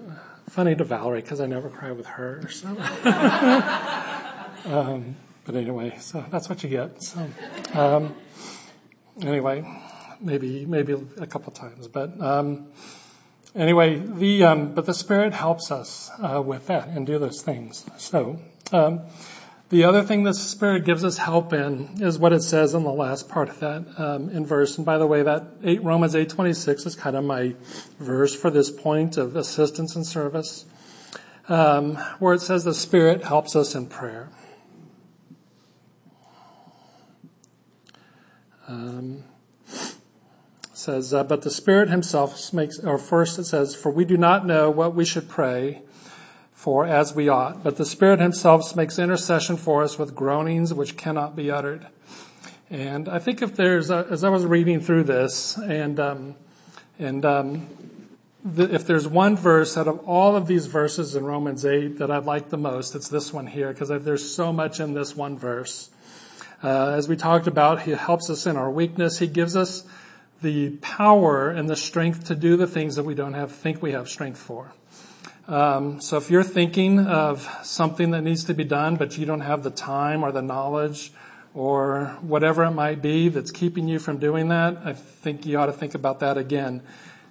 funny 0.47 0.77
to 0.77 0.85
Valerie 0.85 1.19
because 1.19 1.41
I 1.41 1.45
never 1.45 1.67
cry 1.67 1.91
with 1.91 2.05
her, 2.05 2.47
so. 2.49 2.69
um, 4.65 5.17
but 5.43 5.55
anyway, 5.55 5.97
so 5.99 6.23
that's 6.31 6.47
what 6.47 6.63
you 6.63 6.69
get. 6.69 7.03
So, 7.03 7.29
um, 7.73 8.15
anyway, 9.21 9.65
maybe, 10.21 10.65
maybe 10.65 10.95
a 11.17 11.27
couple 11.27 11.51
times, 11.51 11.89
but, 11.89 12.21
um, 12.21 12.67
anyway, 13.53 13.97
the, 13.97 14.45
um, 14.45 14.73
but 14.73 14.85
the 14.85 14.93
Spirit 14.93 15.33
helps 15.33 15.69
us, 15.69 16.09
uh, 16.23 16.41
with 16.41 16.67
that 16.67 16.87
and 16.87 17.05
do 17.05 17.19
those 17.19 17.41
things. 17.41 17.83
So, 17.97 18.39
um, 18.71 19.01
the 19.75 19.83
other 19.83 20.03
thing 20.03 20.23
the 20.23 20.33
Spirit 20.33 20.85
gives 20.85 21.03
us 21.03 21.17
help 21.17 21.51
in 21.51 22.01
is 22.01 22.17
what 22.17 22.31
it 22.31 22.41
says 22.41 22.73
in 22.73 22.83
the 22.83 22.93
last 22.93 23.27
part 23.27 23.49
of 23.49 23.59
that 23.59 23.85
um, 23.97 24.29
in 24.29 24.45
verse. 24.45 24.77
And 24.77 24.85
by 24.85 24.97
the 24.97 25.05
way, 25.05 25.21
that 25.21 25.47
eight, 25.65 25.83
Romans 25.83 26.15
eight 26.15 26.29
twenty 26.29 26.53
six 26.53 26.85
is 26.85 26.95
kind 26.95 27.17
of 27.17 27.25
my 27.25 27.55
verse 27.99 28.33
for 28.33 28.49
this 28.49 28.71
point 28.71 29.17
of 29.17 29.35
assistance 29.35 29.93
and 29.93 30.07
service, 30.07 30.63
um, 31.49 31.95
where 32.19 32.33
it 32.33 32.39
says 32.39 32.63
the 32.63 32.73
Spirit 32.73 33.25
helps 33.25 33.53
us 33.53 33.75
in 33.75 33.87
prayer. 33.87 34.29
Um, 38.69 39.25
says, 40.73 41.13
uh, 41.13 41.25
but 41.25 41.41
the 41.41 41.51
Spirit 41.51 41.89
himself 41.89 42.53
makes, 42.53 42.79
or 42.79 42.97
first 42.97 43.37
it 43.39 43.43
says, 43.43 43.75
for 43.75 43.91
we 43.91 44.05
do 44.05 44.15
not 44.15 44.45
know 44.45 44.71
what 44.71 44.95
we 44.95 45.03
should 45.03 45.27
pray 45.27 45.81
for 46.65 46.87
as 46.87 47.13
we 47.13 47.29
ought, 47.29 47.63
but 47.63 47.77
the 47.77 47.85
Spirit 47.85 48.19
himself 48.19 48.75
makes 48.75 48.97
intercession 48.97 49.55
for 49.55 49.83
us 49.83 49.99
with 49.99 50.15
groanings 50.15 50.73
which 50.73 50.97
cannot 50.97 51.35
be 51.35 51.51
uttered. 51.51 51.85
And 52.71 53.07
I 53.07 53.19
think 53.19 53.43
if 53.43 53.55
there's, 53.55 53.91
a, 53.91 54.07
as 54.09 54.23
I 54.23 54.29
was 54.29 54.47
reading 54.47 54.79
through 54.79 55.03
this, 55.03 55.57
and 55.57 55.99
um, 55.99 56.35
and 56.97 57.23
um, 57.23 57.67
the, 58.43 58.73
if 58.73 58.87
there's 58.87 59.07
one 59.07 59.37
verse 59.37 59.77
out 59.77 59.87
of 59.87 59.99
all 60.09 60.35
of 60.35 60.47
these 60.47 60.65
verses 60.65 61.15
in 61.15 61.23
Romans 61.23 61.63
8 61.67 61.99
that 61.99 62.09
I 62.09 62.17
like 62.17 62.49
the 62.49 62.57
most, 62.57 62.95
it's 62.95 63.09
this 63.09 63.31
one 63.31 63.45
here, 63.45 63.71
because 63.71 63.89
there's 64.03 64.33
so 64.33 64.51
much 64.51 64.79
in 64.79 64.95
this 64.95 65.15
one 65.15 65.37
verse. 65.37 65.91
Uh, 66.63 66.93
as 66.93 67.07
we 67.07 67.15
talked 67.15 67.45
about, 67.45 67.83
He 67.83 67.91
helps 67.91 68.27
us 68.31 68.47
in 68.47 68.57
our 68.57 68.71
weakness. 68.71 69.19
He 69.19 69.27
gives 69.27 69.55
us 69.55 69.83
the 70.41 70.71
power 70.77 71.51
and 71.51 71.69
the 71.69 71.75
strength 71.75 72.25
to 72.25 72.33
do 72.33 72.57
the 72.57 72.65
things 72.65 72.95
that 72.95 73.03
we 73.03 73.13
don't 73.13 73.33
have, 73.33 73.51
think 73.51 73.83
we 73.83 73.91
have 73.91 74.09
strength 74.09 74.39
for. 74.39 74.73
Um, 75.47 76.01
so 76.01 76.17
if 76.17 76.31
you're 76.31 76.43
thinking 76.43 76.99
of 76.99 77.47
something 77.63 78.11
that 78.11 78.21
needs 78.21 78.45
to 78.45 78.53
be 78.53 78.63
done, 78.63 78.95
but 78.95 79.17
you 79.17 79.25
don't 79.25 79.41
have 79.41 79.61
the 79.63 79.69
time 79.69 80.23
or 80.23 80.31
the 80.31 80.41
knowledge 80.41 81.11
or 81.53 82.17
whatever 82.21 82.63
it 82.63 82.71
might 82.71 83.01
be 83.01 83.29
that's 83.29 83.51
keeping 83.51 83.87
you 83.87 83.99
from 83.99 84.17
doing 84.17 84.49
that, 84.49 84.77
I 84.83 84.93
think 84.93 85.45
you 85.45 85.59
ought 85.59 85.67
to 85.67 85.73
think 85.73 85.93
about 85.93 86.19
that 86.21 86.37
again 86.37 86.81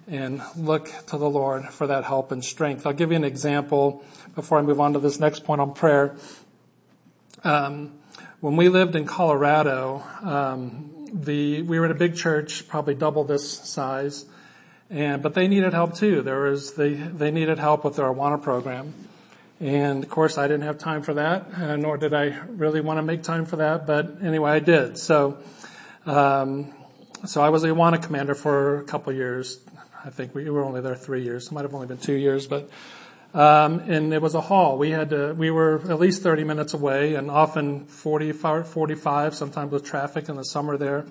and 0.07 0.41
look 0.55 0.89
to 1.07 1.17
the 1.17 1.29
Lord 1.29 1.65
for 1.65 1.87
that 1.87 2.05
help 2.05 2.31
and 2.31 2.43
strength. 2.43 2.85
I'll 2.85 2.93
give 2.93 3.11
you 3.11 3.17
an 3.17 3.23
example 3.23 4.03
before 4.33 4.59
I 4.59 4.61
move 4.61 4.79
on 4.79 4.93
to 4.93 4.99
this 4.99 5.19
next 5.19 5.43
point 5.43 5.59
on 5.59 5.73
prayer. 5.73 6.15
Um, 7.43 7.93
when 8.39 8.55
we 8.55 8.69
lived 8.69 8.95
in 8.95 9.05
Colorado, 9.05 10.03
um, 10.21 11.07
the 11.11 11.63
we 11.63 11.79
were 11.79 11.85
in 11.85 11.91
a 11.91 11.95
big 11.95 12.15
church, 12.15 12.67
probably 12.67 12.95
double 12.95 13.23
this 13.23 13.51
size, 13.51 14.25
and 14.89 15.21
but 15.21 15.33
they 15.33 15.47
needed 15.47 15.73
help 15.73 15.95
too. 15.95 16.21
There 16.21 16.41
was 16.41 16.73
they 16.73 16.93
they 16.93 17.31
needed 17.31 17.59
help 17.59 17.83
with 17.83 17.95
their 17.95 18.05
Awana 18.05 18.41
program, 18.41 18.93
and 19.59 20.03
of 20.03 20.09
course, 20.09 20.37
I 20.37 20.47
didn't 20.47 20.63
have 20.63 20.77
time 20.77 21.01
for 21.01 21.13
that, 21.15 21.47
uh, 21.55 21.75
nor 21.75 21.97
did 21.97 22.13
I 22.13 22.37
really 22.47 22.81
want 22.81 22.97
to 22.97 23.03
make 23.03 23.23
time 23.23 23.45
for 23.45 23.57
that. 23.57 23.87
But 23.87 24.21
anyway, 24.21 24.51
I 24.51 24.59
did. 24.59 24.97
So, 24.97 25.37
um, 26.05 26.73
so 27.25 27.41
I 27.41 27.49
was 27.49 27.63
a 27.63 27.69
Awana 27.69 28.01
commander 28.01 28.35
for 28.35 28.79
a 28.79 28.83
couple 28.83 29.13
years. 29.13 29.59
I 30.03 30.09
think 30.11 30.35
we 30.35 30.49
were 30.49 30.63
only 30.63 30.81
there 30.81 30.95
three 30.95 31.23
years. 31.23 31.47
It 31.47 31.51
might 31.51 31.63
have 31.63 31.73
only 31.73 31.87
been 31.87 31.97
two 31.97 32.13
years, 32.13 32.45
but 32.45 32.69
um, 33.33 33.79
and 33.79 34.13
it 34.13 34.21
was 34.21 34.35
a 34.35 34.41
haul. 34.41 34.77
We 34.77 34.91
had 34.91 35.09
to. 35.09 35.33
We 35.33 35.51
were 35.51 35.81
at 35.89 35.99
least 35.99 36.21
30 36.21 36.43
minutes 36.43 36.73
away, 36.73 37.15
and 37.15 37.31
often 37.31 37.85
40, 37.85 38.31
45, 38.31 39.35
sometimes 39.35 39.71
with 39.71 39.83
traffic 39.83 40.29
in 40.29 40.35
the 40.35 40.45
summer 40.45 40.77
there. 40.77 41.05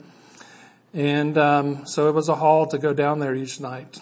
And 0.94 1.36
um, 1.36 1.86
so 1.86 2.08
it 2.08 2.14
was 2.14 2.28
a 2.28 2.36
haul 2.36 2.66
to 2.68 2.78
go 2.78 2.94
down 2.94 3.18
there 3.18 3.34
each 3.34 3.58
night. 3.58 4.00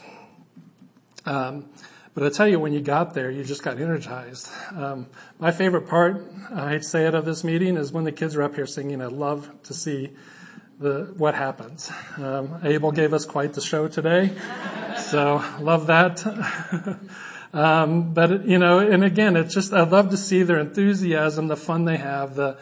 Um, 1.25 1.71
but 2.15 2.25
I 2.25 2.29
tell 2.29 2.47
you, 2.47 2.61
when 2.61 2.75
you 2.75 2.83
got 2.83 3.15
there, 3.15 3.31
you 3.31 3.43
just 3.43 3.63
got 3.63 3.81
energized. 3.81 4.51
Um, 4.77 5.07
my 5.39 5.51
favorite 5.51 5.89
part, 5.89 6.23
I 6.55 6.73
hate 6.73 6.83
to 6.83 6.89
say 6.89 7.07
it, 7.07 7.15
of 7.15 7.25
this 7.25 7.43
meeting 7.45 7.79
is 7.79 7.93
when 7.93 8.05
the 8.05 8.13
kids 8.13 8.37
are 8.37 8.43
up 8.43 8.55
here 8.55 8.67
singing. 8.67 9.01
I 9.01 9.07
love 9.07 9.51
to 9.65 9.75
see 9.75 10.11
the 10.79 11.15
what 11.17 11.35
happens. 11.35 11.91
Um, 12.19 12.61
Abel 12.63 12.93
gave 12.93 13.15
us 13.15 13.25
quite 13.25 13.55
the 13.55 13.63
show 13.63 13.89
today, 13.89 14.33
so 14.99 15.43
love 15.61 15.87
that. 15.87 16.27
um, 17.55 18.13
but 18.13 18.45
you 18.45 18.59
know, 18.59 18.81
and 18.81 19.03
again, 19.03 19.37
it's 19.37 19.55
just 19.55 19.73
I 19.73 19.85
love 19.85 20.11
to 20.11 20.19
see 20.19 20.43
their 20.43 20.59
enthusiasm, 20.59 21.49
the 21.49 21.57
fun 21.57 21.87
they 21.87 21.97
have, 21.97 22.35
the 22.35 22.59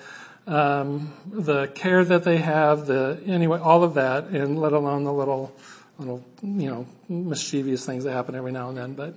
um, 0.51 1.13
the 1.27 1.69
care 1.69 2.05
that 2.05 2.25
they 2.25 2.39
have, 2.39 2.87
the 2.87 3.23
anyway, 3.27 3.59
all 3.59 3.85
of 3.85 3.95
that, 3.95 4.25
and 4.27 4.59
let 4.59 4.73
alone 4.73 5.05
the 5.05 5.13
little 5.13 5.55
little, 6.01 6.25
you 6.43 6.71
know, 6.71 6.87
mischievous 7.09 7.85
things 7.85 8.05
that 8.05 8.13
happen 8.13 8.35
every 8.35 8.53
now 8.53 8.71
and 8.71 8.79
then, 8.79 8.95
but, 8.95 9.15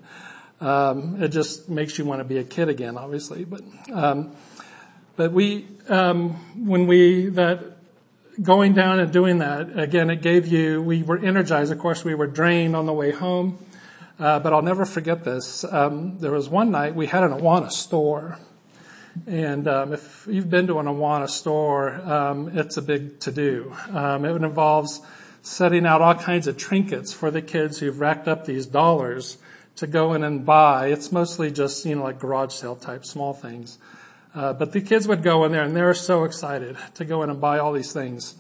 um, 0.60 1.22
it 1.24 1.30
just 1.30 1.70
makes 1.70 1.98
you 1.98 2.04
want 2.04 2.20
to 2.20 2.26
be 2.26 2.38
a 2.38 2.44
kid 2.44 2.68
again, 2.68 2.98
obviously, 2.98 3.46
but, 3.46 3.62
um, 3.94 4.36
but 5.16 5.32
we, 5.32 5.66
um, 5.88 6.32
when 6.68 6.86
we, 6.88 7.28
that, 7.28 7.78
going 8.42 8.74
down 8.74 9.00
and 9.00 9.14
doing 9.14 9.38
that, 9.38 9.80
again, 9.80 10.10
it 10.10 10.22
gave 10.22 10.48
you, 10.48 10.82
we 10.82 11.04
were 11.04 11.18
energized. 11.18 11.72
Of 11.72 11.80
course, 11.80 12.04
we 12.04 12.16
were 12.16 12.28
drained 12.28 12.76
on 12.76 12.86
the 12.86 12.94
way 12.94 13.12
home. 13.12 13.58
Uh, 14.20 14.40
but 14.40 14.54
I'll 14.54 14.62
never 14.62 14.86
forget 14.86 15.24
this. 15.24 15.64
Um, 15.64 16.20
there 16.20 16.32
was 16.32 16.50
one 16.50 16.72
night 16.72 16.96
we 16.96 17.08
had 17.08 17.24
an 17.24 17.32
Awana 17.32 17.72
store. 17.72 18.38
And 19.28 19.68
um, 19.68 19.94
if 19.94 20.28
you've 20.30 20.50
been 20.50 20.68
to 20.68 20.80
an 20.80 20.88
Awana 20.88 21.30
store, 21.30 21.94
um, 22.02 22.58
it's 22.58 22.78
a 22.78 22.82
big 22.82 23.20
to 23.22 23.32
do. 23.32 23.76
Um, 23.92 24.26
it 24.26 24.36
involves 24.36 25.02
setting 25.44 25.86
out 25.86 26.02
all 26.02 26.16
kinds 26.16 26.48
of 26.48 26.58
trinkets 26.58 27.14
for 27.14 27.30
the 27.30 27.42
kids 27.42 27.80
who've 27.80 28.00
racked 28.00 28.28
up 28.28 28.46
these 28.46 28.66
dollars 28.66 29.38
to 29.76 29.88
go 29.88 30.14
in 30.14 30.24
and 30.24 30.46
buy. 30.46 30.88
It's 30.88 31.12
mostly 31.12 31.52
just, 31.52 31.86
you 31.86 31.96
know, 31.96 32.04
like 32.04 32.20
garage 32.20 32.54
sale 32.54 32.76
type 32.76 33.06
small 33.06 33.34
things. 33.34 33.78
Uh, 34.34 34.54
but 34.54 34.72
the 34.72 34.82
kids 34.82 35.08
would 35.08 35.22
go 35.22 35.44
in 35.46 35.52
there 35.52 35.64
and 35.64 35.76
they're 35.76 35.94
so 35.94 36.24
excited 36.24 36.76
to 36.96 37.06
go 37.06 37.22
in 37.24 37.30
and 37.30 37.40
buy 37.40 37.60
all 37.60 37.72
these 37.72 37.94
things. 37.94 38.36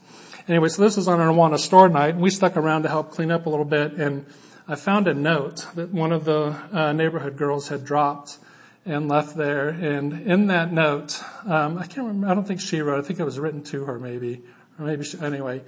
Anyway, 0.48 0.70
so 0.70 0.82
this 0.82 0.98
was 0.98 1.08
on 1.08 1.22
an 1.22 1.28
Awana 1.28 1.60
store 1.60 1.88
night 1.88 2.16
and 2.16 2.22
we 2.22 2.30
stuck 2.30 2.58
around 2.58 2.84
to 2.84 2.90
help 2.90 3.12
clean 3.12 3.32
up 3.32 3.46
a 3.46 3.50
little 3.50 3.66
bit 3.66 3.94
and 3.94 4.26
I 4.68 4.76
found 4.76 5.08
a 5.10 5.14
note 5.14 5.68
that 5.76 5.90
one 5.94 6.14
of 6.14 6.24
the 6.24 6.56
uh, 6.72 6.94
neighborhood 6.94 7.38
girls 7.38 7.68
had 7.68 7.84
dropped 7.84 8.38
and 8.86 9.08
left 9.08 9.36
there. 9.36 9.70
And 9.70 10.28
in 10.28 10.48
that 10.48 10.72
note, 10.72 11.22
um, 11.46 11.78
I 11.78 11.86
can't 11.86 12.08
remember. 12.08 12.28
I 12.28 12.34
don't 12.34 12.48
think 12.48 12.62
she 12.62 12.82
wrote. 12.82 13.04
I 13.04 13.08
think 13.08 13.20
it 13.20 13.24
was 13.26 13.40
written 13.40 13.64
to 13.66 13.86
her, 13.86 14.00
maybe, 14.00 14.42
or 14.78 14.86
maybe 14.86 15.04
she, 15.04 15.20
anyway. 15.20 15.62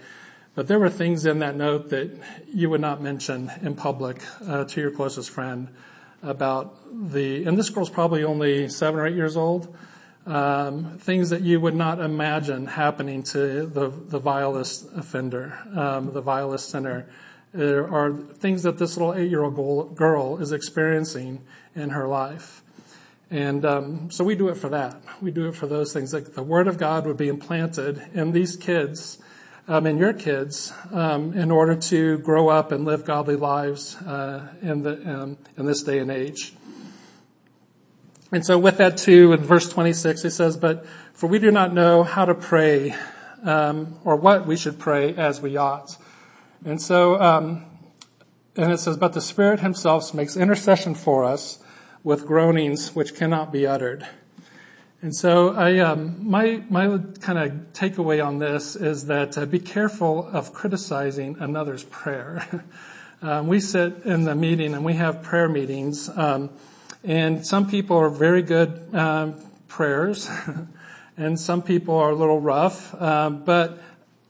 But 0.56 0.68
there 0.68 0.80
were 0.80 0.90
things 0.90 1.26
in 1.26 1.40
that 1.40 1.56
note 1.56 1.90
that 1.90 2.18
you 2.54 2.70
would 2.70 2.82
not 2.82 3.02
mention 3.02 3.52
in 3.62 3.76
public 3.76 4.22
uh, 4.48 4.64
to 4.66 4.82
your 4.82 4.92
closest 4.92 5.30
friend 5.30 5.68
about 6.24 6.78
the, 7.12 7.44
and 7.46 7.58
this 7.58 7.70
girl's 7.70 7.90
probably 7.90 8.24
only 8.24 8.70
seven 8.70 9.00
or 9.00 9.06
eight 9.06 9.16
years 9.16 9.38
old, 9.38 9.76
um, 10.26 10.98
things 10.98 11.30
that 11.30 11.42
you 11.42 11.60
would 11.60 11.76
not 11.76 12.00
imagine 12.00 12.66
happening 12.66 13.22
to 13.22 13.68
the, 13.68 13.90
the 13.90 14.18
vilest 14.18 14.88
offender, 14.96 15.58
um, 15.76 16.14
the 16.14 16.22
vilest 16.22 16.70
sinner. 16.70 17.08
There 17.54 17.88
are 17.90 18.12
things 18.12 18.64
that 18.64 18.78
this 18.78 18.98
little 18.98 19.14
eight-year-old 19.14 19.96
girl 19.96 20.38
is 20.38 20.52
experiencing 20.52 21.42
in 21.76 21.90
her 21.92 22.08
life. 22.08 22.64
And 23.32 23.66
um, 23.66 24.12
so 24.12 24.24
we 24.24 24.36
do 24.36 24.50
it 24.50 24.56
for 24.56 24.70
that. 24.70 25.02
We 25.22 25.32
do 25.32 25.48
it 25.48 25.56
for 25.56 25.68
those 25.68 25.94
things. 25.94 26.14
Like 26.14 26.34
the 26.34 26.44
Word 26.44 26.68
of 26.68 26.78
God 26.78 27.08
would 27.08 27.18
be 27.18 27.28
implanted 27.28 28.02
in 28.14 28.32
these 28.32 28.56
kids 28.56 29.18
um, 29.68 29.86
and 29.86 29.98
your 29.98 30.14
kids 30.14 30.72
um, 30.92 31.34
in 31.34 31.50
order 31.50 31.76
to 31.76 32.20
grow 32.20 32.50
up 32.50 32.72
and 32.72 32.86
live 32.86 33.04
godly 33.04 33.36
lives 33.36 33.96
uh, 33.96 34.48
in 34.62 34.84
the 34.84 35.22
um, 35.22 35.38
in 35.58 35.66
this 35.66 35.82
day 35.82 36.00
and 36.00 36.12
age. 36.12 36.54
And 38.32 38.46
so, 38.46 38.60
with 38.60 38.78
that 38.78 38.98
too, 38.98 39.34
in 39.34 39.42
verse 39.42 39.70
26, 39.70 40.24
he 40.24 40.30
says, 40.30 40.58
"But 40.58 40.86
for 41.14 41.28
we 41.28 41.40
do 41.40 41.52
not 41.52 41.74
know 41.74 42.04
how 42.04 42.26
to 42.26 42.36
pray, 42.36 42.96
um, 43.44 43.98
or 44.04 44.16
what 44.16 44.46
we 44.46 44.56
should 44.56 44.78
pray 44.78 45.16
as 45.16 45.42
we 45.42 45.58
ought." 45.58 45.98
And 46.64 46.80
so, 46.80 47.20
um, 47.20 47.66
and 48.56 48.72
it 48.72 48.80
says, 48.80 48.98
"But 48.98 49.14
the 49.14 49.22
Spirit 49.22 49.62
Himself 49.62 50.14
makes 50.14 50.38
intercession 50.38 50.94
for 50.94 51.24
us 51.24 51.60
with 52.06 52.26
groanings 52.26 52.96
which 52.96 53.16
cannot 53.16 53.52
be 53.52 53.68
uttered." 53.68 54.08
And 55.06 55.16
so 55.16 55.54
I, 55.54 55.78
um, 55.80 56.28
my, 56.28 56.64
my 56.68 56.98
kind 57.20 57.38
of 57.38 57.52
takeaway 57.74 58.26
on 58.26 58.40
this 58.40 58.76
is 58.76 59.06
that 59.06 59.38
uh, 59.38 59.46
be 59.46 59.60
careful 59.60 60.28
of 60.34 60.52
criticizing 60.52 61.38
another's 61.40 61.84
prayer. 61.84 62.66
um, 63.22 63.46
we 63.46 63.60
sit 63.60 64.04
in 64.06 64.24
the 64.24 64.34
meeting 64.34 64.74
and 64.74 64.84
we 64.84 64.94
have 64.94 65.22
prayer 65.22 65.48
meetings, 65.48 66.10
um, 66.10 66.50
and 67.04 67.46
some 67.46 67.70
people 67.70 67.98
are 67.98 68.10
very 68.10 68.42
good 68.42 68.96
um, 68.96 69.36
prayers, 69.68 70.28
and 71.18 71.40
some 71.40 71.62
people 71.62 71.96
are 71.96 72.10
a 72.10 72.16
little 72.16 72.42
rough, 72.42 73.00
um, 73.00 73.44
but 73.44 73.80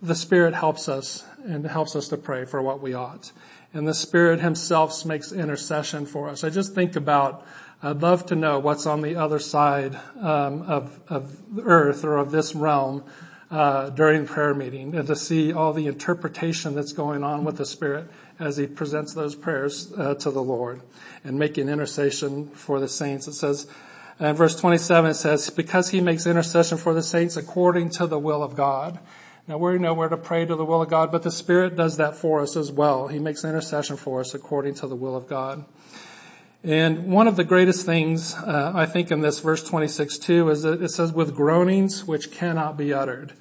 the 0.01 0.15
Spirit 0.15 0.53
helps 0.53 0.89
us 0.89 1.23
and 1.45 1.65
helps 1.65 1.95
us 1.95 2.09
to 2.09 2.17
pray 2.17 2.43
for 2.43 2.61
what 2.61 2.81
we 2.81 2.93
ought. 2.93 3.31
And 3.73 3.87
the 3.87 3.93
Spirit 3.93 4.41
Himself 4.41 5.05
makes 5.05 5.31
intercession 5.31 6.05
for 6.05 6.27
us. 6.27 6.43
I 6.43 6.49
just 6.49 6.75
think 6.75 6.97
about 6.97 7.47
I'd 7.85 8.01
love 8.01 8.25
to 8.27 8.35
know 8.35 8.57
what's 8.57 8.87
on 8.87 9.01
the 9.03 9.15
other 9.15 9.37
side 9.37 9.93
um, 10.19 10.63
of, 10.63 10.99
of 11.07 11.37
earth 11.63 12.03
or 12.03 12.17
of 12.17 12.31
this 12.31 12.55
realm 12.55 13.03
uh, 13.51 13.91
during 13.91 14.25
prayer 14.25 14.55
meeting 14.55 14.95
and 14.95 15.05
to 15.05 15.15
see 15.15 15.53
all 15.53 15.71
the 15.71 15.85
interpretation 15.85 16.73
that's 16.73 16.93
going 16.93 17.23
on 17.23 17.43
with 17.43 17.57
the 17.57 17.65
Spirit 17.65 18.09
as 18.39 18.57
He 18.57 18.65
presents 18.65 19.13
those 19.13 19.35
prayers 19.35 19.93
uh, 19.95 20.15
to 20.15 20.31
the 20.31 20.41
Lord 20.41 20.81
and 21.23 21.37
making 21.37 21.69
intercession 21.69 22.47
for 22.49 22.79
the 22.79 22.87
saints. 22.87 23.27
It 23.27 23.33
says, 23.33 23.67
in 24.19 24.33
verse 24.33 24.59
27 24.59 25.11
it 25.11 25.13
says, 25.13 25.51
because 25.51 25.91
He 25.91 26.01
makes 26.01 26.25
intercession 26.25 26.79
for 26.79 26.95
the 26.95 27.03
saints 27.03 27.37
according 27.37 27.91
to 27.91 28.07
the 28.07 28.17
will 28.17 28.41
of 28.41 28.55
God. 28.55 28.97
Now 29.47 29.59
we 29.59 29.77
know 29.77 29.93
where 29.93 30.09
to 30.09 30.17
pray 30.17 30.43
to 30.43 30.55
the 30.55 30.65
will 30.65 30.81
of 30.81 30.89
God, 30.89 31.11
but 31.11 31.21
the 31.21 31.29
Spirit 31.29 31.75
does 31.75 31.97
that 31.97 32.15
for 32.15 32.41
us 32.41 32.57
as 32.57 32.71
well. 32.71 33.09
He 33.09 33.19
makes 33.19 33.45
intercession 33.45 33.95
for 33.95 34.21
us 34.21 34.33
according 34.33 34.73
to 34.75 34.87
the 34.87 34.95
will 34.95 35.15
of 35.15 35.27
God. 35.27 35.65
And 36.65 37.11
one 37.11 37.27
of 37.27 37.35
the 37.35 37.43
greatest 37.43 37.85
things, 37.85 38.33
uh, 38.33 38.71
I 38.73 38.87
think 38.87 39.11
in 39.11 39.21
this 39.21 39.39
verse 39.39 39.63
26 39.63 40.17
too, 40.17 40.49
is 40.49 40.63
that 40.63 40.81
it 40.81 40.89
says 40.89 41.13
with 41.13 41.35
groanings 41.35 42.05
which 42.05 42.31
cannot 42.31 42.75
be 42.75 42.91
uttered. 42.91 43.33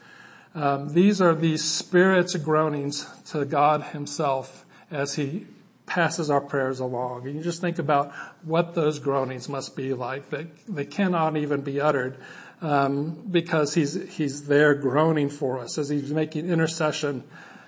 Um, 0.55 0.93
these 0.93 1.23
are 1.23 1.35
the 1.35 1.57
Spirit's 1.57 2.35
groanings 2.37 3.09
to 3.31 3.47
God 3.47 3.83
himself 3.83 4.67
as 4.91 5.15
he 5.15 5.47
passes 5.87 6.29
our 6.29 6.43
prayers 6.43 6.81
along. 6.81 7.27
And 7.27 7.35
you 7.35 7.43
just 7.43 7.63
think 7.63 7.79
about 7.79 8.13
what 8.43 8.75
those 8.75 8.99
groanings 8.99 9.49
must 9.49 9.75
be 9.75 9.95
like. 9.95 10.29
They, 10.29 10.49
they 10.69 10.85
cannot 10.85 11.39
even 11.39 11.63
be 11.63 11.81
uttered 11.81 12.19
um, 12.61 13.27
because 13.31 13.73
he's 13.73 13.95
he's 14.17 14.49
there 14.49 14.75
groaning 14.75 15.31
for 15.31 15.61
us 15.61 15.79
as 15.79 15.89
he's 15.89 16.13
making 16.13 16.51
intercession 16.51 17.25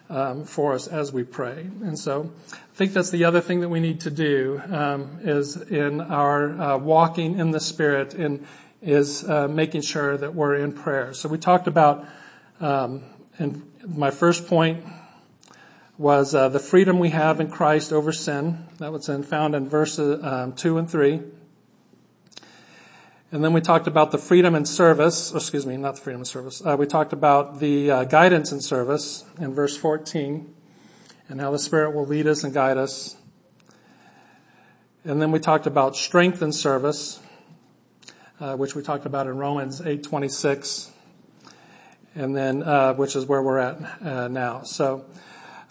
um, 0.08 0.44
for 0.44 0.74
us 0.74 0.86
as 0.86 1.12
we 1.12 1.24
pray. 1.24 1.68
And 1.82 1.98
so, 1.98 2.32
I 2.52 2.76
think 2.76 2.92
that's 2.92 3.10
the 3.10 3.24
other 3.24 3.40
thing 3.40 3.60
that 3.60 3.70
we 3.70 3.80
need 3.80 4.00
to 4.00 4.10
do 4.10 4.60
um, 4.70 5.18
is 5.22 5.56
in 5.56 6.00
our 6.02 6.60
uh, 6.60 6.78
walking 6.78 7.38
in 7.38 7.50
the 7.50 7.60
Spirit 7.60 8.12
and 8.12 8.46
is 8.82 9.24
uh, 9.28 9.48
making 9.48 9.80
sure 9.80 10.16
that 10.16 10.34
we're 10.34 10.56
in 10.56 10.72
prayer. 10.72 11.14
So 11.14 11.28
we 11.28 11.38
talked 11.38 11.66
about, 11.66 12.06
um, 12.60 13.02
and 13.38 13.62
my 13.86 14.10
first 14.10 14.46
point 14.46 14.84
was 15.98 16.34
uh, 16.34 16.50
the 16.50 16.58
freedom 16.58 16.98
we 16.98 17.10
have 17.10 17.40
in 17.40 17.50
Christ 17.50 17.92
over 17.92 18.12
sin. 18.12 18.66
That 18.78 18.92
was 18.92 19.08
in, 19.08 19.22
found 19.22 19.54
in 19.54 19.68
verses 19.68 20.22
um, 20.22 20.52
two 20.52 20.76
and 20.76 20.88
three. 20.88 21.22
And 23.32 23.42
then 23.42 23.52
we 23.52 23.60
talked 23.60 23.88
about 23.88 24.12
the 24.12 24.18
freedom 24.18 24.54
and 24.54 24.68
service, 24.68 25.34
excuse 25.34 25.66
me, 25.66 25.76
not 25.76 25.96
the 25.96 26.00
freedom 26.00 26.20
in 26.20 26.24
service. 26.24 26.62
Uh, 26.64 26.76
we 26.78 26.86
talked 26.86 27.12
about 27.12 27.58
the 27.58 27.90
uh, 27.90 28.04
guidance 28.04 28.52
and 28.52 28.62
service 28.62 29.24
in 29.40 29.52
verse 29.52 29.76
14 29.76 30.54
and 31.28 31.40
how 31.40 31.50
the 31.50 31.58
Spirit 31.58 31.92
will 31.92 32.06
lead 32.06 32.28
us 32.28 32.44
and 32.44 32.54
guide 32.54 32.78
us. 32.78 33.16
And 35.04 35.20
then 35.20 35.32
we 35.32 35.40
talked 35.40 35.66
about 35.66 35.96
strength 35.96 36.40
and 36.40 36.54
service, 36.54 37.18
uh, 38.38 38.54
which 38.54 38.76
we 38.76 38.82
talked 38.82 39.06
about 39.06 39.26
in 39.26 39.36
Romans 39.38 39.80
8:26, 39.80 40.90
and 42.14 42.36
then 42.36 42.62
uh, 42.62 42.94
which 42.94 43.16
is 43.16 43.26
where 43.26 43.42
we're 43.42 43.58
at 43.58 44.02
uh, 44.02 44.28
now. 44.28 44.62
So, 44.62 45.04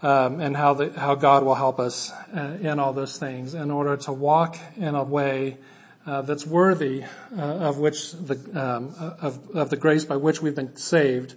um, 0.02 0.42
and 0.42 0.58
how 0.58 0.74
the, 0.74 0.92
how 1.00 1.16
God 1.16 1.44
will 1.44 1.56
help 1.56 1.80
us 1.80 2.12
uh, 2.36 2.58
in 2.60 2.80
all 2.80 2.92
those 2.92 3.18
things 3.18 3.54
in 3.54 3.72
order 3.72 3.96
to 3.96 4.12
walk 4.12 4.58
in 4.76 4.94
a 4.94 5.04
way 5.04 5.58
uh, 6.06 6.22
that's 6.22 6.46
worthy 6.46 7.04
uh, 7.38 7.42
of 7.42 7.78
which 7.78 8.12
the 8.12 8.36
um, 8.54 8.94
of, 9.22 9.56
of 9.56 9.70
the 9.70 9.78
grace 9.78 10.06
by 10.06 10.16
which 10.16 10.42
we've 10.42 10.56
been 10.56 10.76
saved, 10.76 11.36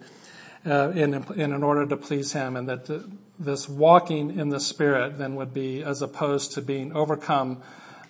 uh, 0.66 0.90
in, 0.90 1.14
in 1.14 1.52
in 1.52 1.62
order 1.62 1.86
to 1.86 1.96
please 1.96 2.32
Him, 2.32 2.56
and 2.56 2.68
that 2.68 2.86
the, 2.86 3.08
this 3.38 3.68
walking 3.68 4.38
in 4.38 4.48
the 4.48 4.60
Spirit 4.60 5.18
then 5.18 5.36
would 5.36 5.54
be 5.54 5.82
as 5.82 6.02
opposed 6.02 6.52
to 6.52 6.62
being 6.62 6.92
overcome 6.92 7.62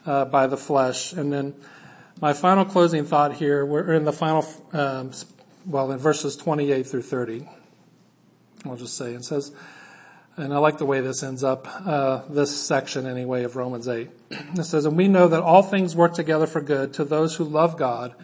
uh, 0.06 0.24
by 0.24 0.46
the 0.46 0.56
flesh. 0.56 1.12
And 1.12 1.32
then 1.32 1.54
my 2.20 2.32
final 2.32 2.64
closing 2.64 3.04
thought 3.04 3.34
here, 3.34 3.64
we're 3.64 3.92
in 3.92 4.04
the 4.04 4.12
final, 4.12 4.46
um, 4.72 5.12
well, 5.66 5.92
in 5.92 5.98
verses 5.98 6.36
28 6.36 6.86
through 6.86 7.02
30. 7.02 7.48
I'll 8.64 8.76
just 8.76 8.96
say 8.96 9.12
it 9.12 9.24
says 9.24 9.52
and 10.38 10.54
I 10.54 10.58
like 10.58 10.78
the 10.78 10.86
way 10.86 11.00
this 11.00 11.24
ends 11.24 11.42
up, 11.42 11.66
uh, 11.84 12.22
this 12.28 12.60
section 12.60 13.06
anyway 13.06 13.42
of 13.42 13.56
Romans 13.56 13.88
8. 13.88 14.08
It 14.30 14.64
says, 14.64 14.84
and 14.84 14.96
we 14.96 15.08
know 15.08 15.26
that 15.26 15.42
all 15.42 15.62
things 15.62 15.96
work 15.96 16.14
together 16.14 16.46
for 16.46 16.60
good 16.60 16.92
to 16.94 17.04
those 17.04 17.36
who 17.36 17.44
love 17.44 17.76
God, 17.76 18.14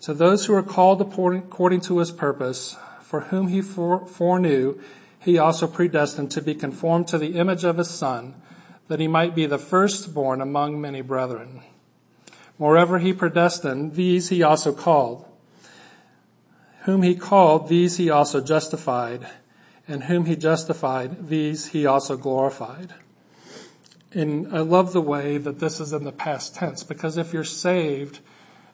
to 0.00 0.12
those 0.12 0.46
who 0.46 0.54
are 0.54 0.62
called 0.62 1.00
according 1.00 1.80
to 1.82 1.98
his 1.98 2.10
purpose, 2.10 2.76
for 3.00 3.20
whom 3.20 3.48
he 3.48 3.62
foreknew, 3.62 4.80
he 5.20 5.38
also 5.38 5.68
predestined 5.68 6.32
to 6.32 6.42
be 6.42 6.54
conformed 6.54 7.06
to 7.08 7.18
the 7.18 7.38
image 7.38 7.62
of 7.62 7.78
his 7.78 7.90
son, 7.90 8.34
that 8.88 8.98
he 8.98 9.06
might 9.06 9.34
be 9.34 9.46
the 9.46 9.58
firstborn 9.58 10.40
among 10.40 10.80
many 10.80 11.00
brethren. 11.00 11.62
Moreover, 12.58 12.98
he 12.98 13.12
predestined, 13.12 13.94
these 13.94 14.30
he 14.30 14.42
also 14.42 14.72
called. 14.72 15.24
Whom 16.82 17.02
he 17.02 17.14
called, 17.14 17.68
these 17.68 17.98
he 17.98 18.10
also 18.10 18.40
justified 18.40 19.28
and 19.88 20.04
whom 20.04 20.26
he 20.26 20.36
justified, 20.36 21.28
these 21.28 21.68
he 21.68 21.86
also 21.86 22.16
glorified. 22.16 22.94
And 24.12 24.54
I 24.54 24.60
love 24.60 24.92
the 24.92 25.00
way 25.00 25.38
that 25.38 25.58
this 25.58 25.80
is 25.80 25.92
in 25.92 26.04
the 26.04 26.12
past 26.12 26.54
tense 26.54 26.82
because 26.82 27.16
if 27.16 27.32
you're 27.32 27.44
saved, 27.44 28.20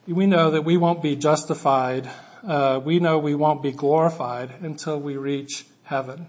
we 0.05 0.25
know 0.25 0.51
that 0.51 0.63
we 0.63 0.75
won't 0.75 1.01
be 1.01 1.15
justified. 1.15 2.09
Uh, 2.45 2.81
we 2.83 2.99
know 2.99 3.17
we 3.17 3.35
won't 3.35 3.63
be 3.63 3.71
glorified 3.71 4.55
until 4.61 4.99
we 4.99 5.15
reach 5.15 5.65
heaven. 5.83 6.27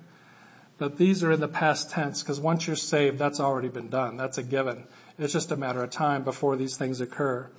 But 0.79 0.97
these 0.97 1.23
are 1.23 1.33
in 1.33 1.41
the 1.41 1.49
past 1.49 1.91
tense 1.91 2.23
because 2.23 2.41
once 2.41 2.67
you're 2.67 2.77
saved, 2.77 3.19
that's 3.19 3.41
already 3.41 3.69
been 3.69 3.89
done. 3.89 4.17
That's 4.17 4.39
a 4.39 4.43
given. 4.43 4.85
It's 5.19 5.33
just 5.33 5.51
a 5.51 5.57
matter 5.57 5.83
of 5.83 5.91
time 5.91 6.25
before 6.25 6.57
these 6.57 6.77
things 6.77 7.01
occur. 7.01 7.51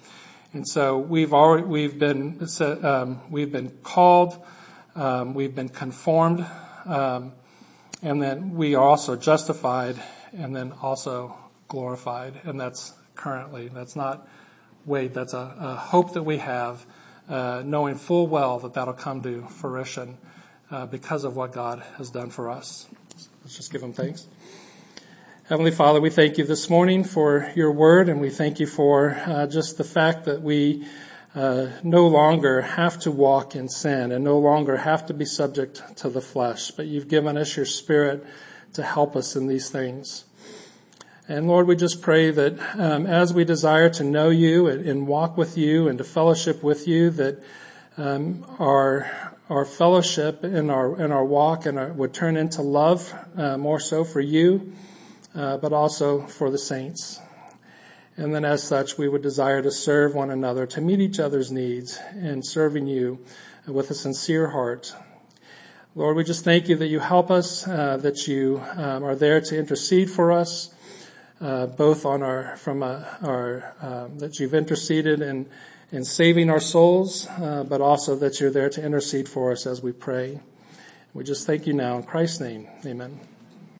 And 0.53 0.67
so 0.67 0.97
we've 0.97 1.34
already, 1.34 1.63
we've 1.63 1.99
been, 1.99 2.45
um, 2.59 3.22
we've 3.30 3.51
been 3.51 3.69
called, 3.84 4.43
um, 4.95 5.34
we've 5.34 5.53
been 5.53 5.69
conformed 5.69 6.45
um, 6.86 7.34
and 8.01 8.21
then 8.21 8.55
we 8.55 8.75
are 8.75 8.84
also 8.84 9.15
justified 9.15 10.01
and 10.34 10.55
then 10.55 10.73
also 10.82 11.36
glorified. 11.67 12.34
And 12.43 12.59
that's 12.59 12.93
currently, 13.15 13.67
that's 13.67 13.95
not 13.95 14.27
wait, 14.86 15.13
that's 15.13 15.34
a, 15.34 15.55
a 15.59 15.75
hope 15.75 16.13
that 16.13 16.23
we 16.23 16.38
have, 16.38 16.86
uh, 17.29 17.61
knowing 17.63 17.95
full 17.95 18.27
well 18.27 18.59
that 18.59 18.73
that'll 18.73 18.93
come 18.93 19.21
to 19.21 19.43
fruition 19.43 20.17
uh, 20.71 20.86
because 20.86 21.23
of 21.23 21.36
what 21.36 21.53
God 21.53 21.84
has 21.97 22.09
done 22.09 22.29
for 22.29 22.49
us. 22.49 22.88
Let's 23.43 23.55
just 23.55 23.71
give 23.71 23.84
him 23.84 23.93
thanks. 23.93 24.27
Heavenly 25.49 25.71
Father, 25.71 25.99
we 25.99 26.09
thank 26.09 26.38
you 26.38 26.45
this 26.45 26.69
morning 26.69 27.03
for 27.03 27.51
your 27.55 27.71
word 27.71 28.09
and 28.09 28.21
we 28.21 28.29
thank 28.29 28.59
you 28.59 28.65
for 28.65 29.21
uh, 29.25 29.47
just 29.47 29.77
the 29.77 29.84
fact 29.84 30.25
that 30.25 30.41
we 30.41 30.88
uh, 31.34 31.67
no 31.84 32.07
longer 32.07 32.61
have 32.61 32.99
to 32.99 33.11
walk 33.11 33.55
in 33.55 33.69
sin 33.69 34.11
and 34.11 34.23
no 34.23 34.38
longer 34.38 34.77
have 34.77 35.05
to 35.05 35.13
be 35.13 35.25
subject 35.25 35.82
to 35.97 36.09
the 36.09 36.21
flesh, 36.21 36.71
but 36.71 36.88
you've 36.88 37.07
given 37.07 37.38
us 37.38 37.55
your 37.55 37.65
spirit 37.65 38.25
to 38.73 38.84
help 38.84 39.15
us 39.15 39.36
in 39.36 39.47
these 39.47 39.69
things. 39.69 40.25
And 41.27 41.47
Lord, 41.47 41.67
we 41.67 41.77
just 41.77 42.01
pray 42.01 42.32
that 42.32 42.59
um, 42.77 43.05
as 43.05 43.34
we 43.34 43.45
desire 43.45 43.89
to 43.91 44.03
know 44.03 44.29
you 44.29 44.67
and, 44.67 44.86
and, 44.86 45.07
walk 45.07 45.38
with 45.38 45.57
you 45.57 45.88
and 45.88 45.97
to 45.97 46.03
fellowship 46.03 46.61
with 46.61 46.88
you, 46.88 47.09
that 47.11 47.41
um, 47.97 48.45
our 48.59 49.09
our 49.49 49.63
fellowship 49.63 50.43
and 50.43 50.69
our 50.69 50.99
and 50.99 51.13
our 51.13 51.23
walk 51.23 51.65
and 51.65 51.79
our, 51.79 51.93
would 51.93 52.13
turn 52.13 52.36
into 52.36 52.61
love 52.61 53.13
uh, 53.38 53.57
more 53.57 53.79
so 53.79 54.03
for 54.03 54.19
you, 54.19 54.73
uh, 55.34 55.55
but 55.57 55.71
also 55.71 56.25
for 56.27 56.51
the 56.51 56.57
saints. 56.57 57.21
And 58.18 58.36
then 58.36 58.45
as 58.45 58.64
such, 58.64 58.97
we 58.97 59.07
would 59.07 59.22
desire 59.22 59.62
to 59.62 59.72
serve 59.72 60.14
one 60.14 60.30
another, 60.30 60.66
to 60.68 60.82
meet 60.82 60.99
each 60.99 61.20
other's 61.20 61.51
needs 61.51 61.99
and 62.14 62.45
serving 62.45 62.88
you 62.88 63.20
with 63.68 63.89
a 63.89 63.93
sincere 63.93 64.49
heart. 64.49 64.93
Lord, 65.95 66.16
we 66.16 66.24
just 66.24 66.43
thank 66.43 66.70
you 66.70 66.76
that 66.78 66.88
you 66.88 66.99
help 66.99 67.30
us, 67.30 67.68
uh, 67.68 67.97
that 67.97 68.28
you 68.28 68.64
um, 68.76 69.03
are 69.03 69.16
there 69.16 69.41
to 69.41 69.57
intercede 69.57 70.09
for 70.09 70.32
us, 70.32 70.74
uh, 71.41 71.66
both 71.66 72.05
on 72.05 72.22
our, 72.22 72.55
from 72.57 72.84
uh, 72.84 73.03
our, 73.24 73.76
um, 73.82 74.20
that 74.20 74.39
you've 74.39 74.53
interceded 74.53 75.22
in, 75.22 75.47
in 75.91 76.05
saving 76.05 76.49
our 76.49 76.59
souls, 76.59 77.28
uh, 77.28 77.66
but 77.68 77.82
also 77.82 78.16
that 78.16 78.39
you're 78.39 78.51
there 78.51 78.70
to 78.70 78.84
intercede 78.84 79.28
for 79.28 79.51
us 79.51 79.66
as 79.66 79.82
we 79.82 79.91
pray. 79.91 80.39
We 81.14 81.24
just 81.24 81.45
thank 81.45 81.68
you 81.68 81.74
now 81.74 81.97
in 81.97 82.03
Christ's 82.03 82.39
name. 82.39 82.68
Amen. 82.86 83.30